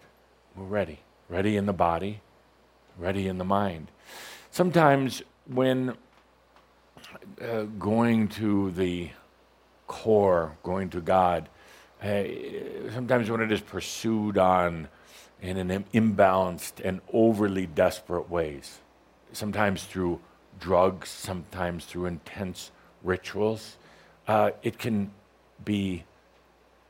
We're 0.55 0.65
ready. 0.65 0.99
Ready 1.29 1.55
in 1.57 1.65
the 1.65 1.73
body, 1.73 2.21
ready 2.97 3.27
in 3.27 3.37
the 3.37 3.45
mind. 3.45 3.87
Sometimes 4.51 5.23
when 5.45 5.95
uh, 7.41 7.63
going 7.79 8.27
to 8.29 8.71
the 8.71 9.09
core, 9.87 10.57
going 10.63 10.89
to 10.89 11.01
God, 11.01 11.47
sometimes 12.01 13.29
when 13.29 13.41
it 13.41 13.51
is 13.51 13.61
pursued 13.61 14.37
on 14.37 14.87
in 15.41 15.57
an 15.57 15.85
imbalanced 15.93 16.83
and 16.83 17.01
overly 17.13 17.65
desperate 17.65 18.29
ways, 18.29 18.79
sometimes 19.33 19.83
through 19.83 20.19
drugs, 20.59 21.09
sometimes 21.09 21.85
through 21.85 22.05
intense 22.05 22.71
rituals, 23.03 23.77
uh, 24.27 24.51
it 24.63 24.77
can 24.77 25.11
be 25.65 26.03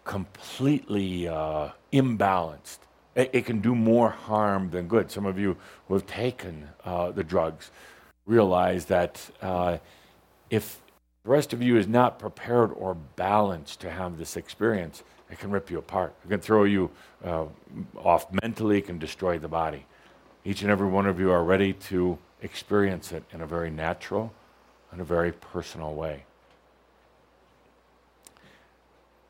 completely 0.03 1.27
uh, 1.27 1.69
imbalanced. 1.93 2.79
It, 3.15 3.29
it, 3.33 3.45
can 3.45 3.59
do 3.59 3.75
more 3.75 4.09
harm 4.09 4.69
than 4.71 4.87
good. 4.87 5.11
Some 5.11 5.25
of 5.25 5.37
you 5.37 5.57
who 5.87 5.93
have 5.95 6.07
taken 6.07 6.69
uh, 6.85 7.11
the 7.11 7.23
drugs 7.23 7.71
realize 8.25 8.85
that 8.85 9.29
uh, 9.41 9.77
if 10.49 10.81
the 11.23 11.29
rest 11.29 11.53
of 11.53 11.61
you 11.61 11.77
is 11.77 11.87
not 11.87 12.19
prepared 12.19 12.71
or 12.75 12.95
balanced 12.95 13.79
to 13.81 13.91
have 13.91 14.17
this 14.17 14.35
experience, 14.35 15.03
it 15.29 15.39
can 15.39 15.51
rip 15.51 15.69
you 15.69 15.77
apart. 15.77 16.13
It 16.25 16.29
can 16.29 16.39
throw 16.39 16.63
you 16.63 16.89
uh, 17.23 17.45
off 17.97 18.31
mentally, 18.41 18.79
it 18.79 18.87
can 18.87 18.97
destroy 18.97 19.37
the 19.37 19.47
body. 19.47 19.85
Each 20.43 20.61
and 20.63 20.71
every 20.71 20.87
one 20.87 21.05
of 21.05 21.19
you 21.19 21.31
are 21.31 21.43
ready 21.43 21.73
to 21.73 22.17
experience 22.41 23.11
it 23.11 23.23
in 23.31 23.41
a 23.41 23.45
very 23.45 23.69
natural 23.69 24.33
and 24.91 24.99
a 24.99 25.03
very 25.03 25.31
personal 25.31 25.93
way. 25.93 26.23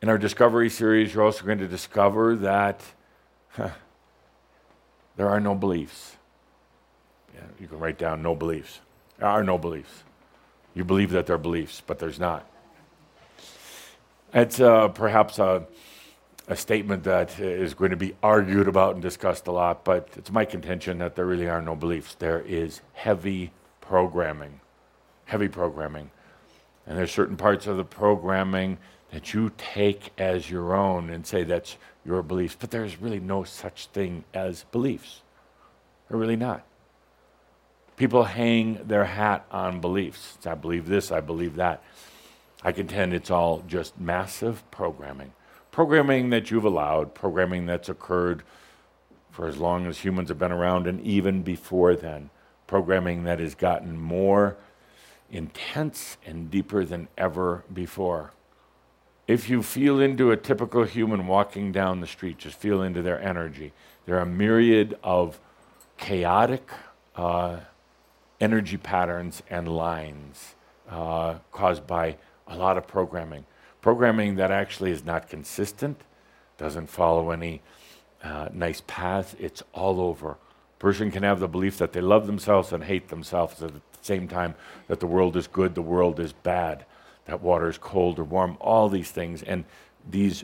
In 0.01 0.09
our 0.09 0.17
Discovery 0.17 0.69
series, 0.69 1.13
you're 1.13 1.23
also 1.23 1.45
going 1.45 1.59
to 1.59 1.67
discover 1.67 2.35
that 2.37 2.81
huh, 3.49 3.69
there 5.17 5.29
are 5.29 5.39
no 5.39 5.53
beliefs. 5.53 6.15
Yeah, 7.35 7.41
you 7.59 7.67
can 7.67 7.77
write 7.77 7.99
down 7.99 8.23
no 8.23 8.33
beliefs. 8.33 8.79
There 9.19 9.27
are 9.27 9.43
no 9.43 9.57
beliefs. 9.57 10.03
You 10.73 10.83
believe 10.83 11.11
that 11.11 11.25
there 11.25 11.35
are 11.35 11.39
beliefs, 11.39 11.81
but 11.85 11.99
there's 11.99 12.19
not. 12.19 12.49
It's 14.33 14.59
uh, 14.61 14.87
perhaps 14.89 15.39
a, 15.39 15.65
a 16.47 16.55
statement 16.55 17.03
that 17.03 17.37
is 17.39 17.73
going 17.73 17.91
to 17.91 17.97
be 17.97 18.15
argued 18.23 18.67
about 18.67 18.93
and 18.93 19.01
discussed 19.01 19.47
a 19.47 19.51
lot, 19.51 19.83
but 19.83 20.09
it's 20.15 20.31
my 20.31 20.45
contention 20.45 20.99
that 20.99 21.15
there 21.15 21.25
really 21.25 21.49
are 21.49 21.61
no 21.61 21.75
beliefs. 21.75 22.15
There 22.15 22.39
is 22.39 22.81
heavy 22.93 23.51
programming, 23.81 24.61
heavy 25.25 25.49
programming. 25.49 26.11
And 26.87 26.97
there's 26.97 27.11
certain 27.11 27.37
parts 27.37 27.67
of 27.67 27.77
the 27.77 27.83
programming 27.83 28.77
that 29.11 29.33
you 29.33 29.51
take 29.57 30.11
as 30.17 30.49
your 30.49 30.73
own 30.73 31.09
and 31.09 31.27
say 31.27 31.43
that's 31.43 31.77
your 32.05 32.23
beliefs. 32.23 32.55
But 32.57 32.71
there's 32.71 33.01
really 33.01 33.19
no 33.19 33.43
such 33.43 33.87
thing 33.87 34.23
as 34.33 34.63
beliefs. 34.71 35.21
They're 36.07 36.17
really 36.17 36.37
not. 36.37 36.63
People 38.01 38.23
hang 38.23 38.79
their 38.87 39.05
hat 39.05 39.45
on 39.51 39.79
beliefs. 39.79 40.35
I 40.47 40.55
believe 40.55 40.87
this, 40.87 41.11
I 41.11 41.19
believe 41.19 41.57
that. 41.57 41.83
I 42.63 42.71
contend 42.71 43.13
it's 43.13 43.29
all 43.29 43.63
just 43.67 43.99
massive 43.99 44.63
programming. 44.71 45.33
Programming 45.69 46.31
that 46.31 46.49
you've 46.49 46.65
allowed, 46.65 47.13
programming 47.13 47.67
that's 47.67 47.89
occurred 47.89 48.41
for 49.29 49.47
as 49.47 49.59
long 49.59 49.85
as 49.85 49.99
humans 49.99 50.29
have 50.29 50.39
been 50.39 50.51
around 50.51 50.87
and 50.87 50.99
even 51.01 51.43
before 51.43 51.95
then. 51.95 52.31
Programming 52.65 53.23
that 53.25 53.37
has 53.39 53.53
gotten 53.53 54.01
more 54.01 54.57
intense 55.29 56.17
and 56.25 56.49
deeper 56.49 56.83
than 56.83 57.07
ever 57.19 57.63
before. 57.71 58.31
If 59.27 59.47
you 59.47 59.61
feel 59.61 59.99
into 59.99 60.31
a 60.31 60.37
typical 60.37 60.85
human 60.85 61.27
walking 61.27 61.71
down 61.71 62.01
the 62.01 62.07
street, 62.07 62.39
just 62.39 62.57
feel 62.57 62.81
into 62.81 63.03
their 63.03 63.21
energy. 63.21 63.73
There 64.07 64.17
are 64.17 64.21
a 64.21 64.25
myriad 64.25 64.97
of 65.03 65.39
chaotic 65.99 66.67
uh, 67.15 67.59
energy 68.41 68.77
patterns 68.77 69.43
and 69.49 69.67
lines 69.69 70.55
uh, 70.89 71.35
caused 71.51 71.87
by 71.87 72.17
a 72.47 72.57
lot 72.57 72.77
of 72.77 72.87
programming. 72.87 73.45
Programming 73.81 74.35
that 74.35 74.51
actually 74.51 74.91
is 74.91 75.05
not 75.05 75.29
consistent, 75.29 76.01
doesn't 76.57 76.87
follow 76.87 77.31
any 77.31 77.61
uh, 78.23 78.49
nice 78.53 78.81
path, 78.87 79.35
it's 79.39 79.63
all 79.73 80.01
over. 80.01 80.37
Person 80.79 81.11
can 81.11 81.23
have 81.23 81.39
the 81.39 81.47
belief 81.47 81.77
that 81.77 81.93
they 81.93 82.01
love 82.01 82.27
themselves 82.27 82.73
and 82.73 82.83
hate 82.83 83.07
themselves 83.07 83.61
at 83.61 83.73
the 83.73 83.81
same 84.01 84.27
time, 84.27 84.55
that 84.87 84.99
the 84.99 85.07
world 85.07 85.37
is 85.37 85.47
good, 85.47 85.75
the 85.75 85.81
world 85.81 86.19
is 86.19 86.33
bad, 86.33 86.85
that 87.25 87.41
water 87.41 87.69
is 87.69 87.77
cold 87.77 88.19
or 88.19 88.23
warm, 88.23 88.57
all 88.59 88.89
these 88.89 89.11
things. 89.11 89.43
And 89.43 89.63
these, 90.09 90.43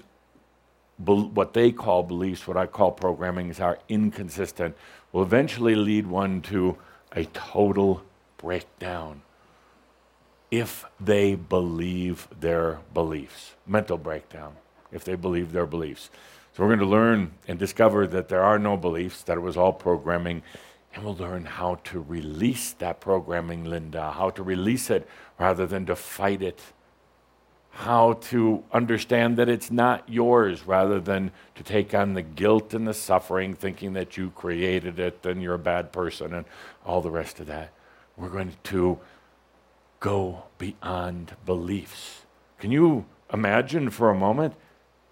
what 1.04 1.54
they 1.54 1.72
call 1.72 2.04
beliefs, 2.04 2.48
what 2.48 2.58
I 2.58 2.68
call 2.68 2.92
programming, 2.92 3.50
is 3.50 3.60
are 3.60 3.80
inconsistent, 3.90 4.76
will 5.12 5.24
eventually 5.24 5.76
lead 5.76 6.08
one 6.08 6.42
to 6.44 6.78
a 7.16 7.26
total 7.26 8.04
breakdown 8.38 9.22
if 10.50 10.86
they 11.00 11.36
believe 11.36 12.28
their 12.40 12.80
beliefs, 12.94 13.56
mental 13.66 13.98
breakdown, 13.98 14.56
if 14.92 15.04
they 15.04 15.16
believe 15.16 15.52
their 15.52 15.66
beliefs. 15.66 16.10
So 16.54 16.64
we're 16.64 16.70
going 16.70 16.80
to 16.80 16.86
learn 16.86 17.32
and 17.48 17.60
discover 17.60 18.08
that 18.08 18.30
there 18.30 18.44
are 18.44 18.58
no 18.58 18.78
beliefs, 18.78 19.24
that 19.24 19.38
it 19.38 19.42
was 19.42 19.58
all 19.58 19.74
programming, 19.74 20.42
and 20.94 21.04
we'll 21.04 21.16
learn 21.16 21.46
how 21.46 21.76
to 21.86 22.00
release 22.00 22.72
that 22.74 23.00
programming, 23.00 23.66
Linda, 23.66 24.12
how 24.12 24.30
to 24.32 24.42
release 24.42 24.90
it 24.90 25.08
rather 25.38 25.68
than 25.68 25.86
to 25.86 25.96
fight 25.96 26.42
it. 26.42 26.62
How 27.78 28.14
to 28.14 28.64
understand 28.72 29.38
that 29.38 29.48
it's 29.48 29.70
not 29.70 30.04
yours 30.10 30.66
rather 30.66 31.00
than 31.00 31.32
to 31.56 31.64
take 31.64 31.94
on 31.94 32.16
the 32.16 32.24
guilt 32.24 32.74
and 32.74 32.88
the 32.88 32.94
suffering, 32.94 33.54
thinking 33.54 33.94
that 33.94 34.18
you 34.18 34.32
created 34.32 35.00
it 35.00 35.24
and 35.24 35.44
you're 35.44 35.54
a 35.54 35.60
bad 35.60 35.92
person 35.92 36.34
and 36.34 36.46
all 36.86 37.02
the 37.02 37.12
rest 37.12 37.40
of 37.40 37.46
that. 37.48 37.72
We're 38.18 38.30
going 38.30 38.54
to 38.64 39.00
go 40.00 40.44
beyond 40.58 41.36
beliefs. 41.46 42.22
Can 42.58 42.72
you 42.72 43.06
imagine 43.32 43.92
for 43.92 44.10
a 44.10 44.16
moment 44.16 44.56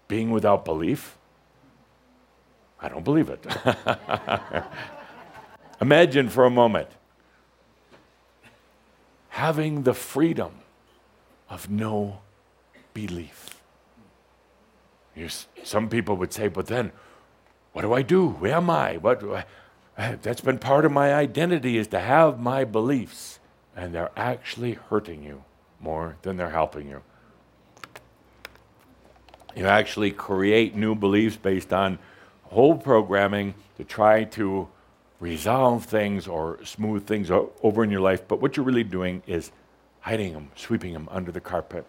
being 0.08 0.32
without 0.32 0.64
belief? 0.64 1.16
I 2.80 2.88
don't 2.88 3.04
believe 3.04 3.30
it. 3.30 3.46
imagine 5.80 6.28
for 6.28 6.44
a 6.44 6.50
moment 6.50 6.88
having 9.36 9.82
the 9.82 9.94
freedom 9.94 10.50
of 11.50 11.70
no 11.70 12.20
belief. 12.96 13.62
some 15.62 15.88
people 15.88 16.16
would 16.16 16.32
say, 16.32 16.48
but 16.48 16.66
then 16.66 16.92
what 17.72 17.82
do 17.82 17.92
I 17.92 18.00
do? 18.00 18.28
Where 18.28 18.54
am 18.54 18.70
I? 18.70 18.96
What 18.96 19.22
I, 19.22 19.44
eh, 19.98 20.16
that's 20.22 20.40
been 20.40 20.58
part 20.58 20.86
of 20.86 20.92
my 20.92 21.12
identity 21.12 21.76
is 21.76 21.88
to 21.88 22.00
have 22.00 22.40
my 22.40 22.64
beliefs 22.64 23.38
and 23.76 23.94
they're 23.94 24.16
actually 24.16 24.72
hurting 24.88 25.22
you 25.22 25.44
more 25.78 26.16
than 26.22 26.38
they're 26.38 26.56
helping 26.62 26.88
you. 26.88 27.02
You 29.54 29.66
actually 29.66 30.10
create 30.10 30.74
new 30.74 30.94
beliefs 30.94 31.36
based 31.36 31.72
on 31.74 31.98
whole 32.44 32.76
programming 32.76 33.54
to 33.76 33.84
try 33.84 34.24
to 34.24 34.68
resolve 35.20 35.84
things 35.84 36.26
or 36.26 36.64
smooth 36.64 37.06
things 37.06 37.30
over 37.30 37.84
in 37.84 37.90
your 37.90 38.00
life, 38.00 38.26
but 38.26 38.40
what 38.40 38.56
you're 38.56 38.64
really 38.64 38.84
doing 38.84 39.22
is 39.26 39.52
hiding 40.00 40.32
them, 40.32 40.50
sweeping 40.56 40.94
them 40.94 41.08
under 41.10 41.30
the 41.30 41.40
carpet. 41.40 41.84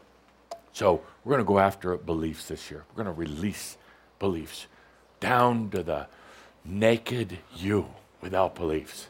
So 0.78 1.01
we're 1.23 1.32
going 1.32 1.43
to 1.43 1.47
go 1.47 1.57
after 1.57 1.97
beliefs 1.97 2.49
this 2.49 2.69
year. 2.69 2.84
We're 2.88 3.03
going 3.03 3.15
to 3.15 3.19
release 3.19 3.78
beliefs 4.19 4.67
down 5.19 5.71
to 5.71 5.82
the 5.82 6.05
naked 6.63 7.39
you 7.55 7.88
without 8.21 8.53
beliefs. 8.53 9.07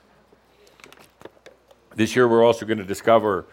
This 1.93 2.15
year, 2.15 2.25
we're 2.25 2.45
also 2.45 2.65
going 2.65 2.77
to 2.77 2.85
discover 2.85 3.47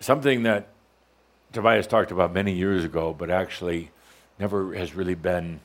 something 0.00 0.42
that 0.42 0.66
Tobias 1.52 1.86
talked 1.86 2.10
about 2.10 2.32
many 2.32 2.52
years 2.52 2.82
ago, 2.82 3.14
but 3.16 3.30
actually 3.30 3.92
never 4.40 4.74
has 4.74 4.96
really 4.96 5.14
been 5.14 5.60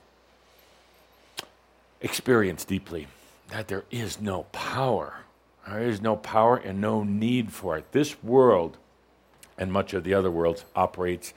experienced 2.01 2.68
deeply 2.68 3.07
that 3.47 3.68
there 3.68 3.86
is 3.89 4.22
no 4.22 4.43
power. 4.51 5.22
There 5.68 5.82
is 5.82 6.01
no 6.01 6.18
power 6.18 6.57
and 6.57 6.80
no 6.80 7.01
need 7.01 7.51
for 7.51 7.80
it. 7.80 7.91
This 7.93 8.22
world 8.22 8.78
and 9.58 9.72
much 9.72 9.93
of 9.93 10.03
the 10.03 10.14
other 10.14 10.32
world 10.32 10.64
operates 10.76 11.34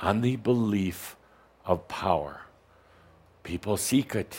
on 0.00 0.20
the 0.20 0.36
belief 0.36 1.16
of 1.64 1.88
power. 1.88 2.42
People 3.42 3.76
seek 3.76 4.14
it, 4.14 4.36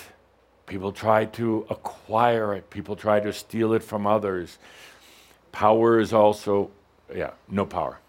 People 0.68 0.92
try 0.92 1.24
to 1.24 1.66
acquire 1.70 2.54
it, 2.54 2.70
people 2.70 2.98
try 2.98 3.22
to 3.22 3.32
steal 3.32 3.72
it 3.74 3.82
from 3.82 4.06
others. 4.06 4.60
Power 5.54 5.98
is 5.98 6.12
also, 6.12 6.72
yeah, 7.16 7.32
no 7.48 7.66
power. 7.66 8.00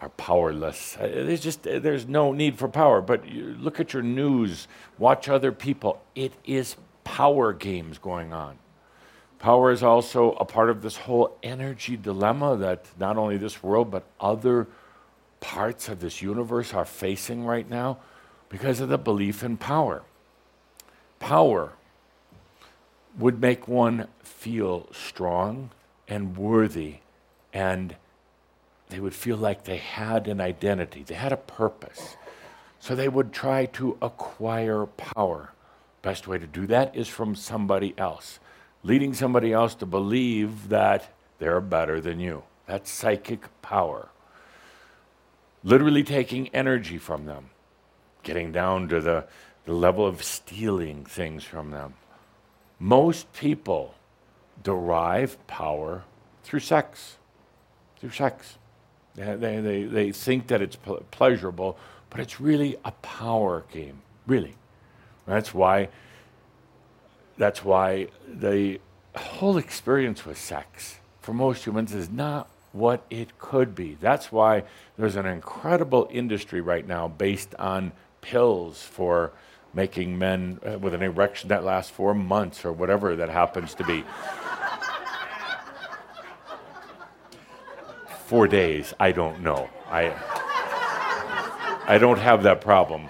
Are 0.00 0.08
powerless. 0.10 0.96
Uh, 0.96 1.08
there's 1.08 1.40
just 1.40 1.64
there's 1.64 2.06
no 2.06 2.32
need 2.32 2.56
for 2.56 2.68
power. 2.68 3.00
But 3.00 3.26
look 3.26 3.80
at 3.80 3.92
your 3.92 4.02
news, 4.02 4.68
watch 4.96 5.28
other 5.28 5.50
people. 5.50 6.00
It 6.14 6.32
is 6.44 6.76
power 7.02 7.52
games 7.52 7.98
going 7.98 8.32
on. 8.32 8.58
Power 9.44 9.70
is 9.70 9.82
also 9.82 10.32
a 10.32 10.44
part 10.44 10.70
of 10.70 10.80
this 10.80 10.96
whole 10.96 11.36
energy 11.42 11.96
dilemma 11.96 12.56
that 12.56 12.86
not 12.98 13.18
only 13.18 13.36
this 13.36 13.62
world 13.62 13.90
but 13.90 14.04
other 14.18 14.66
parts 15.40 15.88
of 15.88 16.00
this 16.00 16.22
universe 16.22 16.72
are 16.72 16.86
facing 16.86 17.44
right 17.44 17.68
now 17.68 17.98
because 18.48 18.80
of 18.80 18.88
the 18.88 18.96
belief 18.96 19.44
in 19.44 19.58
power 19.58 20.02
power 21.24 21.72
would 23.18 23.40
make 23.40 23.66
one 23.66 24.06
feel 24.22 24.86
strong 24.92 25.70
and 26.06 26.36
worthy, 26.36 26.96
and 27.52 27.96
they 28.90 29.00
would 29.00 29.14
feel 29.14 29.38
like 29.38 29.64
they 29.64 29.78
had 29.78 30.28
an 30.28 30.38
identity, 30.38 31.02
they 31.02 31.14
had 31.14 31.32
a 31.32 31.38
purpose. 31.38 32.16
So 32.78 32.94
they 32.94 33.08
would 33.08 33.32
try 33.32 33.64
to 33.66 33.96
acquire 34.02 34.84
power. 34.84 35.52
Best 36.02 36.28
way 36.28 36.36
to 36.36 36.46
do 36.46 36.66
that 36.66 36.94
is 36.94 37.08
from 37.08 37.34
somebody 37.34 37.94
else, 37.96 38.38
leading 38.84 39.12
somebody 39.12 39.52
else 39.52 39.74
to 39.74 39.86
believe 39.86 40.68
that 40.68 41.12
they're 41.40 41.60
better 41.60 42.00
than 42.00 42.20
you. 42.20 42.44
That's 42.66 42.90
psychic 42.90 43.48
power. 43.60 44.08
Literally 45.64 46.04
taking 46.04 46.48
energy 46.48 46.98
from 46.98 47.26
them, 47.26 47.50
getting 48.22 48.52
down 48.52 48.88
to 48.88 49.00
the 49.00 49.26
the 49.64 49.72
level 49.72 50.06
of 50.06 50.22
stealing 50.22 51.04
things 51.04 51.42
from 51.44 51.70
them. 51.70 51.94
Most 52.78 53.32
people 53.32 53.94
derive 54.62 55.44
power 55.46 56.04
through 56.42 56.60
sex. 56.60 57.16
Through 57.98 58.10
sex. 58.10 58.58
They, 59.14 59.36
they, 59.36 59.60
they, 59.60 59.82
they 59.84 60.12
think 60.12 60.48
that 60.48 60.60
it's 60.60 60.76
pleasurable, 61.10 61.78
but 62.10 62.20
it's 62.20 62.40
really 62.40 62.76
a 62.84 62.90
power 62.90 63.64
game, 63.72 64.02
really. 64.26 64.54
That's 65.26 65.54
why, 65.54 65.88
that's 67.36 67.64
why 67.64 68.08
the 68.28 68.80
whole 69.16 69.58
experience 69.58 70.24
with 70.26 70.38
sex 70.38 70.98
for 71.20 71.32
most 71.32 71.64
humans 71.64 71.94
is 71.94 72.10
not 72.10 72.48
what 72.72 73.04
it 73.08 73.38
could 73.38 73.74
be. 73.74 73.96
That's 74.00 74.32
why 74.32 74.64
there's 74.98 75.16
an 75.16 75.26
incredible 75.26 76.08
industry 76.10 76.60
right 76.60 76.86
now 76.86 77.08
based 77.08 77.54
on 77.54 77.92
pills 78.20 78.82
for 78.82 79.32
making 79.72 80.18
men 80.18 80.58
uh, 80.64 80.78
with 80.78 80.94
an 80.94 81.02
erection 81.02 81.48
that 81.48 81.64
lasts 81.64 81.90
four 81.90 82.14
months 82.14 82.64
or 82.64 82.72
whatever 82.72 83.16
that 83.16 83.28
happens 83.28 83.74
to 83.74 83.84
be. 83.84 84.04
Four 88.26 88.48
days, 88.48 88.94
I 88.98 89.12
don't 89.12 89.42
know. 89.42 89.68
I, 89.90 90.10
I 91.86 91.98
don't 91.98 92.18
have 92.18 92.44
that 92.44 92.62
problem. 92.62 93.06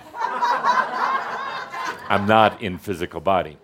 I'm 2.09 2.27
not 2.27 2.61
in 2.61 2.79
physical 2.79 3.21
body. 3.21 3.57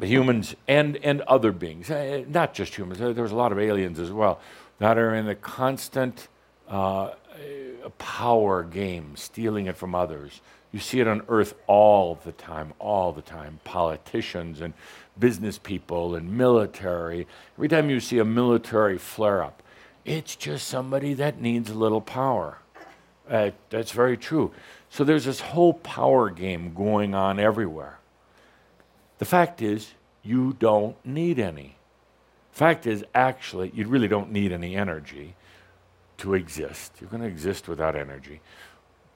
The 0.00 0.06
humans 0.06 0.54
and, 0.68 0.96
and 0.98 1.22
other 1.22 1.50
beings, 1.50 1.90
uh, 1.90 2.24
not 2.28 2.54
just 2.54 2.76
humans, 2.76 3.00
there's 3.00 3.32
a 3.32 3.36
lot 3.36 3.50
of 3.50 3.58
aliens 3.58 3.98
as 3.98 4.12
well, 4.12 4.38
that 4.78 4.96
are 4.96 5.14
in 5.14 5.28
a 5.28 5.34
constant 5.34 6.28
uh, 6.68 7.10
power 7.98 8.62
game, 8.62 9.16
stealing 9.16 9.66
it 9.66 9.76
from 9.76 9.94
others. 9.96 10.40
You 10.70 10.78
see 10.78 11.00
it 11.00 11.08
on 11.08 11.22
earth 11.28 11.54
all 11.66 12.18
the 12.24 12.32
time, 12.32 12.74
all 12.78 13.12
the 13.12 13.22
time. 13.22 13.58
Politicians 13.64 14.60
and 14.60 14.74
business 15.18 15.58
people 15.58 16.14
and 16.14 16.30
military. 16.30 17.26
Every 17.56 17.68
time 17.68 17.90
you 17.90 18.00
see 18.00 18.18
a 18.18 18.24
military 18.24 18.98
flare 18.98 19.42
up, 19.42 19.62
it's 20.04 20.36
just 20.36 20.68
somebody 20.68 21.14
that 21.14 21.40
needs 21.40 21.70
a 21.70 21.74
little 21.74 22.00
power. 22.00 22.58
Uh, 23.28 23.50
that's 23.70 23.92
very 23.92 24.16
true. 24.16 24.52
So 24.90 25.04
there's 25.04 25.24
this 25.24 25.40
whole 25.40 25.74
power 25.74 26.30
game 26.30 26.74
going 26.74 27.14
on 27.14 27.38
everywhere. 27.38 27.98
The 29.18 29.24
fact 29.24 29.62
is, 29.62 29.94
you 30.22 30.54
don't 30.58 30.96
need 31.04 31.38
any. 31.38 31.76
Fact 32.52 32.86
is, 32.86 33.04
actually, 33.14 33.70
you 33.74 33.86
really 33.86 34.08
don't 34.08 34.32
need 34.32 34.52
any 34.52 34.76
energy 34.76 35.34
to 36.18 36.34
exist. 36.34 36.92
You're 37.00 37.10
going 37.10 37.22
to 37.22 37.28
exist 37.28 37.68
without 37.68 37.94
energy. 37.94 38.40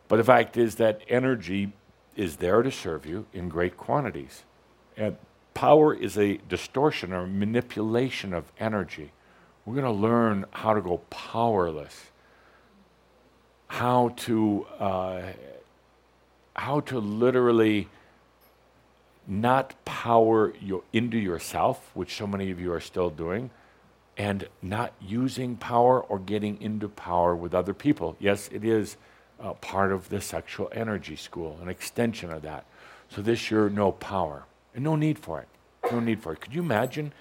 But 0.09 0.17
the 0.17 0.25
fact 0.25 0.57
is 0.57 0.77
that 0.77 1.03
energy 1.09 1.73
is 2.17 2.37
there 2.37 2.63
to 2.63 2.71
serve 2.71 3.07
you 3.07 3.27
in 3.33 3.49
great 3.49 3.77
quantities. 3.77 4.45
And 4.97 5.17
power 5.55 5.95
is 5.95 6.19
a 6.19 6.39
distortion 6.49 7.13
or 7.13 7.27
manipulation 7.27 8.33
of 8.33 8.53
energy. 8.61 9.13
We're 9.65 9.75
going 9.75 9.87
to 9.87 10.01
learn 10.01 10.45
how 10.51 10.75
to 10.75 10.81
go 10.81 10.99
powerless, 11.11 12.11
how 13.69 14.11
to, 14.17 14.67
uh, 14.79 15.23
how 16.55 16.81
to 16.81 16.99
literally 16.99 17.89
not 19.27 19.75
power 19.85 20.53
your, 20.61 20.83
into 20.93 21.19
yourself, 21.19 21.91
which 21.95 22.17
so 22.17 22.27
many 22.27 22.51
of 22.51 22.61
you 22.61 22.73
are 22.73 22.81
still 22.81 23.11
doing, 23.11 23.51
and 24.17 24.49
not 24.61 24.93
using 25.01 25.57
power 25.57 26.01
or 26.01 26.19
getting 26.19 26.61
into 26.61 26.89
power 26.89 27.35
with 27.35 27.55
other 27.55 27.73
people. 27.73 28.17
Yes, 28.19 28.49
it 28.53 28.65
is 28.65 28.97
uh, 29.41 29.55
part 29.55 29.93
of 29.93 30.09
the 30.09 30.21
sexual 30.21 30.69
energy 30.73 31.17
school, 31.17 31.59
an 31.63 31.69
extension 31.69 32.31
of 32.31 32.43
that. 32.43 32.65
So 33.09 33.23
this 33.23 33.51
year, 33.51 33.69
no 33.69 33.93
power 33.93 34.45
and 34.75 34.85
no 34.85 34.97
need 34.97 35.19
for 35.19 35.41
it. 35.41 35.49
No 35.91 36.01
need 36.01 36.23
for 36.23 36.33
it. 36.33 36.41
Could 36.41 36.55
you 36.55 36.63
imagine 36.63 37.13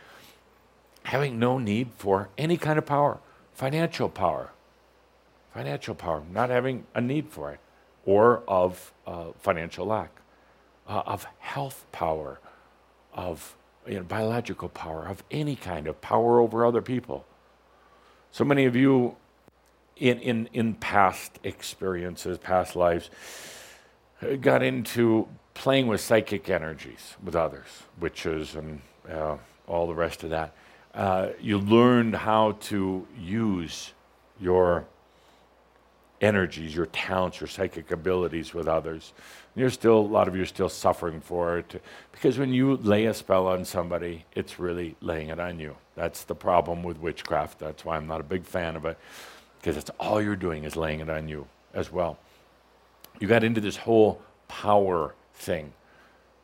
having 1.04 1.40
no 1.40 1.58
need 1.58 1.90
for 1.98 2.30
any 2.38 2.58
kind 2.58 2.78
of 2.78 2.86
power? 2.86 3.20
Financial 3.54 4.10
power. 4.10 4.52
Financial 5.54 5.96
power, 5.96 6.24
not 6.32 6.50
having 6.50 6.86
a 6.96 7.02
need 7.02 7.28
for 7.28 7.52
it, 7.52 7.60
or 8.06 8.43
of 8.47 8.93
uh, 9.06 9.26
financial 9.39 9.86
lack, 9.86 10.12
uh, 10.88 11.04
of 11.06 11.26
health 11.39 11.86
power, 11.91 12.39
of 13.14 13.56
you 13.88 13.95
know, 13.95 14.04
biological 14.04 14.70
power, 14.70 15.06
of 15.06 15.24
any 15.32 15.56
kind 15.56 15.88
of 15.88 15.99
power 16.02 16.39
over 16.39 16.66
other 16.66 16.82
people. 16.82 17.26
So 18.32 18.43
many 18.43 18.66
of 18.66 18.76
you 18.76 19.16
in, 19.97 20.20
in, 20.20 20.49
in 20.54 20.74
past 20.76 21.39
experiences, 21.43 22.38
past 22.38 22.76
lives, 22.76 23.10
got 24.39 24.64
into 24.64 25.28
playing 25.54 25.88
with 25.88 26.02
psychic 26.02 26.49
energies 26.49 27.16
with 27.24 27.36
others, 27.36 27.68
witches, 27.99 28.56
and 28.56 28.82
uh, 29.10 29.38
all 29.68 29.88
the 29.88 29.93
rest 29.93 30.24
of 30.24 30.30
that. 30.30 30.54
Uh, 30.93 31.30
you 31.39 31.58
learned 31.58 32.16
how 32.16 32.54
to 32.54 33.08
use 33.18 33.93
your 34.39 34.86
energies, 36.22 36.76
your 36.76 36.86
talents, 36.86 37.41
your 37.41 37.47
psychic 37.47 37.91
abilities 37.91 38.53
with 38.53 38.67
others. 38.67 39.13
And 39.53 39.61
you're 39.61 39.69
still, 39.72 39.97
a 39.97 39.99
lot 39.99 40.28
of 40.28 40.36
you 40.36 40.43
are 40.43 40.47
still 40.47 40.69
suffering 40.69 41.19
for 41.19 41.57
it 41.57 41.82
because 42.11 42.38
when 42.38 42.53
you 42.53 42.78
lay 42.78 43.05
a 43.05 43.13
spell 43.13 43.47
on 43.47 43.65
somebody, 43.65 44.26
it's 44.34 44.59
really 44.59 44.95
laying 45.01 45.30
it 45.30 45.39
on 45.39 45.59
you. 45.59 45.76
That's 45.95 46.24
the 46.24 46.36
problem 46.36 46.84
with 46.84 46.99
witchcraft. 46.99 47.59
That's 47.59 47.84
why 47.84 47.97
I'm 47.97 48.07
not 48.07 48.22
a 48.22 48.24
big 48.24 48.45
fan 48.45 48.76
of 48.76 48.86
it 48.86 48.97
because 49.59 49.76
that's 49.76 49.91
all 49.99 50.22
you're 50.22 50.36
doing 50.36 50.63
is 50.63 50.76
laying 50.76 50.99
it 50.99 51.09
on 51.09 51.28
you 51.28 51.47
as 51.74 51.91
well. 51.91 52.17
You 53.19 53.28
got 53.28 53.43
into 53.43 53.61
this 53.61 53.78
whole 53.78 54.22
power 54.47 55.13
thing. 55.34 55.74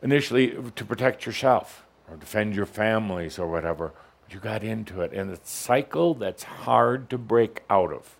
Initially, 0.01 0.55
to 0.75 0.85
protect 0.85 1.25
yourself 1.25 1.85
or 2.09 2.17
defend 2.17 2.55
your 2.55 2.65
families 2.65 3.39
or 3.39 3.47
whatever, 3.47 3.93
you 4.29 4.39
got 4.39 4.63
into 4.63 5.01
it. 5.01 5.13
And 5.13 5.31
it's 5.31 5.49
a 5.49 5.53
cycle 5.53 6.13
that's 6.13 6.43
hard 6.43 7.09
to 7.09 7.17
break 7.17 7.63
out 7.69 7.91
of. 7.91 8.15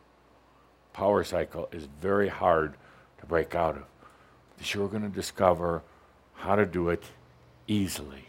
Power 0.98 1.24
cycle 1.24 1.70
is 1.72 1.88
very 2.02 2.28
hard 2.28 2.74
to 3.20 3.28
break 3.28 3.54
out 3.54 3.76
of. 3.76 3.84
This 4.58 4.74
year, 4.74 4.84
we're 4.84 4.90
going 4.90 5.04
to 5.04 5.10
discover 5.10 5.84
how 6.34 6.56
to 6.56 6.66
do 6.66 6.90
it 6.90 7.04
easily. 7.68 8.26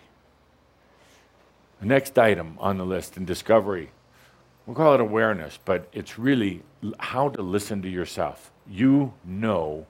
The 1.80 1.86
next 1.86 2.18
item 2.18 2.58
on 2.60 2.76
the 2.76 2.84
list 2.84 3.16
in 3.16 3.24
discovery, 3.24 3.90
we'll 4.66 4.76
call 4.76 4.92
it 4.92 5.00
awareness, 5.00 5.58
but 5.64 5.88
it's 5.94 6.18
really 6.18 6.62
how 6.98 7.30
to 7.30 7.40
listen 7.40 7.80
to 7.80 7.88
yourself. 7.88 8.52
You 8.68 9.14
know 9.24 9.86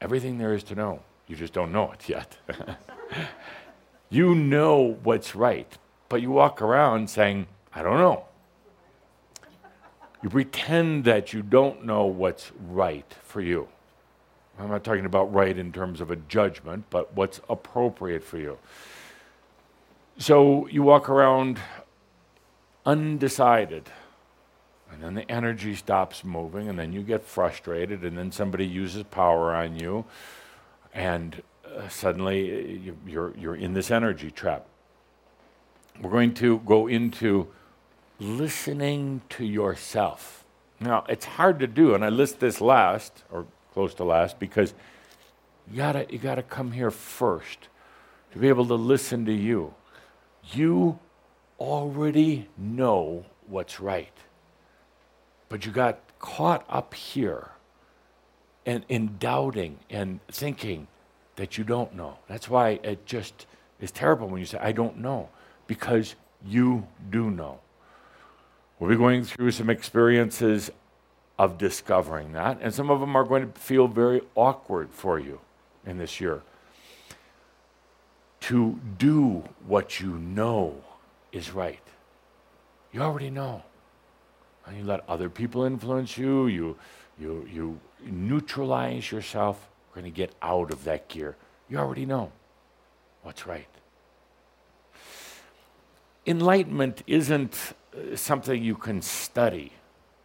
everything 0.00 0.38
there 0.38 0.54
is 0.54 0.62
to 0.62 0.74
know. 0.74 1.02
You 1.26 1.36
just 1.36 1.52
don't 1.52 1.70
know 1.70 1.92
it 1.92 2.08
yet. 2.08 2.38
you 4.08 4.34
know 4.34 4.96
what's 5.02 5.34
right, 5.36 5.76
but 6.08 6.22
you 6.22 6.30
walk 6.30 6.62
around 6.62 7.10
saying, 7.10 7.46
I 7.74 7.82
don't 7.82 7.98
know. 7.98 8.24
You 10.26 10.30
pretend 10.30 11.04
that 11.04 11.32
you 11.32 11.40
don't 11.40 11.84
know 11.84 12.06
what's 12.06 12.50
right 12.68 13.14
for 13.22 13.40
you. 13.40 13.68
I'm 14.58 14.68
not 14.68 14.82
talking 14.82 15.04
about 15.04 15.32
right 15.32 15.56
in 15.56 15.70
terms 15.70 16.00
of 16.00 16.10
a 16.10 16.16
judgment, 16.16 16.86
but 16.90 17.14
what's 17.14 17.40
appropriate 17.48 18.24
for 18.24 18.36
you. 18.36 18.58
So 20.18 20.66
you 20.66 20.82
walk 20.82 21.08
around 21.08 21.60
undecided, 22.84 23.88
and 24.90 25.00
then 25.00 25.14
the 25.14 25.30
energy 25.30 25.76
stops 25.76 26.24
moving, 26.24 26.68
and 26.68 26.76
then 26.76 26.92
you 26.92 27.02
get 27.02 27.24
frustrated, 27.24 28.02
and 28.02 28.18
then 28.18 28.32
somebody 28.32 28.66
uses 28.66 29.04
power 29.04 29.54
on 29.54 29.78
you, 29.78 30.06
and 30.92 31.40
uh, 31.64 31.86
suddenly 31.88 32.78
you, 32.78 32.96
you're, 33.06 33.32
you're 33.36 33.54
in 33.54 33.74
this 33.74 33.92
energy 33.92 34.32
trap. 34.32 34.66
We're 36.00 36.10
going 36.10 36.34
to 36.34 36.58
go 36.66 36.88
into 36.88 37.46
listening 38.18 39.22
to 39.30 39.44
yourself. 39.44 40.44
Now, 40.80 41.04
it's 41.08 41.24
hard 41.24 41.58
to 41.60 41.66
do, 41.66 41.94
and 41.94 42.04
I 42.04 42.08
list 42.08 42.40
this 42.40 42.60
last, 42.60 43.24
or 43.30 43.46
close 43.72 43.94
to 43.94 44.04
last, 44.04 44.38
because 44.38 44.74
you 45.70 45.78
gotta, 45.78 46.06
you 46.10 46.18
gotta 46.18 46.42
come 46.42 46.72
here 46.72 46.90
first 46.90 47.68
to 48.32 48.38
be 48.38 48.48
able 48.48 48.66
to 48.66 48.74
listen 48.74 49.24
to 49.26 49.32
you. 49.32 49.74
You 50.52 50.98
already 51.58 52.48
know 52.56 53.24
what's 53.46 53.80
right, 53.80 54.12
but 55.48 55.64
you 55.64 55.72
got 55.72 56.00
caught 56.18 56.64
up 56.68 56.94
here 56.94 57.50
and 58.64 58.84
in 58.88 59.16
doubting 59.18 59.78
and 59.88 60.20
thinking 60.28 60.88
that 61.36 61.56
you 61.56 61.64
don't 61.64 61.94
know. 61.94 62.18
That's 62.28 62.48
why 62.48 62.80
it 62.82 63.06
just 63.06 63.46
is 63.80 63.90
terrible 63.90 64.28
when 64.28 64.40
you 64.40 64.46
say, 64.46 64.58
I 64.58 64.72
don't 64.72 64.98
know, 64.98 65.28
because 65.66 66.14
you 66.44 66.86
do 67.10 67.30
know. 67.30 67.60
We'll 68.78 68.90
be 68.90 68.96
going 68.96 69.24
through 69.24 69.52
some 69.52 69.70
experiences 69.70 70.70
of 71.38 71.58
discovering 71.58 72.32
that, 72.32 72.58
and 72.60 72.72
some 72.72 72.90
of 72.90 73.00
them 73.00 73.16
are 73.16 73.24
going 73.24 73.52
to 73.52 73.60
feel 73.60 73.88
very 73.88 74.22
awkward 74.34 74.90
for 74.90 75.18
you 75.18 75.40
in 75.84 75.98
this 75.98 76.20
year. 76.20 76.42
To 78.40 78.78
do 78.98 79.44
what 79.66 80.00
you 80.00 80.18
know 80.18 80.82
is 81.32 81.52
right. 81.52 81.80
You 82.92 83.02
already 83.02 83.30
know. 83.30 83.62
And 84.66 84.76
you 84.78 84.84
let 84.84 85.08
other 85.08 85.28
people 85.28 85.64
influence 85.64 86.18
you, 86.18 86.46
you, 86.46 86.76
you, 87.18 87.46
you 87.52 87.80
neutralize 88.02 89.10
yourself, 89.10 89.68
we're 89.90 90.02
going 90.02 90.12
to 90.12 90.16
get 90.16 90.34
out 90.42 90.70
of 90.70 90.84
that 90.84 91.08
gear. 91.08 91.36
You 91.68 91.78
already 91.78 92.04
know 92.06 92.32
what's 93.22 93.46
right. 93.46 93.68
Enlightenment 96.26 97.02
isn't 97.06 97.74
something 98.14 98.62
you 98.62 98.74
can 98.74 99.02
study. 99.02 99.72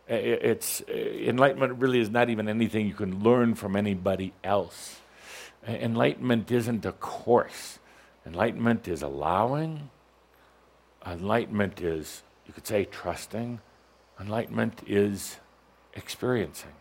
It's 0.07 0.81
uh, 0.81 0.93
enlightenment 0.93 1.79
really 1.79 1.99
is 1.99 2.09
not 2.09 2.29
even 2.29 2.49
anything 2.49 2.87
you 2.87 2.93
can 2.93 3.23
learn 3.23 3.55
from 3.55 3.75
anybody 3.75 4.33
else. 4.43 4.99
Enlightenment 5.65 6.51
isn't 6.51 6.85
a 6.85 6.91
course. 6.91 7.79
Enlightenment 8.25 8.87
is 8.87 9.01
allowing. 9.01 9.89
Enlightenment 11.05 11.81
is, 11.81 12.23
you 12.45 12.53
could 12.53 12.67
say, 12.67 12.85
trusting. 12.85 13.59
Enlightenment 14.19 14.81
is 14.85 15.37
experiencing. 15.93 16.73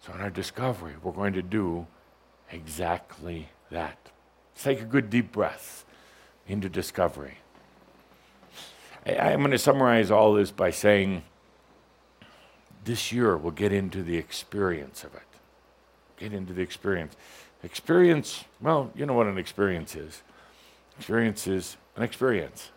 So, 0.00 0.12
in 0.14 0.20
our 0.20 0.30
discovery, 0.30 0.94
we're 1.02 1.12
going 1.12 1.34
to 1.34 1.42
do 1.42 1.86
exactly 2.50 3.48
that. 3.70 4.10
Let's 4.52 4.64
take 4.64 4.80
a 4.80 4.84
good 4.84 5.10
deep 5.10 5.32
breath 5.32 5.84
into 6.46 6.68
discovery. 6.68 7.38
I'm 9.06 9.40
going 9.40 9.50
to 9.50 9.58
summarize 9.58 10.10
all 10.10 10.34
this 10.34 10.50
by 10.50 10.70
saying 10.70 11.22
this 12.84 13.12
year 13.12 13.36
we'll 13.36 13.52
get 13.52 13.72
into 13.72 14.02
the 14.02 14.16
experience 14.16 15.04
of 15.04 15.14
it. 15.14 15.22
Get 16.16 16.32
into 16.32 16.52
the 16.52 16.62
experience. 16.62 17.16
Experience, 17.64 18.44
well, 18.60 18.90
you 18.94 19.06
know 19.06 19.14
what 19.14 19.26
an 19.26 19.38
experience 19.38 19.94
is. 19.96 20.22
Experience 20.98 21.46
is 21.46 21.76
an 21.96 22.02
experience. 22.02 22.70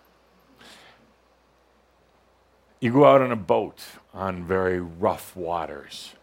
You 2.80 2.92
go 2.92 3.06
out 3.06 3.22
on 3.22 3.32
a 3.32 3.36
boat 3.36 3.84
on 4.14 4.44
very 4.44 4.80
rough 4.80 5.36
waters 5.36 6.14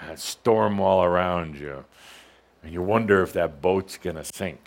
a 0.00 0.16
storm 0.16 0.80
all 0.80 1.02
around 1.02 1.58
you, 1.58 1.84
and 2.62 2.72
you 2.72 2.82
wonder 2.82 3.22
if 3.22 3.32
that 3.32 3.60
boat's 3.60 3.98
going 3.98 4.16
to 4.16 4.24
sink. 4.24 4.60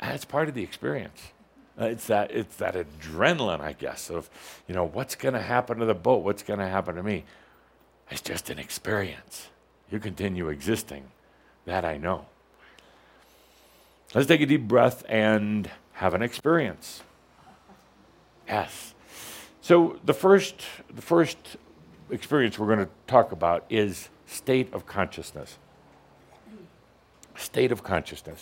That's 0.00 0.24
part 0.24 0.48
of 0.48 0.54
the 0.54 0.62
experience. 0.62 1.32
Uh, 1.80 1.84
it's 1.84 2.06
that 2.08 2.30
it's 2.30 2.56
that 2.56 2.74
adrenaline, 2.74 3.60
I 3.60 3.72
guess, 3.72 4.10
of 4.10 4.28
you 4.68 4.74
know 4.74 4.84
what's 4.84 5.14
going 5.14 5.34
to 5.34 5.40
happen 5.40 5.78
to 5.78 5.86
the 5.86 5.94
boat, 5.94 6.22
what's 6.22 6.42
going 6.42 6.60
to 6.60 6.68
happen 6.68 6.94
to 6.96 7.02
me. 7.02 7.24
It's 8.10 8.20
just 8.20 8.50
an 8.50 8.58
experience. 8.58 9.48
You 9.90 9.98
continue 9.98 10.48
existing. 10.48 11.04
That 11.64 11.84
I 11.84 11.96
know. 11.96 12.26
Let's 14.14 14.26
take 14.26 14.40
a 14.40 14.46
deep 14.46 14.66
breath 14.66 15.04
and 15.08 15.70
have 15.92 16.14
an 16.14 16.22
experience. 16.22 17.02
Yes. 18.48 18.94
So 19.60 20.00
the 20.04 20.14
first, 20.14 20.62
the 20.92 21.02
first 21.02 21.36
experience 22.10 22.58
we're 22.58 22.66
going 22.66 22.86
to 22.86 22.92
talk 23.06 23.30
about 23.30 23.64
is 23.70 24.08
state 24.26 24.72
of 24.74 24.86
consciousness. 24.86 25.58
State 27.36 27.70
of 27.70 27.84
consciousness. 27.84 28.40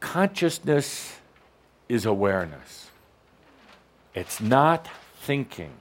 Consciousness 0.00 1.18
is 1.88 2.06
awareness. 2.06 2.90
It's 4.14 4.40
not 4.40 4.88
thinking. 5.16 5.72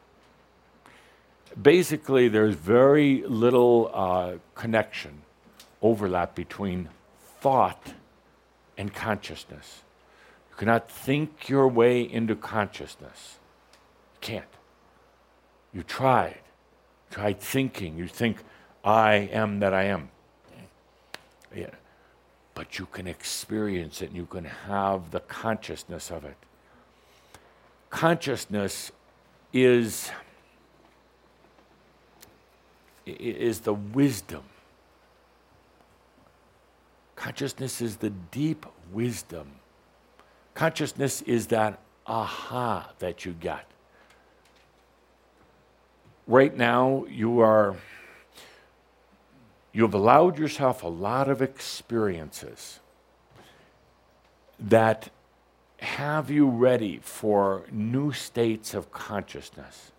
Basically, 1.59 2.27
there's 2.27 2.55
very 2.55 3.23
little 3.27 3.91
uh, 3.93 4.33
connection, 4.55 5.21
overlap 5.81 6.35
between 6.35 6.89
thought 7.39 7.93
and 8.77 8.93
consciousness. 8.93 9.81
You 10.51 10.57
cannot 10.57 10.89
think 10.89 11.49
your 11.49 11.67
way 11.67 12.01
into 12.01 12.35
consciousness. 12.35 13.37
You 14.15 14.19
can't. 14.21 14.45
You 15.73 15.83
tried. 15.83 16.41
Tried 17.09 17.39
thinking. 17.39 17.97
You 17.97 18.07
think, 18.07 18.37
I 18.83 19.13
am 19.31 19.59
that 19.59 19.73
I 19.73 19.83
am. 19.83 20.09
Yeah. 21.55 21.69
But 22.57 22.79
you 22.79 22.87
can 22.87 23.05
experience 23.05 24.01
it 24.01 24.07
and 24.07 24.15
you 24.15 24.25
can 24.25 24.45
have 24.45 25.11
the 25.11 25.19
consciousness 25.19 26.09
of 26.09 26.25
it. 26.25 26.35
Consciousness 27.91 28.91
is, 29.53 30.09
is 33.05 33.59
the 33.59 33.75
wisdom. 33.75 34.41
Consciousness 37.15 37.79
is 37.79 37.97
the 37.97 38.09
deep 38.09 38.65
wisdom. 38.91 39.51
Consciousness 40.55 41.21
is 41.21 41.45
that 41.47 41.77
aha 42.07 42.91
that 42.97 43.23
you 43.23 43.33
get. 43.33 43.67
Right 46.25 46.57
now, 46.57 47.05
you 47.07 47.39
are 47.39 47.75
you 49.77 49.83
have 49.83 49.93
allowed 49.93 50.39
yourself 50.39 50.81
a 50.81 50.87
lot 50.87 51.29
of 51.29 51.39
experiences 51.39 52.79
that 54.59 55.11
have 55.77 56.31
you 56.31 56.49
ready 56.49 56.97
for 57.03 57.63
new 57.71 58.11
states 58.11 58.73
of 58.73 58.91
consciousness. 58.91 59.91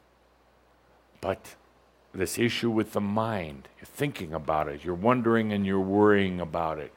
But 1.21 1.55
this 2.13 2.41
issue 2.41 2.71
with 2.71 2.93
the 2.93 3.01
mind, 3.01 3.69
you're 3.79 3.87
thinking 3.87 4.35
about 4.35 4.67
it, 4.67 4.83
you're 4.83 4.97
wondering 4.97 5.53
and 5.53 5.65
you're 5.65 5.79
worrying 5.79 6.41
about 6.41 6.81
it. 6.81 6.93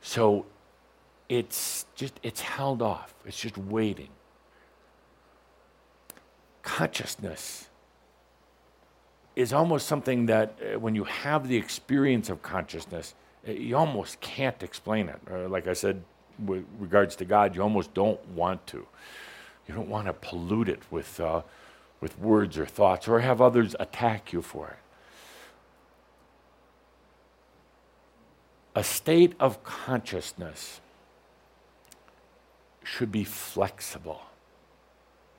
So 0.00 0.46
it's 1.28 1.86
just, 1.96 2.20
it's 2.22 2.42
held 2.42 2.82
off, 2.82 3.12
it's 3.26 3.40
just 3.40 3.58
waiting. 3.58 4.10
Consciousness 6.62 7.68
is 9.34 9.52
almost 9.52 9.86
something 9.86 10.26
that 10.26 10.58
uh, 10.60 10.78
when 10.78 10.94
you 10.94 11.04
have 11.04 11.48
the 11.48 11.56
experience 11.56 12.28
of 12.28 12.42
consciousness, 12.42 13.14
uh, 13.46 13.52
you 13.52 13.76
almost 13.76 14.20
can't 14.20 14.62
explain 14.62 15.08
it. 15.08 15.20
Uh, 15.30 15.48
like 15.48 15.66
I 15.66 15.72
said, 15.72 16.02
with 16.44 16.64
regards 16.78 17.16
to 17.16 17.24
God, 17.24 17.54
you 17.54 17.62
almost 17.62 17.94
don't 17.94 18.24
want 18.28 18.66
to. 18.68 18.86
You 19.66 19.74
don't 19.74 19.88
want 19.88 20.06
to 20.06 20.12
pollute 20.12 20.68
it 20.68 20.82
with, 20.90 21.20
uh, 21.20 21.42
with 22.00 22.18
words 22.18 22.58
or 22.58 22.66
thoughts 22.66 23.08
or 23.08 23.20
have 23.20 23.40
others 23.40 23.74
attack 23.78 24.32
you 24.32 24.42
for 24.42 24.68
it. 24.68 24.76
A 28.74 28.82
state 28.82 29.34
of 29.38 29.62
consciousness 29.62 30.80
should 32.82 33.12
be 33.12 33.24
flexible. 33.24 34.22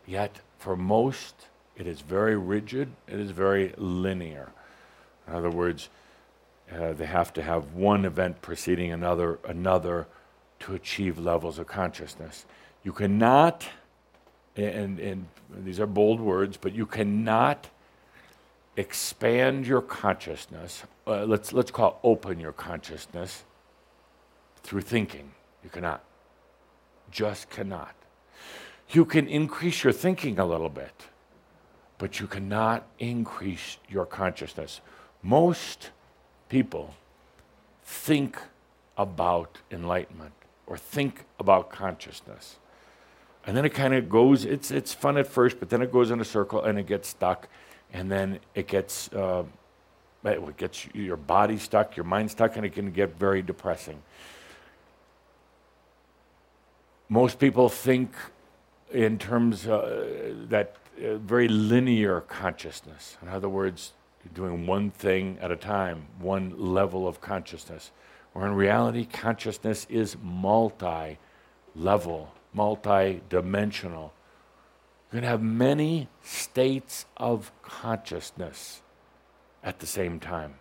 Yet, 0.06 0.40
for 0.58 0.76
most, 0.76 1.48
it 1.76 1.88
is 1.88 2.02
very 2.02 2.36
rigid, 2.36 2.90
it 3.08 3.20
is 3.20 3.32
very 3.32 3.74
linear. 3.78 4.52
In 5.28 5.34
other 5.34 5.50
words, 5.50 5.90
uh, 6.72 6.94
they 6.94 7.06
have 7.06 7.34
to 7.34 7.42
have 7.42 7.74
one 7.74 8.06
event 8.06 8.42
preceding 8.42 8.92
another, 8.92 9.40
another 9.48 10.08
to 10.60 10.76
achieve 10.76 11.18
levels 11.18 11.60
of 11.60 11.68
consciousness. 11.68 12.46
You 12.84 12.94
cannot, 12.94 13.68
and, 14.56 15.00
and 15.00 15.28
these 15.50 15.80
are 15.80 15.88
bold 15.88 16.20
words, 16.20 16.58
but 16.58 16.74
you 16.74 16.86
cannot 16.86 17.70
expand 18.78 19.68
your 19.68 19.82
consciousness. 19.82 20.84
Uh, 21.06 21.26
let's, 21.26 21.54
let's 21.54 21.72
call 21.72 22.00
open 22.04 22.40
your 22.40 22.52
consciousness 22.52 23.44
through 24.64 24.82
thinking. 24.82 25.32
You 25.64 25.70
cannot. 25.70 26.04
Just 27.12 27.50
cannot. 27.50 27.94
You 28.90 29.06
can 29.06 29.28
increase 29.28 29.84
your 29.84 29.94
thinking 29.94 30.40
a 30.40 30.46
little 30.46 30.70
bit 30.70 30.94
but 32.04 32.20
you 32.20 32.28
cannot 32.28 32.86
increase 33.00 33.78
your 33.88 34.06
consciousness. 34.06 34.82
Most 35.22 35.92
people 36.50 36.96
think 37.82 38.38
about 38.98 39.60
enlightenment 39.72 40.34
or 40.68 40.78
think 40.78 41.24
about 41.40 41.70
consciousness. 41.70 42.58
And 43.48 43.56
then 43.56 43.64
it 43.64 43.70
kind 43.70 43.94
of 43.94 44.10
goes, 44.10 44.44
it's, 44.44 44.70
it's 44.70 44.94
fun 44.94 45.18
at 45.18 45.28
first, 45.28 45.62
but 45.62 45.70
then 45.70 45.82
it 45.82 45.94
goes 45.94 46.12
in 46.12 46.20
a 46.20 46.26
circle 46.26 46.62
and 46.62 46.78
it 46.78 46.88
gets 46.88 47.08
stuck. 47.08 47.48
And 47.94 48.12
then 48.12 48.42
it 48.54 48.68
gets, 48.68 49.10
uh, 49.14 49.46
it 50.26 50.58
gets 50.58 50.86
your 50.94 51.16
body 51.16 51.58
stuck, 51.58 51.96
your 51.96 52.04
mind 52.04 52.32
stuck, 52.32 52.58
and 52.58 52.66
it 52.66 52.74
can 52.74 52.92
get 52.92 53.18
very 53.18 53.42
depressing. 53.42 54.04
Most 57.08 57.40
people 57.40 57.70
think 57.70 58.14
in 58.92 59.18
terms 59.18 59.66
uh, 59.66 60.34
that 60.50 60.76
very 60.98 61.48
linear 61.48 62.22
consciousness. 62.22 63.18
In 63.22 63.28
other 63.28 63.50
words, 63.50 63.94
doing 64.34 64.66
one 64.66 64.92
thing 64.92 65.38
at 65.42 65.52
a 65.52 65.56
time, 65.56 66.08
one 66.20 66.54
level 66.58 67.08
of 67.08 67.22
consciousness. 67.22 67.92
Where 68.34 68.48
in 68.48 68.54
reality, 68.54 69.06
consciousness 69.06 69.86
is 69.90 70.16
multi 70.22 71.20
level, 71.76 72.34
multi 72.54 73.22
dimensional. 73.30 74.14
Going 75.12 75.22
to 75.22 75.28
have 75.28 75.44
many 75.44 76.10
states 76.24 77.06
of 77.18 77.52
consciousness 77.62 78.82
at 79.64 79.80
the 79.80 79.86
same 79.86 80.20
time, 80.20 80.56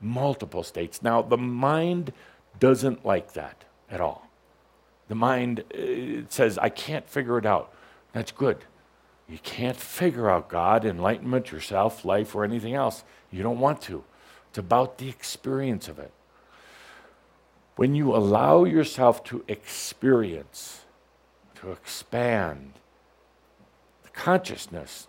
multiple 0.00 0.62
states. 0.62 1.02
Now, 1.02 1.22
the 1.22 1.38
mind 1.38 2.12
doesn't 2.60 3.06
like 3.06 3.32
that 3.32 3.64
at 3.90 4.00
all. 4.02 4.28
The 5.08 5.14
mind 5.14 5.64
uh, 5.74 6.28
says, 6.28 6.58
I 6.58 6.68
can't 6.68 7.08
figure 7.08 7.38
it 7.38 7.46
out. 7.46 7.72
That's 8.12 8.30
good. 8.30 8.64
You 9.28 9.38
can't 9.42 9.76
figure 9.76 10.30
out 10.30 10.48
God, 10.48 10.86
enlightenment, 10.86 11.52
yourself, 11.52 12.04
life, 12.04 12.34
or 12.34 12.44
anything 12.44 12.74
else. 12.74 13.04
You 13.30 13.42
don't 13.42 13.60
want 13.60 13.82
to. 13.82 14.04
It's 14.48 14.58
about 14.58 14.96
the 14.96 15.08
experience 15.08 15.86
of 15.88 15.98
it. 15.98 16.12
When 17.76 17.94
you 17.94 18.16
allow 18.16 18.64
yourself 18.64 19.22
to 19.24 19.44
experience, 19.46 20.86
to 21.56 21.70
expand, 21.70 22.72
the 24.02 24.08
consciousness 24.10 25.08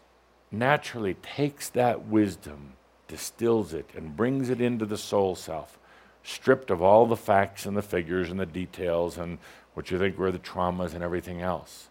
naturally 0.52 1.14
takes 1.14 1.70
that 1.70 2.06
wisdom, 2.06 2.74
distills 3.08 3.74
it, 3.74 3.90
and 3.96 4.18
brings 4.18 4.50
it 4.50 4.60
into 4.60 4.86
the 4.86 4.98
soul 4.98 5.36
self, 5.36 5.80
stripped 6.24 6.70
of 6.70 6.82
all 6.82 7.06
the 7.06 7.16
facts 7.16 7.66
and 7.66 7.78
the 7.78 7.82
figures 7.82 8.30
and 8.30 8.40
the 8.40 8.46
details 8.46 9.18
and 9.18 9.38
what 9.74 9.90
you 9.90 9.98
think 9.98 10.18
were 10.18 10.32
the 10.32 10.38
traumas 10.38 10.94
and 10.94 11.04
everything 11.04 11.42
else 11.42 11.89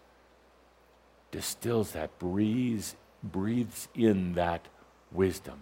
distills 1.31 1.91
that, 1.91 2.17
breathes, 2.19 2.95
breathes 3.23 3.87
in 3.95 4.33
that 4.33 4.67
wisdom, 5.11 5.61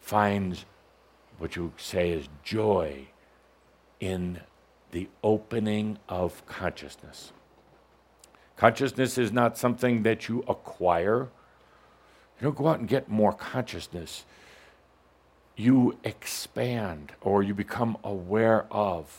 finds 0.00 0.64
what 1.38 1.56
you 1.56 1.72
say 1.76 2.10
is 2.10 2.28
joy 2.42 3.06
in 4.00 4.40
the 4.92 5.08
opening 5.22 5.98
of 6.08 6.44
consciousness. 6.46 7.32
Consciousness 8.56 9.18
is 9.18 9.32
not 9.32 9.58
something 9.58 10.02
that 10.02 10.28
you 10.28 10.42
acquire. 10.48 11.28
You 12.40 12.44
don't 12.44 12.56
go 12.56 12.68
out 12.68 12.78
and 12.78 12.88
get 12.88 13.08
more 13.08 13.32
consciousness. 13.32 14.24
You 15.56 15.98
expand 16.04 17.12
or 17.20 17.42
you 17.42 17.54
become 17.54 17.98
aware 18.02 18.66
of 18.70 19.18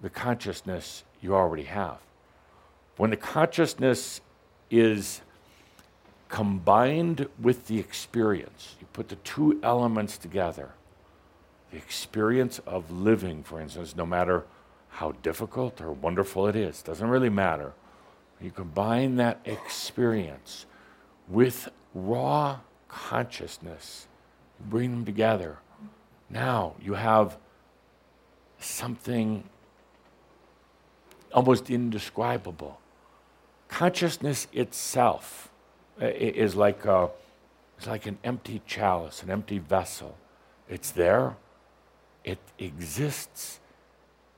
the 0.00 0.10
consciousness 0.10 1.02
you 1.20 1.34
already 1.34 1.64
have. 1.64 1.98
When 2.96 3.10
the 3.10 3.16
consciousness 3.16 4.20
is 4.70 5.20
combined 6.28 7.26
with 7.40 7.66
the 7.66 7.78
experience. 7.78 8.76
You 8.80 8.86
put 8.92 9.08
the 9.08 9.16
two 9.16 9.58
elements 9.62 10.18
together. 10.18 10.70
The 11.70 11.78
experience 11.78 12.60
of 12.60 12.90
living, 12.90 13.42
for 13.42 13.60
instance, 13.60 13.96
no 13.96 14.06
matter 14.06 14.44
how 14.90 15.12
difficult 15.22 15.80
or 15.80 15.92
wonderful 15.92 16.46
it 16.46 16.56
is, 16.56 16.82
doesn't 16.82 17.08
really 17.08 17.28
matter. 17.30 17.72
You 18.40 18.50
combine 18.50 19.16
that 19.16 19.40
experience 19.44 20.66
with 21.28 21.68
raw 21.94 22.60
consciousness, 22.88 24.06
you 24.58 24.66
bring 24.70 24.90
them 24.90 25.04
together. 25.04 25.58
Now 26.30 26.74
you 26.80 26.94
have 26.94 27.36
something 28.60 29.44
almost 31.32 31.70
indescribable 31.70 32.80
consciousness 33.68 34.48
itself 34.52 35.50
uh, 36.00 36.06
is 36.06 36.56
like, 36.56 36.84
a, 36.84 37.10
is 37.80 37.86
like 37.86 38.06
an 38.06 38.18
empty 38.24 38.62
chalice, 38.66 39.22
an 39.22 39.30
empty 39.30 39.58
vessel. 39.58 40.16
It's 40.68 40.90
there, 40.90 41.36
it 42.24 42.38
exists, 42.58 43.60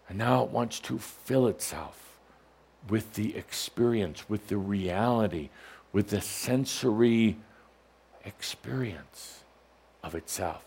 and 0.08 0.18
now 0.18 0.44
it 0.44 0.50
wants 0.50 0.80
to 0.80 0.98
fill 0.98 1.46
itself. 1.46 1.96
with 2.88 3.14
the 3.14 3.36
experience, 3.36 4.28
with 4.28 4.48
the 4.48 4.56
reality, 4.56 5.50
with 5.92 6.08
the 6.08 6.20
sensory 6.20 7.36
experience 8.24 9.44
of 10.02 10.14
itself. 10.14 10.64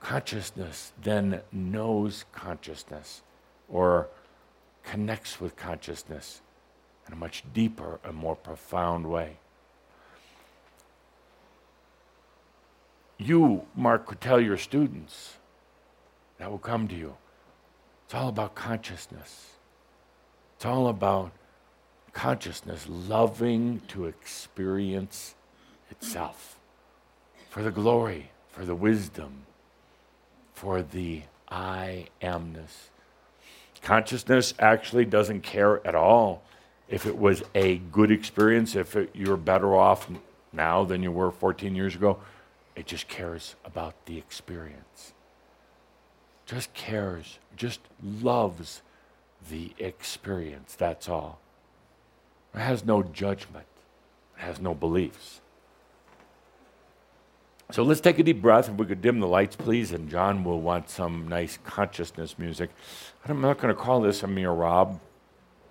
Consciousness 0.00 0.92
then 1.02 1.40
knows 1.50 2.24
consciousness 2.32 3.22
or 3.68 4.08
connects 4.84 5.40
with 5.40 5.56
consciousness 5.56 6.40
in 7.08 7.14
a 7.14 7.16
much 7.16 7.42
deeper 7.52 7.98
and 8.04 8.14
more 8.14 8.36
profound 8.36 9.10
way. 9.10 9.38
You, 13.16 13.66
Mark, 13.74 14.06
could 14.06 14.20
tell 14.20 14.40
your 14.40 14.58
students 14.58 15.34
that 16.38 16.50
will 16.50 16.58
come 16.58 16.86
to 16.88 16.94
you. 16.94 17.16
It's 18.04 18.14
all 18.14 18.28
about 18.28 18.54
consciousness. 18.54 19.54
It's 20.56 20.64
all 20.64 20.86
about 20.86 21.32
consciousness 22.12 22.86
loving 22.88 23.80
to 23.88 24.06
experience 24.06 25.34
itself 25.90 26.58
for 27.48 27.62
the 27.62 27.70
glory, 27.70 28.30
for 28.50 28.64
the 28.64 28.74
wisdom, 28.74 29.46
for 30.52 30.82
the 30.82 31.22
I 31.48 32.08
amness. 32.22 32.90
Consciousness 33.82 34.54
actually 34.58 35.04
doesn't 35.04 35.42
care 35.42 35.84
at 35.86 35.94
all 35.94 36.42
if 36.88 37.06
it 37.06 37.16
was 37.16 37.42
a 37.54 37.78
good 37.78 38.10
experience, 38.10 38.74
if 38.74 38.96
it, 38.96 39.10
you're 39.14 39.36
better 39.36 39.74
off 39.74 40.08
now 40.52 40.84
than 40.84 41.02
you 41.02 41.12
were 41.12 41.30
14 41.30 41.74
years 41.74 41.94
ago. 41.94 42.18
It 42.74 42.86
just 42.86 43.08
cares 43.08 43.56
about 43.64 44.06
the 44.06 44.16
experience. 44.16 45.12
Just 46.46 46.72
cares, 46.72 47.38
just 47.56 47.80
loves 48.02 48.82
the 49.50 49.72
experience. 49.78 50.74
That's 50.74 51.08
all. 51.08 51.40
It 52.54 52.60
has 52.60 52.84
no 52.84 53.02
judgment, 53.02 53.66
it 54.36 54.42
has 54.42 54.60
no 54.60 54.74
beliefs. 54.74 55.40
So 57.70 57.82
let's 57.82 58.00
take 58.00 58.18
a 58.18 58.22
deep 58.22 58.40
breath. 58.40 58.70
If 58.70 58.76
we 58.76 58.86
could 58.86 59.02
dim 59.02 59.20
the 59.20 59.26
lights, 59.26 59.54
please. 59.54 59.92
And 59.92 60.08
John 60.08 60.42
will 60.42 60.62
want 60.62 60.88
some 60.88 61.28
nice 61.28 61.58
consciousness 61.64 62.38
music. 62.38 62.70
I'm 63.26 63.42
not 63.42 63.58
going 63.58 63.74
to 63.74 63.78
call 63.78 64.00
this 64.00 64.22
a 64.22 64.26
merabh. 64.26 64.98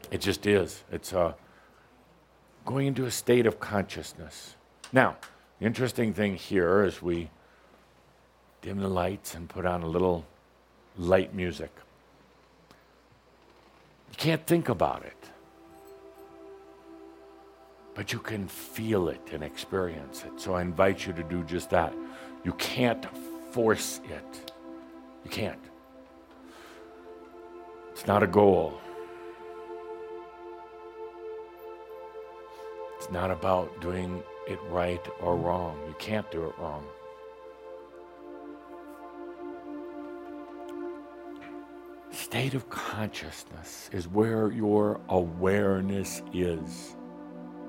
It 0.09 0.21
just 0.21 0.45
is. 0.45 0.83
It's 0.91 1.13
uh, 1.13 1.33
going 2.65 2.87
into 2.87 3.05
a 3.05 3.11
state 3.11 3.45
of 3.45 3.59
consciousness. 3.59 4.55
Now, 4.93 5.17
the 5.59 5.65
interesting 5.65 6.13
thing 6.13 6.35
here 6.35 6.83
is 6.83 7.01
we 7.01 7.29
dim 8.61 8.79
the 8.79 8.87
lights 8.87 9.35
and 9.35 9.49
put 9.49 9.65
on 9.65 9.83
a 9.83 9.87
little 9.87 10.25
light 10.97 11.33
music. 11.33 11.71
You 14.11 14.17
can't 14.17 14.45
think 14.47 14.69
about 14.69 15.03
it, 15.03 15.17
but 17.93 18.13
you 18.13 18.19
can 18.19 18.47
feel 18.47 19.09
it 19.09 19.21
and 19.31 19.43
experience 19.43 20.23
it. 20.23 20.39
So 20.39 20.53
I 20.53 20.61
invite 20.61 21.05
you 21.05 21.13
to 21.13 21.23
do 21.23 21.43
just 21.43 21.69
that. 21.71 21.93
You 22.43 22.53
can't 22.53 23.05
force 23.51 23.99
it. 24.09 24.51
You 25.23 25.29
can't. 25.29 25.59
It's 27.91 28.07
not 28.07 28.23
a 28.23 28.27
goal. 28.27 28.79
It's 33.07 33.13
not 33.13 33.31
about 33.31 33.79
doing 33.79 34.21
it 34.49 34.59
right 34.69 35.01
or 35.21 35.37
wrong. 35.37 35.79
You 35.87 35.95
can't 35.97 36.29
do 36.29 36.43
it 36.45 36.53
wrong. 36.57 36.85
State 42.11 42.53
of 42.53 42.69
consciousness 42.69 43.89
is 43.93 44.09
where 44.09 44.51
your 44.51 44.99
awareness 45.07 46.21
is 46.33 46.97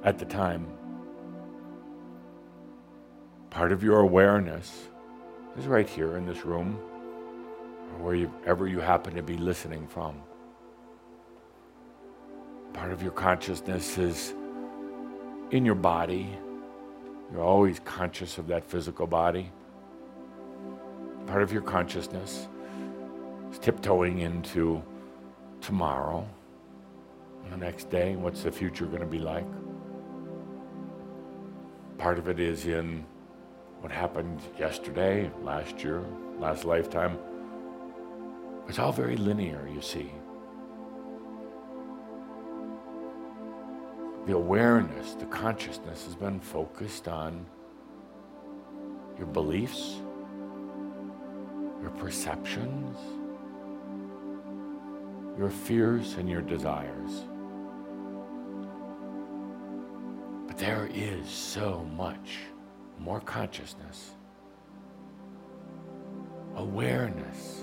at 0.03 0.19
the 0.19 0.25
time. 0.25 0.67
Part 3.51 3.71
of 3.71 3.85
your 3.85 4.01
awareness 4.01 4.89
is 5.57 5.69
right 5.69 5.89
here 5.89 6.17
in 6.17 6.27
this 6.27 6.45
room, 6.45 6.81
wherever 8.01 8.67
you 8.67 8.81
happen 8.81 9.15
to 9.15 9.23
be 9.23 9.37
listening 9.37 9.87
from. 9.87 10.21
Part 12.73 12.91
of 12.91 13.05
your 13.05 13.13
consciousness 13.13 13.99
is 13.99 14.35
in 15.51 15.65
your 15.65 15.75
body 15.75 16.37
you're 17.33 17.43
always 17.43 17.79
conscious 17.81 18.39
of 18.39 18.47
that 18.49 18.65
physical 18.65 19.07
body. 19.07 19.51
Part 21.27 21.43
of 21.43 21.53
your 21.53 21.63
consciousness 21.63 22.49
is 23.53 23.59
tiptoeing 23.59 24.21
into 24.21 24.83
tomorrow, 25.61 26.27
the 27.51 27.57
next 27.57 27.91
day. 27.91 28.17
What's 28.17 28.43
the 28.43 28.51
future 28.51 28.87
going 28.87 29.01
to 29.01 29.07
be 29.07 29.19
like? 29.19 29.47
Part 31.99 32.19
of 32.19 32.29
it 32.29 32.41
is 32.41 32.67
in 32.67 33.05
what 33.81 33.93
happened 33.93 34.41
yesterday, 34.59 35.31
last 35.43 35.83
year, 35.83 36.03
last 36.39 36.65
lifetime. 36.65 37.19
It's 38.69 38.79
all 38.79 38.93
very 38.93 39.17
linear, 39.17 39.69
you 39.73 39.83
see. 39.83 40.11
The 44.29 44.35
awareness, 44.35 45.15
the 45.15 45.25
consciousness 45.25 46.05
has 46.05 46.15
been 46.15 46.39
focused 46.39 47.09
on 47.09 47.47
your 49.17 49.27
beliefs, 49.27 50.03
your 51.81 51.91
perceptions, 51.97 52.99
your 55.39 55.49
fears, 55.49 56.17
and 56.19 56.29
your 56.29 56.43
desires. 56.43 57.25
But 60.47 60.59
there 60.59 60.91
is 60.93 61.27
so 61.27 61.89
much 61.97 62.41
more 62.99 63.21
consciousness, 63.21 64.11
awareness. 66.55 67.63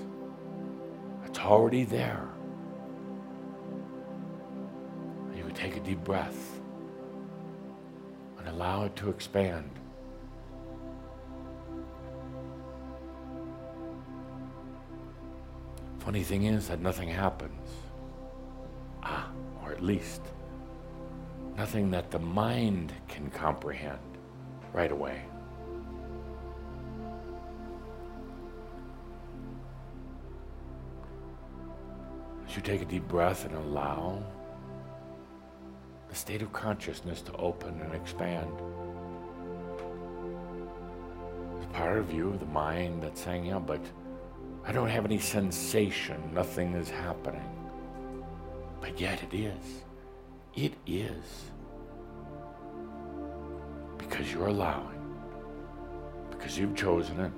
It's 1.26 1.38
already 1.38 1.84
there. 1.84 2.28
You 5.36 5.44
can 5.44 5.54
take 5.54 5.76
a 5.76 5.80
deep 5.80 6.02
breath 6.02 6.55
allow 8.56 8.84
it 8.84 8.96
to 8.96 9.10
expand. 9.10 9.70
Funny 15.98 16.22
thing 16.22 16.44
is 16.44 16.68
that 16.68 16.80
nothing 16.80 17.10
happens. 17.10 17.68
Ah, 19.02 19.28
or 19.62 19.72
at 19.72 19.82
least 19.82 20.22
nothing 21.58 21.90
that 21.90 22.10
the 22.10 22.18
mind 22.18 22.94
can 23.08 23.28
comprehend 23.30 23.98
right 24.72 24.90
away. 24.90 25.20
As 32.48 32.56
you 32.56 32.62
take 32.62 32.80
a 32.80 32.86
deep 32.86 33.06
breath 33.06 33.44
and 33.44 33.54
allow 33.54 34.22
the 36.08 36.14
state 36.14 36.42
of 36.42 36.52
consciousness 36.52 37.22
to 37.22 37.32
open 37.36 37.80
and 37.80 37.94
expand. 37.94 38.50
There's 41.52 41.72
part 41.72 41.98
of 41.98 42.12
you, 42.12 42.36
the 42.38 42.46
mind, 42.46 43.02
that's 43.02 43.20
saying, 43.20 43.46
yeah, 43.46 43.58
but 43.58 43.80
I 44.64 44.72
don't 44.72 44.88
have 44.88 45.04
any 45.04 45.18
sensation, 45.18 46.20
nothing 46.34 46.74
is 46.74 46.90
happening. 46.90 47.48
But 48.80 49.00
yet 49.00 49.22
it 49.22 49.36
is. 49.36 49.82
It 50.54 50.74
is. 50.86 51.44
Because 53.98 54.32
you're 54.32 54.48
allowing. 54.48 55.00
Because 56.30 56.58
you've 56.58 56.76
chosen 56.76 57.20
it. 57.20 57.32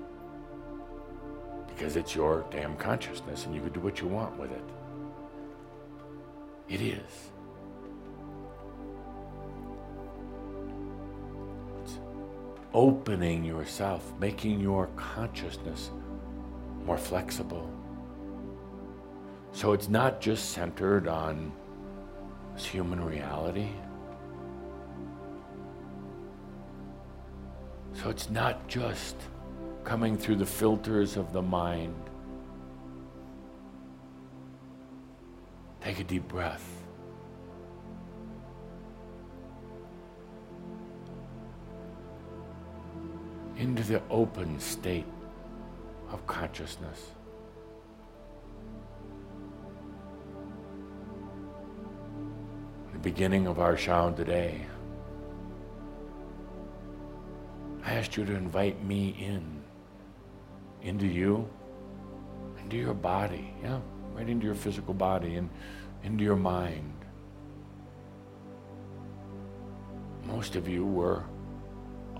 Because 1.66 1.96
it's 1.96 2.14
your 2.14 2.44
damn 2.50 2.76
consciousness 2.76 3.46
and 3.46 3.54
you 3.54 3.60
can 3.60 3.72
do 3.72 3.80
what 3.80 4.00
you 4.00 4.08
want 4.08 4.38
with 4.38 4.50
it. 4.50 4.64
It 6.68 6.80
is. 6.80 7.30
Opening 12.74 13.44
yourself, 13.44 14.12
making 14.20 14.60
your 14.60 14.86
consciousness 14.96 15.90
more 16.84 16.98
flexible. 16.98 17.70
So 19.52 19.72
it's 19.72 19.88
not 19.88 20.20
just 20.20 20.50
centered 20.50 21.08
on 21.08 21.52
this 22.54 22.64
human 22.64 23.04
reality. 23.04 23.68
So 27.94 28.10
it's 28.10 28.30
not 28.30 28.68
just 28.68 29.16
coming 29.84 30.16
through 30.16 30.36
the 30.36 30.46
filters 30.46 31.16
of 31.16 31.32
the 31.32 31.42
mind. 31.42 31.94
Take 35.80 36.00
a 36.00 36.04
deep 36.04 36.28
breath. 36.28 36.77
Into 43.58 43.82
the 43.82 44.00
open 44.08 44.58
state 44.60 45.04
of 46.12 46.24
consciousness. 46.26 47.10
The 52.92 52.98
beginning 53.00 53.46
of 53.48 53.58
our 53.58 53.76
show 53.76 54.12
today, 54.16 54.64
I 57.84 57.94
asked 57.94 58.16
you 58.16 58.24
to 58.24 58.34
invite 58.34 58.82
me 58.84 59.16
in, 59.18 59.62
into 60.82 61.06
you, 61.06 61.48
into 62.62 62.76
your 62.76 62.94
body, 62.94 63.52
yeah, 63.62 63.80
right 64.14 64.28
into 64.28 64.46
your 64.46 64.54
physical 64.54 64.94
body 64.94 65.34
and 65.34 65.50
into 66.04 66.22
your 66.22 66.36
mind. 66.36 66.92
Most 70.24 70.54
of 70.54 70.68
you 70.68 70.84
were 70.84 71.24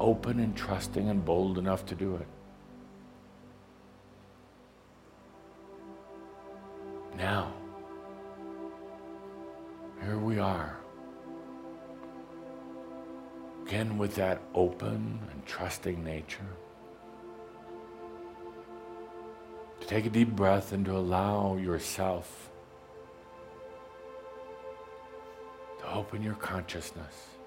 open 0.00 0.40
and 0.40 0.56
trusting 0.56 1.08
and 1.08 1.24
bold 1.24 1.58
enough 1.58 1.84
to 1.86 1.94
do 1.94 2.16
it. 2.16 2.26
Now, 7.16 7.52
here 10.02 10.18
we 10.18 10.38
are. 10.38 10.78
Again, 13.66 13.98
with 13.98 14.14
that 14.14 14.40
open 14.54 15.20
and 15.30 15.44
trusting 15.44 16.02
nature. 16.02 16.46
To 19.80 19.86
take 19.86 20.06
a 20.06 20.10
deep 20.10 20.30
breath 20.30 20.72
and 20.72 20.84
to 20.86 20.96
allow 20.96 21.56
yourself 21.56 22.50
to 25.80 25.92
open 25.92 26.22
your 26.22 26.34
consciousness. 26.34 27.37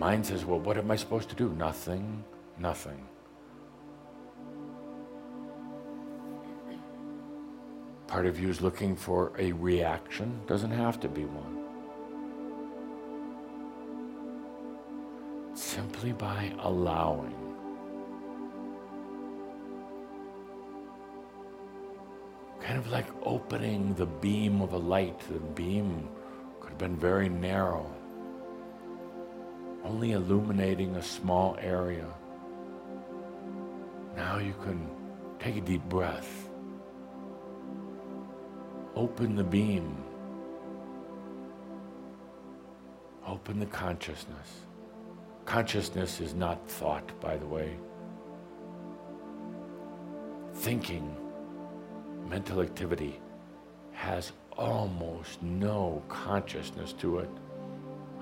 Mind 0.00 0.24
says, 0.24 0.46
well, 0.46 0.58
what 0.58 0.78
am 0.78 0.90
I 0.90 0.96
supposed 0.96 1.28
to 1.28 1.36
do? 1.36 1.50
Nothing, 1.50 2.24
nothing. 2.58 3.06
Part 8.06 8.24
of 8.24 8.40
you 8.40 8.48
is 8.48 8.62
looking 8.62 8.96
for 8.96 9.32
a 9.38 9.52
reaction, 9.52 10.40
doesn't 10.46 10.70
have 10.70 10.98
to 11.00 11.08
be 11.08 11.26
one. 11.26 11.58
Simply 15.54 16.12
by 16.12 16.50
allowing. 16.60 17.36
Kind 22.62 22.78
of 22.78 22.90
like 22.90 23.06
opening 23.22 23.92
the 23.94 24.06
beam 24.06 24.62
of 24.62 24.72
a 24.72 24.78
light. 24.78 25.20
The 25.28 25.40
beam 25.40 26.08
could 26.58 26.70
have 26.70 26.78
been 26.78 26.96
very 26.96 27.28
narrow, 27.28 27.86
only 29.84 30.12
illuminating 30.12 30.96
a 30.96 31.02
small 31.02 31.56
area. 31.60 32.06
Now 34.16 34.38
you 34.38 34.54
can 34.62 34.88
take 35.38 35.56
a 35.56 35.60
deep 35.60 35.82
breath 35.84 36.50
Open 38.96 39.36
the 39.36 39.44
beam. 39.44 39.96
Open 43.26 43.60
the 43.60 43.66
consciousness. 43.66 44.66
Consciousness 45.44 46.20
is 46.20 46.34
not 46.34 46.68
thought, 46.68 47.18
by 47.20 47.36
the 47.36 47.46
way. 47.46 47.76
Thinking, 50.54 51.16
mental 52.28 52.60
activity, 52.60 53.20
has 53.92 54.32
almost 54.58 55.40
no 55.40 56.02
consciousness 56.08 56.92
to 56.94 57.20
it. 57.20 57.30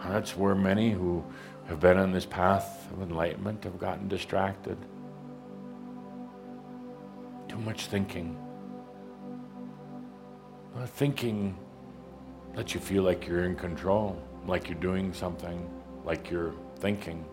And 0.03 0.15
that's 0.15 0.37
where 0.37 0.55
many 0.55 0.91
who 0.91 1.25
have 1.67 1.81
been 1.81 1.99
on 1.99 2.13
this 2.13 2.27
path 2.27 2.91
of 2.93 3.03
enlightenment 3.03 3.65
have 3.65 3.79
gotten 3.79 4.09
distracted. 4.09 4.79
Too 7.49 7.59
much 7.59 7.87
thinking 7.87 8.37
uh, 10.79 10.87
thinking 10.87 11.57
lets 12.55 12.75
you 12.75 12.81
feel 12.81 13.03
like 13.03 13.27
you're 13.27 13.45
in 13.45 13.57
control, 13.57 14.21
like 14.47 14.69
you're 14.69 14.79
doing 14.79 15.13
something, 15.13 15.69
like 16.05 16.31
you're 16.31 16.55
thinking. 16.77 17.25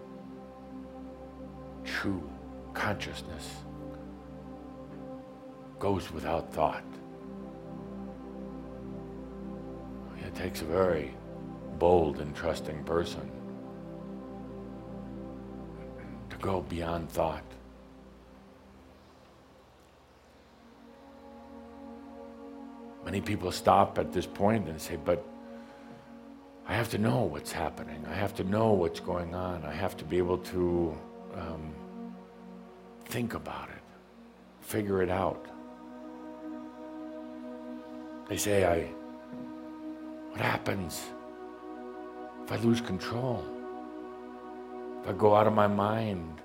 True 1.83 2.27
consciousness 2.73 3.51
goes 5.79 6.11
without 6.11 6.51
thought. 6.51 6.83
It 10.25 10.33
takes 10.33 10.61
a 10.61 10.65
very 10.65 11.13
bold 11.79 12.19
and 12.19 12.35
trusting 12.35 12.83
person 12.83 13.29
to 16.29 16.37
go 16.37 16.61
beyond 16.61 17.09
thought. 17.09 17.43
Many 23.05 23.21
people 23.21 23.51
stop 23.51 23.99
at 23.99 24.11
this 24.11 24.25
point 24.25 24.67
and 24.67 24.81
say, 24.81 24.97
but 24.97 25.23
I 26.67 26.73
have 26.73 26.89
to 26.89 26.97
know 26.97 27.21
what's 27.21 27.51
happening. 27.51 28.03
I 28.09 28.13
have 28.13 28.33
to 28.35 28.43
know 28.43 28.71
what's 28.73 28.99
going 28.99 29.35
on. 29.35 29.63
I 29.63 29.71
have 29.71 29.95
to 29.97 30.05
be 30.05 30.17
able 30.17 30.39
to 30.39 30.97
um, 31.35 31.73
think 33.05 33.35
about 33.35 33.69
it, 33.69 33.83
figure 34.61 35.03
it 35.03 35.09
out. 35.09 35.45
They 38.27 38.37
say, 38.37 38.65
I, 38.65 38.89
what 40.31 40.41
happens 40.41 41.03
if 42.45 42.51
I 42.51 42.57
lose 42.57 42.79
control? 42.79 43.43
If 45.01 45.09
I 45.09 45.13
go 45.13 45.35
out 45.35 45.47
of 45.47 45.53
my 45.53 45.67
mind? 45.67 46.41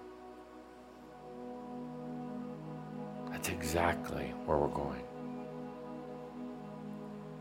That's 3.31 3.51
exactly 3.51 4.33
where 4.47 4.57
we're 4.57 4.69
going. 4.69 5.03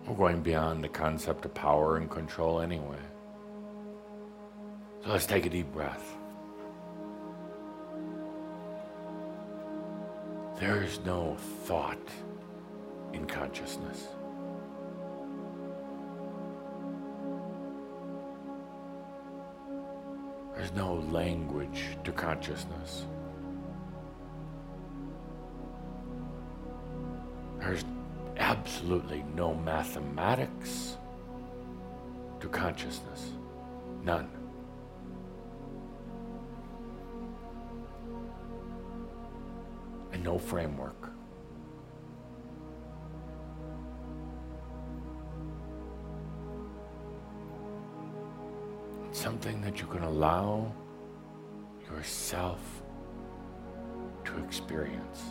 We're 0.05 0.15
going 0.15 0.41
beyond 0.41 0.83
the 0.83 0.89
concept 0.89 1.45
of 1.45 1.53
power 1.53 1.97
and 1.97 2.09
control 2.09 2.59
anyway. 2.59 2.99
So 5.03 5.11
let's 5.11 5.25
take 5.25 5.45
a 5.45 5.49
deep 5.49 5.71
breath. 5.71 6.17
There 10.59 10.83
is 10.83 10.99
no 11.05 11.37
thought 11.63 11.97
in 13.13 13.25
consciousness. 13.25 14.07
There's 20.69 20.77
no 20.77 20.95
language 21.11 21.97
to 22.03 22.11
consciousness. 22.11 23.05
There's 27.59 27.83
absolutely 28.37 29.23
no 29.35 29.55
mathematics 29.55 30.97
to 32.39 32.49
consciousness. 32.49 33.31
None. 34.03 34.29
And 40.11 40.23
no 40.23 40.37
framework. 40.37 41.08
Something 49.41 49.61
that 49.61 49.79
you 49.79 49.87
can 49.87 50.03
allow 50.03 50.69
yourself 51.89 52.59
to 54.25 54.37
experience. 54.43 55.21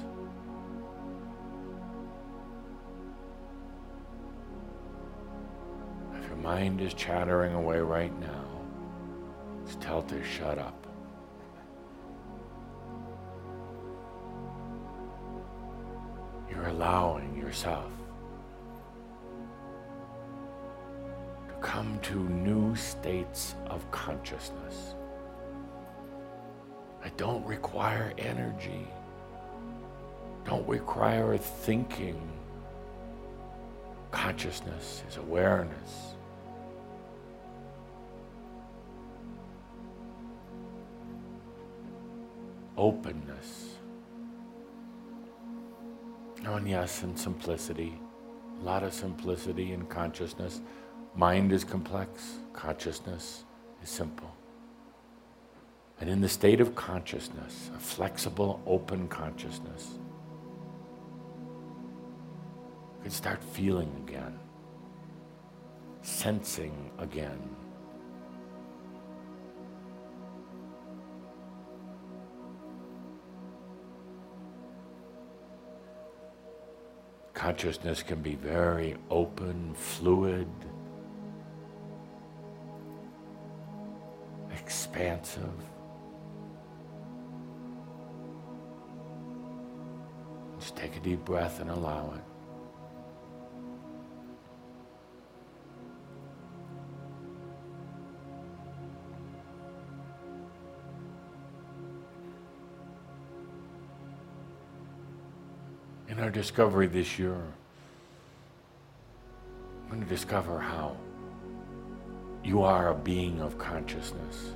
If 6.15 6.27
your 6.27 6.37
mind 6.39 6.81
is 6.81 6.95
chattering 6.95 7.53
away 7.53 7.81
right 7.81 8.19
now, 8.19 8.47
just 9.67 9.79
tell 9.83 9.99
it 9.99 10.09
to 10.09 10.25
shut 10.25 10.59
up. 10.59 10.87
You're 16.49 16.69
allowing 16.69 17.37
yourself 17.37 17.93
to 22.03 22.11
come 22.11 22.27
to 22.27 22.35
new 22.35 22.77
states 22.77 23.55
of 23.67 23.89
consciousness. 23.91 24.95
I 27.05 27.09
don't 27.17 27.45
require 27.47 28.13
energy. 28.19 28.87
Don't 30.45 30.67
require 30.69 31.37
thinking. 31.37 32.21
Consciousness 34.11 35.03
is 35.09 35.17
awareness. 35.17 36.15
openness. 42.79 43.75
Oh, 46.47 46.55
and 46.55 46.69
yes, 46.69 47.03
and 47.03 47.19
simplicity. 47.19 48.01
A 48.61 48.65
lot 48.65 48.85
of 48.85 48.95
simplicity 48.95 49.73
in 49.73 49.85
consciousness. 49.87 50.61
Mind 51.19 51.51
is 51.53 51.65
complex, 51.65 52.37
consciousness 52.53 53.43
is 53.83 53.89
simple. 53.91 54.33
And 56.01 56.09
in 56.09 56.21
the 56.21 56.29
state 56.29 56.61
of 56.61 56.77
consciousness, 56.77 57.73
a 57.75 57.79
flexible, 57.81 58.63
open 58.65 59.09
consciousness, 59.09 59.99
you 62.99 63.03
can 63.03 63.11
start 63.11 63.43
feeling 63.43 63.91
again. 64.07 64.39
sensing 66.03 66.93
again. 66.99 67.41
Consciousness 77.35 78.05
can 78.05 78.23
be 78.23 78.37
very 78.37 78.97
open, 79.11 79.75
fluid, 79.75 80.47
expansive. 84.99 85.45
Just 90.59 90.75
take 90.75 90.97
a 90.97 91.01
deep 91.01 91.25
breath 91.25 91.61
and 91.61 91.71
allow 91.71 92.13
it. 92.17 92.23
In 106.11 106.19
our 106.19 106.31
discovery 106.31 106.89
this 106.89 107.21
year, 107.21 107.37
I'm 109.85 109.89
going 109.91 110.03
to 110.03 110.09
discover 110.09 110.59
how 110.59 110.97
you 112.43 112.63
are 112.63 112.91
a 112.91 112.95
being 112.97 113.41
of 113.41 113.59
consciousness. 113.59 114.55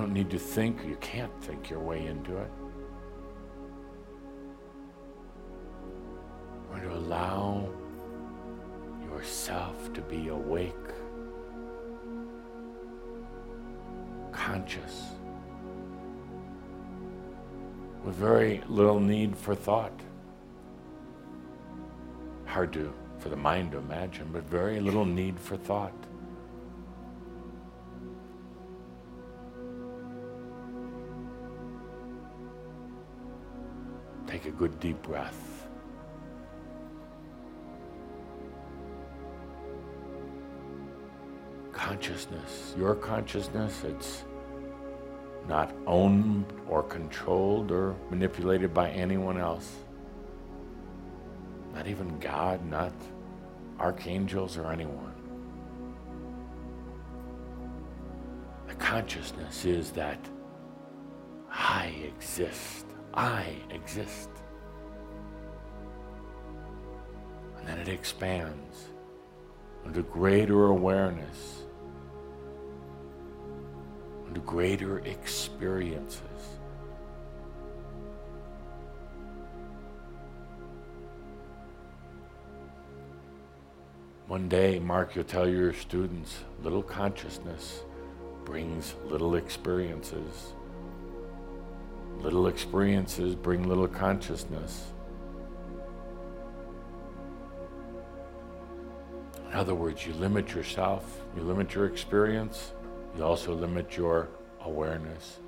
Don't 0.00 0.14
need 0.14 0.30
to 0.30 0.38
think, 0.38 0.78
you 0.86 0.96
can't 1.02 1.32
think 1.42 1.68
your 1.68 1.80
way 1.80 2.06
into 2.06 2.36
it. 2.38 2.50
To 6.82 6.94
allow 6.94 7.68
yourself 9.04 9.92
to 9.92 10.00
be 10.00 10.28
awake, 10.28 10.72
conscious, 14.32 15.08
with 18.02 18.14
very 18.14 18.62
little 18.66 18.98
need 18.98 19.36
for 19.36 19.54
thought. 19.54 19.92
Hard 22.46 22.72
to, 22.72 22.94
for 23.18 23.28
the 23.28 23.36
mind 23.36 23.72
to 23.72 23.78
imagine, 23.78 24.30
but 24.32 24.44
very 24.44 24.80
little 24.80 25.04
need 25.04 25.38
for 25.38 25.58
thought. 25.58 25.92
Good 34.60 34.78
deep 34.78 35.00
breath. 35.00 35.66
Consciousness, 41.72 42.74
your 42.76 42.94
consciousness, 42.94 43.84
it's 43.84 44.24
not 45.48 45.74
owned 45.86 46.44
or 46.68 46.82
controlled 46.82 47.72
or 47.72 47.96
manipulated 48.10 48.74
by 48.74 48.90
anyone 48.90 49.38
else. 49.38 49.76
Not 51.72 51.86
even 51.86 52.18
God, 52.18 52.62
not 52.66 52.92
archangels 53.78 54.58
or 54.58 54.70
anyone. 54.70 55.14
The 58.68 58.74
consciousness 58.74 59.64
is 59.64 59.90
that 59.92 60.18
I 61.50 61.94
exist. 62.04 62.84
I 63.14 63.54
exist. 63.70 64.28
Expands 67.90 68.86
into 69.84 70.02
greater 70.02 70.66
awareness, 70.66 71.62
into 74.28 74.40
greater 74.40 75.00
experiences. 75.00 76.20
One 84.26 84.48
day, 84.48 84.78
Mark, 84.78 85.16
you'll 85.16 85.24
tell 85.24 85.48
your 85.48 85.72
students 85.72 86.38
little 86.62 86.84
consciousness 86.84 87.82
brings 88.44 88.94
little 89.06 89.34
experiences. 89.34 90.52
Little 92.20 92.46
experiences 92.46 93.34
bring 93.34 93.68
little 93.68 93.88
consciousness. 93.88 94.92
In 99.50 99.56
other 99.56 99.74
words, 99.74 100.06
you 100.06 100.12
limit 100.14 100.54
yourself, 100.54 101.22
you 101.34 101.42
limit 101.42 101.74
your 101.74 101.86
experience, 101.86 102.72
you 103.16 103.24
also 103.24 103.52
limit 103.52 103.96
your 103.96 104.28
awareness. 104.62 105.40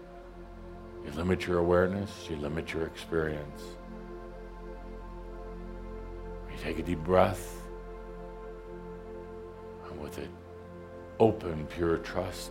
You 1.04 1.12
limit 1.12 1.46
your 1.46 1.58
awareness, 1.58 2.10
you 2.28 2.34
limit 2.36 2.72
your 2.72 2.84
experience. 2.84 3.62
You 6.50 6.58
take 6.62 6.80
a 6.80 6.82
deep 6.82 6.98
breath, 7.04 7.62
and 9.88 10.00
with 10.00 10.18
it, 10.18 10.30
open, 11.20 11.66
pure 11.66 11.98
trust, 11.98 12.50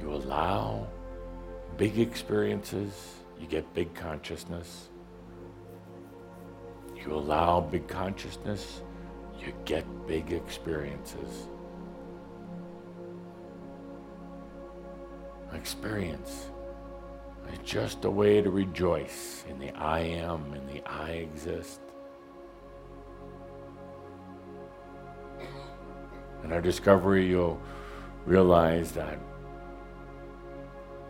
you 0.00 0.12
allow 0.12 0.88
big 1.76 1.98
experiences, 1.98 3.14
you 3.40 3.46
get 3.46 3.72
big 3.72 3.94
consciousness. 3.94 4.88
You 6.96 7.14
allow 7.14 7.60
big 7.60 7.86
consciousness, 7.86 8.82
you 9.38 9.52
get 9.64 9.84
big 10.06 10.32
experiences. 10.32 11.48
Experience 15.54 16.50
is 17.52 17.58
just 17.64 18.04
a 18.04 18.10
way 18.10 18.42
to 18.42 18.50
rejoice 18.50 19.44
in 19.48 19.58
the 19.58 19.70
I 19.72 20.00
am 20.00 20.52
and 20.52 20.68
the 20.68 20.82
I 20.86 21.10
exist. 21.12 21.80
In 26.44 26.52
our 26.52 26.60
discovery, 26.60 27.26
you'll 27.26 27.60
realize 28.26 28.92
that 28.92 29.18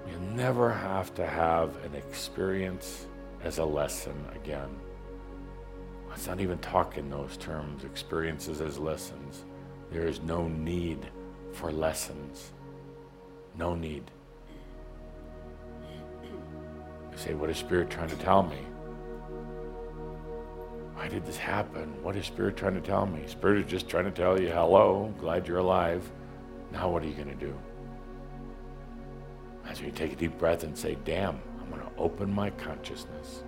you 0.08 0.18
never 0.18 0.72
have 0.72 1.14
to 1.14 1.26
have 1.26 1.76
an 1.84 1.94
experience 1.94 3.06
as 3.42 3.58
a 3.58 3.64
lesson 3.64 4.14
again. 4.34 4.70
Let's 6.18 6.26
not 6.26 6.40
even 6.40 6.58
talk 6.58 6.98
in 6.98 7.08
those 7.10 7.36
terms, 7.36 7.84
experiences 7.84 8.60
as 8.60 8.76
lessons. 8.76 9.44
There 9.92 10.04
is 10.04 10.20
no 10.20 10.48
need 10.48 10.98
for 11.52 11.70
lessons. 11.70 12.50
No 13.56 13.76
need. 13.76 14.02
You 17.12 17.18
say, 17.18 17.34
what 17.34 17.50
is 17.50 17.56
Spirit 17.56 17.88
trying 17.88 18.08
to 18.08 18.16
tell 18.16 18.42
me? 18.42 18.58
Why 20.94 21.06
did 21.06 21.24
this 21.24 21.36
happen? 21.36 21.94
What 22.02 22.16
is 22.16 22.26
Spirit 22.26 22.56
trying 22.56 22.74
to 22.74 22.80
tell 22.80 23.06
me? 23.06 23.22
Spirit 23.28 23.64
is 23.64 23.70
just 23.70 23.88
trying 23.88 24.06
to 24.06 24.10
tell 24.10 24.40
you, 24.40 24.48
hello, 24.48 25.14
glad 25.20 25.46
you're 25.46 25.58
alive. 25.58 26.02
Now 26.72 26.90
what 26.90 27.04
are 27.04 27.06
you 27.06 27.14
going 27.14 27.28
to 27.28 27.34
do? 27.36 27.56
As 29.68 29.80
you 29.80 29.92
take 29.92 30.14
a 30.14 30.16
deep 30.16 30.36
breath 30.36 30.64
and 30.64 30.76
say, 30.76 30.98
damn, 31.04 31.40
I'm 31.60 31.70
going 31.70 31.80
to 31.80 31.96
open 31.96 32.28
my 32.34 32.50
consciousness. 32.50 33.44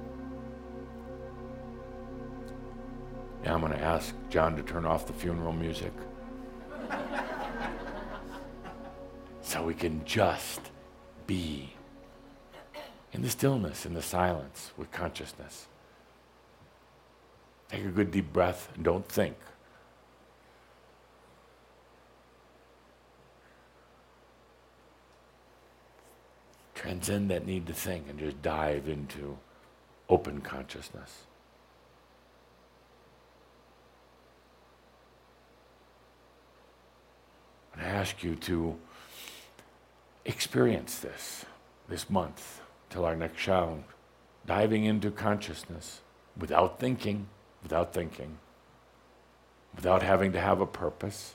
I'm 3.47 3.61
going 3.61 3.73
to 3.73 3.81
ask 3.81 4.15
John 4.29 4.57
to 4.57 4.62
turn 4.62 4.85
off 4.85 5.07
the 5.07 5.12
funeral 5.12 5.53
music. 5.53 5.93
so 9.43 9.62
we 9.65 9.75
can 9.75 10.05
just 10.05 10.61
be 11.27 11.71
in 13.12 13.23
the 13.23 13.31
stillness, 13.31 13.87
in 13.87 13.95
the 13.95 14.03
silence, 14.03 14.73
with 14.77 14.91
consciousness. 14.93 15.67
Take 17.69 17.85
a 17.85 17.89
good 17.89 18.11
deep 18.11 18.33
breath 18.33 18.71
and 18.75 18.85
don't 18.85 19.07
think. 19.07 19.37
Transcend 26.75 27.31
that 27.31 27.47
need 27.47 27.67
to 27.67 27.73
think 27.73 28.09
and 28.09 28.19
just 28.19 28.41
dive 28.43 28.89
into 28.89 29.39
open 30.09 30.41
consciousness. 30.41 31.25
I 37.81 37.85
ask 37.85 38.23
you 38.24 38.36
to 38.36 38.78
experience 40.24 40.98
this 41.01 41.47
this 41.89 42.11
month 42.11 42.61
till 42.90 43.05
our 43.05 43.16
next 43.16 43.40
show, 43.40 43.85
diving 44.47 44.85
into 44.85 45.11
consciousness 45.11 46.01
without 46.39 46.81
thinking, 46.81 47.28
without 47.62 47.93
thinking, 47.94 48.39
without 49.77 50.02
having 50.02 50.32
to 50.32 50.40
have 50.40 50.61
a 50.61 50.66
purpose. 50.66 51.35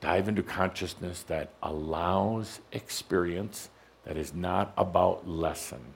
Dive 0.00 0.28
into 0.28 0.42
consciousness 0.42 1.22
that 1.24 1.50
allows 1.62 2.60
experience 2.72 3.70
that 4.04 4.16
is 4.18 4.34
not 4.34 4.72
about 4.76 5.28
lesson. 5.28 5.94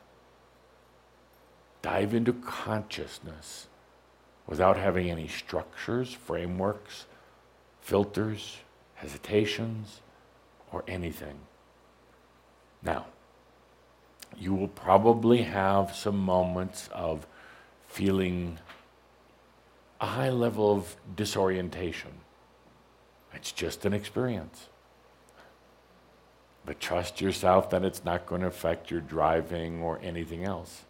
dive 1.82 2.15
into 2.15 2.32
consciousness 2.32 3.69
without 4.47 4.77
having 4.77 5.10
any 5.10 5.28
structures, 5.28 6.12
frameworks, 6.12 7.06
filters, 7.81 8.59
hesitations, 8.99 10.01
or 10.73 10.85
anything. 10.87 11.39
Now, 12.83 13.07
you 14.37 14.55
will 14.55 14.69
probably 14.69 15.43
have 15.43 15.95
some 15.95 16.19
moments 16.19 16.89
of 16.93 17.27
feeling 17.87 18.59
a 20.01 20.07
high 20.07 20.31
level 20.31 20.73
of 20.73 20.97
disorientation. 21.16 22.11
It's 23.33 23.53
just 23.53 23.85
an 23.85 23.93
experience. 23.93 24.69
But 26.66 26.81
trust 26.81 27.20
yourself 27.20 27.70
that 27.70 27.85
it's 27.85 28.05
not 28.05 28.27
going 28.27 28.43
to 28.43 28.47
affect 28.47 28.91
your 28.91 29.01
driving 29.01 29.83
or 29.83 29.99
anything 30.03 30.45
else. 30.45 30.85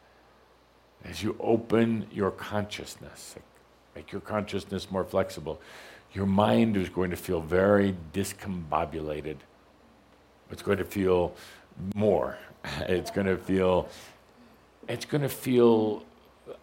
As 1.04 1.22
you 1.22 1.36
open 1.38 2.06
your 2.10 2.32
consciousness, 2.32 3.36
make 3.94 4.10
your 4.10 4.20
consciousness 4.20 4.90
more 4.90 5.04
flexible, 5.04 5.60
your 6.12 6.26
mind 6.26 6.76
is 6.76 6.88
going 6.88 7.10
to 7.10 7.16
feel 7.16 7.40
very 7.40 7.94
discombobulated. 8.12 9.36
It's 10.50 10.62
going 10.62 10.78
to 10.78 10.84
feel 10.84 11.34
more. 11.94 12.38
It's 12.80 13.10
going 13.10 13.28
to 13.28 13.36
feel 13.36 13.88
it's 14.88 15.04
going 15.04 15.22
to 15.22 15.28
feel 15.28 16.04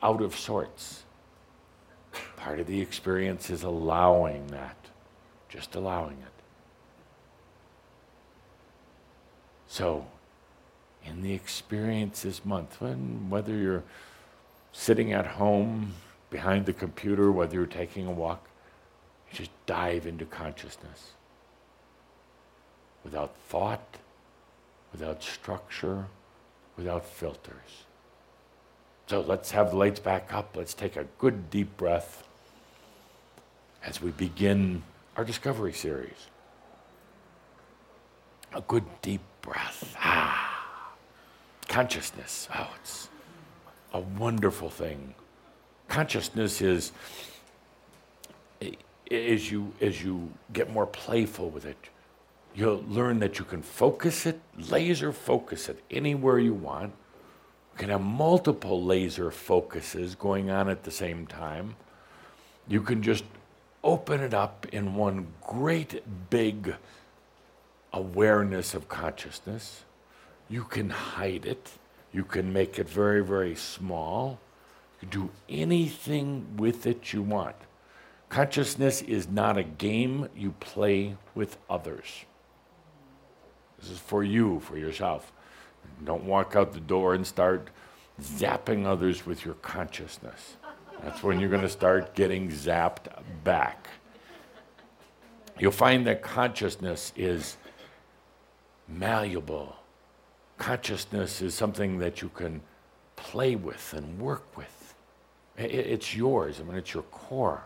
out 0.01 0.21
of 0.21 0.35
sorts. 0.35 1.03
Part 2.37 2.59
of 2.59 2.67
the 2.67 2.81
experience 2.81 3.49
is 3.49 3.63
allowing 3.63 4.47
that, 4.47 4.75
just 5.47 5.75
allowing 5.75 6.17
it. 6.17 6.35
So, 9.67 10.07
in 11.03 11.21
the 11.21 11.33
experience 11.33 12.23
this 12.23 12.43
month, 12.45 12.81
when, 12.81 13.29
whether 13.29 13.53
you're 13.53 13.83
sitting 14.71 15.13
at 15.13 15.27
home 15.27 15.93
behind 16.29 16.65
the 16.65 16.73
computer, 16.73 17.31
whether 17.31 17.55
you're 17.55 17.65
taking 17.65 18.07
a 18.07 18.11
walk, 18.11 18.47
just 19.31 19.51
dive 19.65 20.07
into 20.07 20.25
consciousness 20.25 21.13
without 23.03 23.35
thought, 23.47 23.97
without 24.91 25.21
structure, 25.21 26.05
without 26.77 27.05
filters. 27.05 27.85
So 29.07 29.21
let's 29.21 29.51
have 29.51 29.71
the 29.71 29.77
lights 29.77 29.99
back 29.99 30.33
up. 30.33 30.55
Let's 30.57 30.73
take 30.73 30.95
a 30.95 31.05
good 31.19 31.49
deep 31.49 31.77
breath 31.77 32.23
as 33.83 34.01
we 34.01 34.11
begin 34.11 34.83
our 35.15 35.23
discovery 35.23 35.73
series. 35.73 36.27
A 38.53 38.61
good 38.61 38.85
deep 39.01 39.21
breath. 39.41 39.95
Ah. 39.99 40.93
Consciousness. 41.67 42.47
Oh, 42.55 42.69
it's 42.81 43.09
a 43.93 43.99
wonderful 43.99 44.69
thing. 44.69 45.13
Consciousness 45.87 46.61
is 46.61 46.91
as 49.11 49.51
you 49.51 49.73
as 49.81 50.03
you 50.03 50.31
get 50.53 50.71
more 50.71 50.87
playful 50.87 51.49
with 51.49 51.65
it, 51.65 51.89
you'll 52.53 52.83
learn 52.87 53.19
that 53.19 53.39
you 53.39 53.45
can 53.45 53.61
focus 53.61 54.25
it, 54.25 54.39
laser 54.57 55.11
focus 55.11 55.69
it 55.69 55.83
anywhere 55.91 56.39
you 56.39 56.53
want. 56.53 56.93
You 57.73 57.79
can 57.79 57.89
have 57.89 58.01
multiple 58.01 58.83
laser 58.83 59.31
focuses 59.31 60.15
going 60.15 60.49
on 60.49 60.69
at 60.69 60.83
the 60.83 60.91
same 60.91 61.27
time. 61.27 61.75
You 62.67 62.81
can 62.81 63.03
just 63.03 63.25
open 63.83 64.21
it 64.21 64.33
up 64.33 64.65
in 64.71 64.95
one 64.95 65.27
great 65.41 66.01
big 66.29 66.75
awareness 67.93 68.73
of 68.73 68.87
consciousness. 68.89 69.83
You 70.49 70.63
can 70.63 70.89
hide 70.89 71.45
it. 71.45 71.71
You 72.11 72.23
can 72.23 72.51
make 72.53 72.79
it 72.79 72.89
very, 72.89 73.23
very 73.23 73.55
small. 73.55 74.39
You 75.01 75.07
can 75.07 75.21
do 75.21 75.29
anything 75.49 76.57
with 76.57 76.87
it 76.87 77.13
you 77.13 77.21
want. 77.21 77.55
Consciousness 78.35 79.01
is 79.01 79.29
not 79.29 79.57
a 79.57 79.63
game 79.63 80.27
you 80.35 80.51
play 80.59 81.15
with 81.35 81.57
others. 81.69 82.25
This 83.79 83.91
is 83.91 83.97
for 83.97 84.25
you, 84.25 84.59
for 84.59 84.77
yourself. 84.77 85.31
Don't 86.03 86.25
walk 86.25 86.53
out 86.53 86.73
the 86.73 86.81
door 86.81 87.13
and 87.13 87.25
start 87.25 87.69
zapping 88.21 88.85
others 88.85 89.25
with 89.25 89.45
your 89.45 89.53
consciousness. 89.53 90.57
That's 91.01 91.23
when 91.23 91.39
you're 91.39 91.49
going 91.49 91.61
to 91.61 91.69
start 91.69 92.13
getting 92.13 92.49
zapped 92.49 93.07
back. 93.45 93.87
You'll 95.57 95.71
find 95.71 96.05
that 96.05 96.21
consciousness 96.21 97.13
is 97.15 97.55
malleable. 98.89 99.77
Consciousness 100.57 101.41
is 101.41 101.53
something 101.53 101.99
that 101.99 102.21
you 102.21 102.27
can 102.27 102.59
play 103.15 103.55
with 103.55 103.93
and 103.93 104.19
work 104.19 104.57
with. 104.57 104.93
It's 105.55 106.13
yours, 106.13 106.59
I 106.59 106.63
mean, 106.63 106.75
it's 106.75 106.93
your 106.93 107.03
core. 107.03 107.63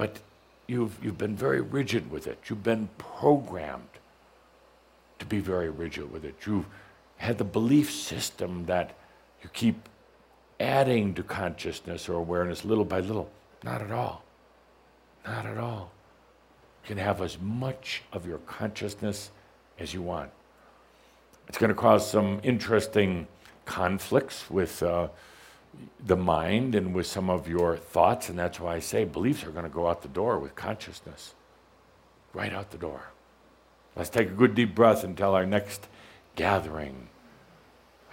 But 0.00 0.18
you've, 0.66 0.98
you've 1.04 1.18
been 1.18 1.36
very 1.36 1.60
rigid 1.60 2.10
with 2.10 2.26
it. 2.26 2.38
You've 2.48 2.62
been 2.62 2.88
programmed 2.96 3.98
to 5.18 5.26
be 5.26 5.40
very 5.40 5.68
rigid 5.68 6.10
with 6.10 6.24
it. 6.24 6.36
You've 6.46 6.64
had 7.18 7.36
the 7.36 7.44
belief 7.44 7.92
system 7.92 8.64
that 8.64 8.96
you 9.42 9.50
keep 9.52 9.90
adding 10.58 11.12
to 11.16 11.22
consciousness 11.22 12.08
or 12.08 12.14
awareness 12.14 12.64
little 12.64 12.86
by 12.86 13.00
little. 13.00 13.30
Not 13.62 13.82
at 13.82 13.92
all. 13.92 14.24
Not 15.26 15.44
at 15.44 15.58
all. 15.58 15.92
You 16.84 16.94
can 16.94 16.96
have 16.96 17.20
as 17.20 17.38
much 17.38 18.02
of 18.10 18.26
your 18.26 18.38
consciousness 18.38 19.30
as 19.78 19.92
you 19.92 20.00
want. 20.00 20.30
It's 21.46 21.58
going 21.58 21.68
to 21.68 21.74
cause 21.74 22.10
some 22.10 22.40
interesting 22.42 23.28
conflicts 23.66 24.48
with 24.48 24.82
uh, 24.82 25.08
the 26.04 26.16
mind 26.16 26.74
and 26.74 26.94
with 26.94 27.06
some 27.06 27.30
of 27.30 27.48
your 27.48 27.76
thoughts, 27.76 28.28
and 28.28 28.38
that's 28.38 28.58
why 28.58 28.76
I 28.76 28.80
say 28.80 29.04
beliefs 29.04 29.44
are 29.44 29.50
going 29.50 29.64
to 29.64 29.70
go 29.70 29.88
out 29.88 30.02
the 30.02 30.08
door 30.08 30.38
with 30.38 30.54
consciousness. 30.54 31.34
Right 32.32 32.52
out 32.52 32.70
the 32.70 32.78
door. 32.78 33.10
Let's 33.96 34.10
take 34.10 34.28
a 34.28 34.32
good 34.32 34.54
deep 34.54 34.74
breath 34.74 35.04
until 35.04 35.34
our 35.34 35.46
next 35.46 35.88
gathering. 36.36 37.08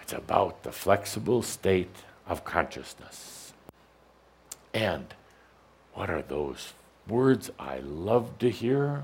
It's 0.01 0.13
about 0.13 0.63
the 0.63 0.71
flexible 0.71 1.41
state 1.41 2.03
of 2.27 2.43
consciousness. 2.43 3.53
And 4.73 5.13
what 5.93 6.09
are 6.09 6.21
those 6.21 6.73
words 7.07 7.51
I 7.59 7.79
love 7.79 8.37
to 8.39 8.49
hear? 8.49 9.03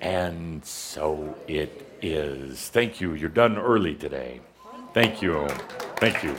And 0.00 0.64
so 0.64 1.34
it 1.48 1.87
is. 2.02 2.68
Thank 2.68 3.00
you. 3.00 3.14
You're 3.14 3.28
done 3.28 3.58
early 3.58 3.94
today. 3.94 4.40
Thank 4.94 5.22
you. 5.22 5.48
Thank 5.96 6.22
you. 6.22 6.34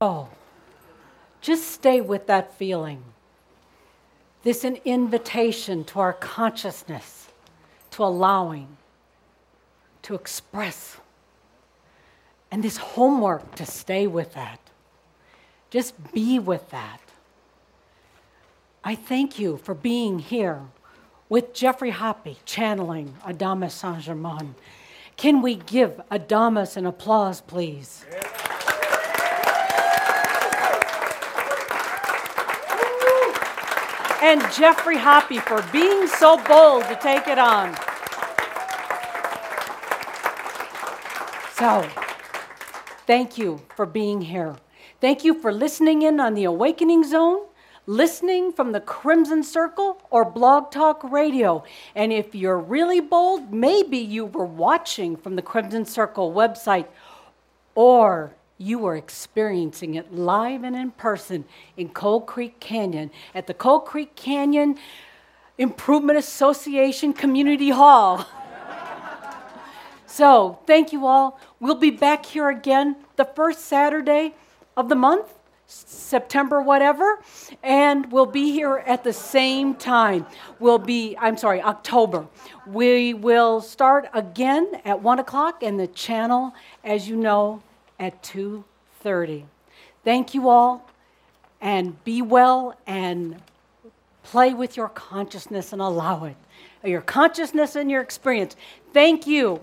Oh, 0.00 0.28
just 1.40 1.70
stay 1.70 2.00
with 2.00 2.26
that 2.26 2.52
feeling. 2.54 3.02
This 4.42 4.64
an 4.64 4.76
invitation 4.84 5.84
to 5.84 6.00
our 6.00 6.12
consciousness, 6.12 7.28
to 7.92 8.04
allowing, 8.04 8.76
to 10.02 10.14
express. 10.14 10.98
And 12.50 12.62
this 12.62 12.76
homework 12.76 13.54
to 13.54 13.64
stay 13.64 14.06
with 14.06 14.34
that. 14.34 14.60
Just 15.74 16.12
be 16.12 16.38
with 16.38 16.70
that. 16.70 17.00
I 18.84 18.94
thank 18.94 19.40
you 19.40 19.56
for 19.56 19.74
being 19.74 20.20
here 20.20 20.60
with 21.28 21.52
Geoffrey 21.52 21.90
Hoppe 21.90 22.36
channeling 22.44 23.16
Adamus 23.24 23.72
Saint 23.72 24.00
Germain. 24.00 24.54
Can 25.16 25.42
we 25.42 25.56
give 25.56 26.00
Adamus 26.12 26.76
an 26.76 26.86
applause, 26.86 27.40
please? 27.40 28.04
Yeah. 28.08 28.22
and 34.22 34.40
Geoffrey 34.52 34.96
Hoppe 34.96 35.42
for 35.42 35.60
being 35.72 36.06
so 36.06 36.36
bold 36.44 36.84
to 36.84 36.94
take 37.02 37.26
it 37.26 37.38
on. 37.38 37.74
So, 41.56 41.84
thank 43.08 43.36
you 43.36 43.60
for 43.74 43.86
being 43.86 44.20
here. 44.20 44.54
Thank 45.04 45.22
you 45.22 45.38
for 45.38 45.52
listening 45.52 46.00
in 46.00 46.18
on 46.18 46.32
the 46.32 46.44
Awakening 46.44 47.04
Zone, 47.04 47.44
listening 47.86 48.52
from 48.52 48.72
the 48.72 48.80
Crimson 48.80 49.42
Circle 49.42 50.00
or 50.08 50.24
Blog 50.24 50.70
Talk 50.70 51.04
Radio. 51.04 51.62
And 51.94 52.10
if 52.10 52.34
you're 52.34 52.58
really 52.58 53.00
bold, 53.00 53.52
maybe 53.52 53.98
you 53.98 54.24
were 54.24 54.46
watching 54.46 55.14
from 55.14 55.36
the 55.36 55.42
Crimson 55.42 55.84
Circle 55.84 56.32
website 56.32 56.86
or 57.74 58.32
you 58.56 58.86
are 58.86 58.96
experiencing 58.96 59.94
it 59.94 60.10
live 60.10 60.64
and 60.64 60.74
in 60.74 60.92
person 60.92 61.44
in 61.76 61.90
Coal 61.90 62.22
Creek 62.22 62.58
Canyon 62.58 63.10
at 63.34 63.46
the 63.46 63.52
Coal 63.52 63.80
Creek 63.80 64.16
Canyon 64.16 64.78
Improvement 65.58 66.18
Association 66.18 67.12
Community 67.12 67.68
Hall. 67.68 68.26
so, 70.06 70.60
thank 70.66 70.94
you 70.94 71.04
all. 71.04 71.38
We'll 71.60 71.74
be 71.74 71.90
back 71.90 72.24
here 72.24 72.48
again 72.48 72.96
the 73.16 73.26
first 73.26 73.66
Saturday 73.66 74.34
of 74.76 74.88
the 74.88 74.94
month 74.94 75.32
September 75.66 76.60
whatever, 76.60 77.20
and 77.62 78.10
we'll 78.12 78.26
be 78.26 78.52
here 78.52 78.82
at 78.86 79.02
the 79.02 79.12
same 79.12 79.74
time. 79.74 80.26
We'll 80.58 80.78
be, 80.78 81.16
I'm 81.18 81.36
sorry, 81.36 81.62
October. 81.62 82.26
We 82.66 83.14
will 83.14 83.60
start 83.60 84.08
again 84.12 84.80
at 84.84 85.00
1 85.00 85.18
o'clock 85.18 85.62
and 85.62 85.80
the 85.80 85.86
channel, 85.86 86.54
as 86.84 87.08
you 87.08 87.16
know, 87.16 87.62
at 87.98 88.22
2.30. 88.22 89.44
Thank 90.04 90.34
you 90.34 90.48
all, 90.48 90.86
and 91.60 92.02
be 92.04 92.20
well, 92.20 92.76
and 92.86 93.40
play 94.22 94.52
with 94.52 94.76
your 94.76 94.90
consciousness 94.90 95.72
and 95.72 95.80
allow 95.80 96.24
it. 96.24 96.36
Your 96.84 97.00
consciousness 97.00 97.74
and 97.74 97.90
your 97.90 98.02
experience. 98.02 98.54
Thank 98.92 99.26
you. 99.26 99.60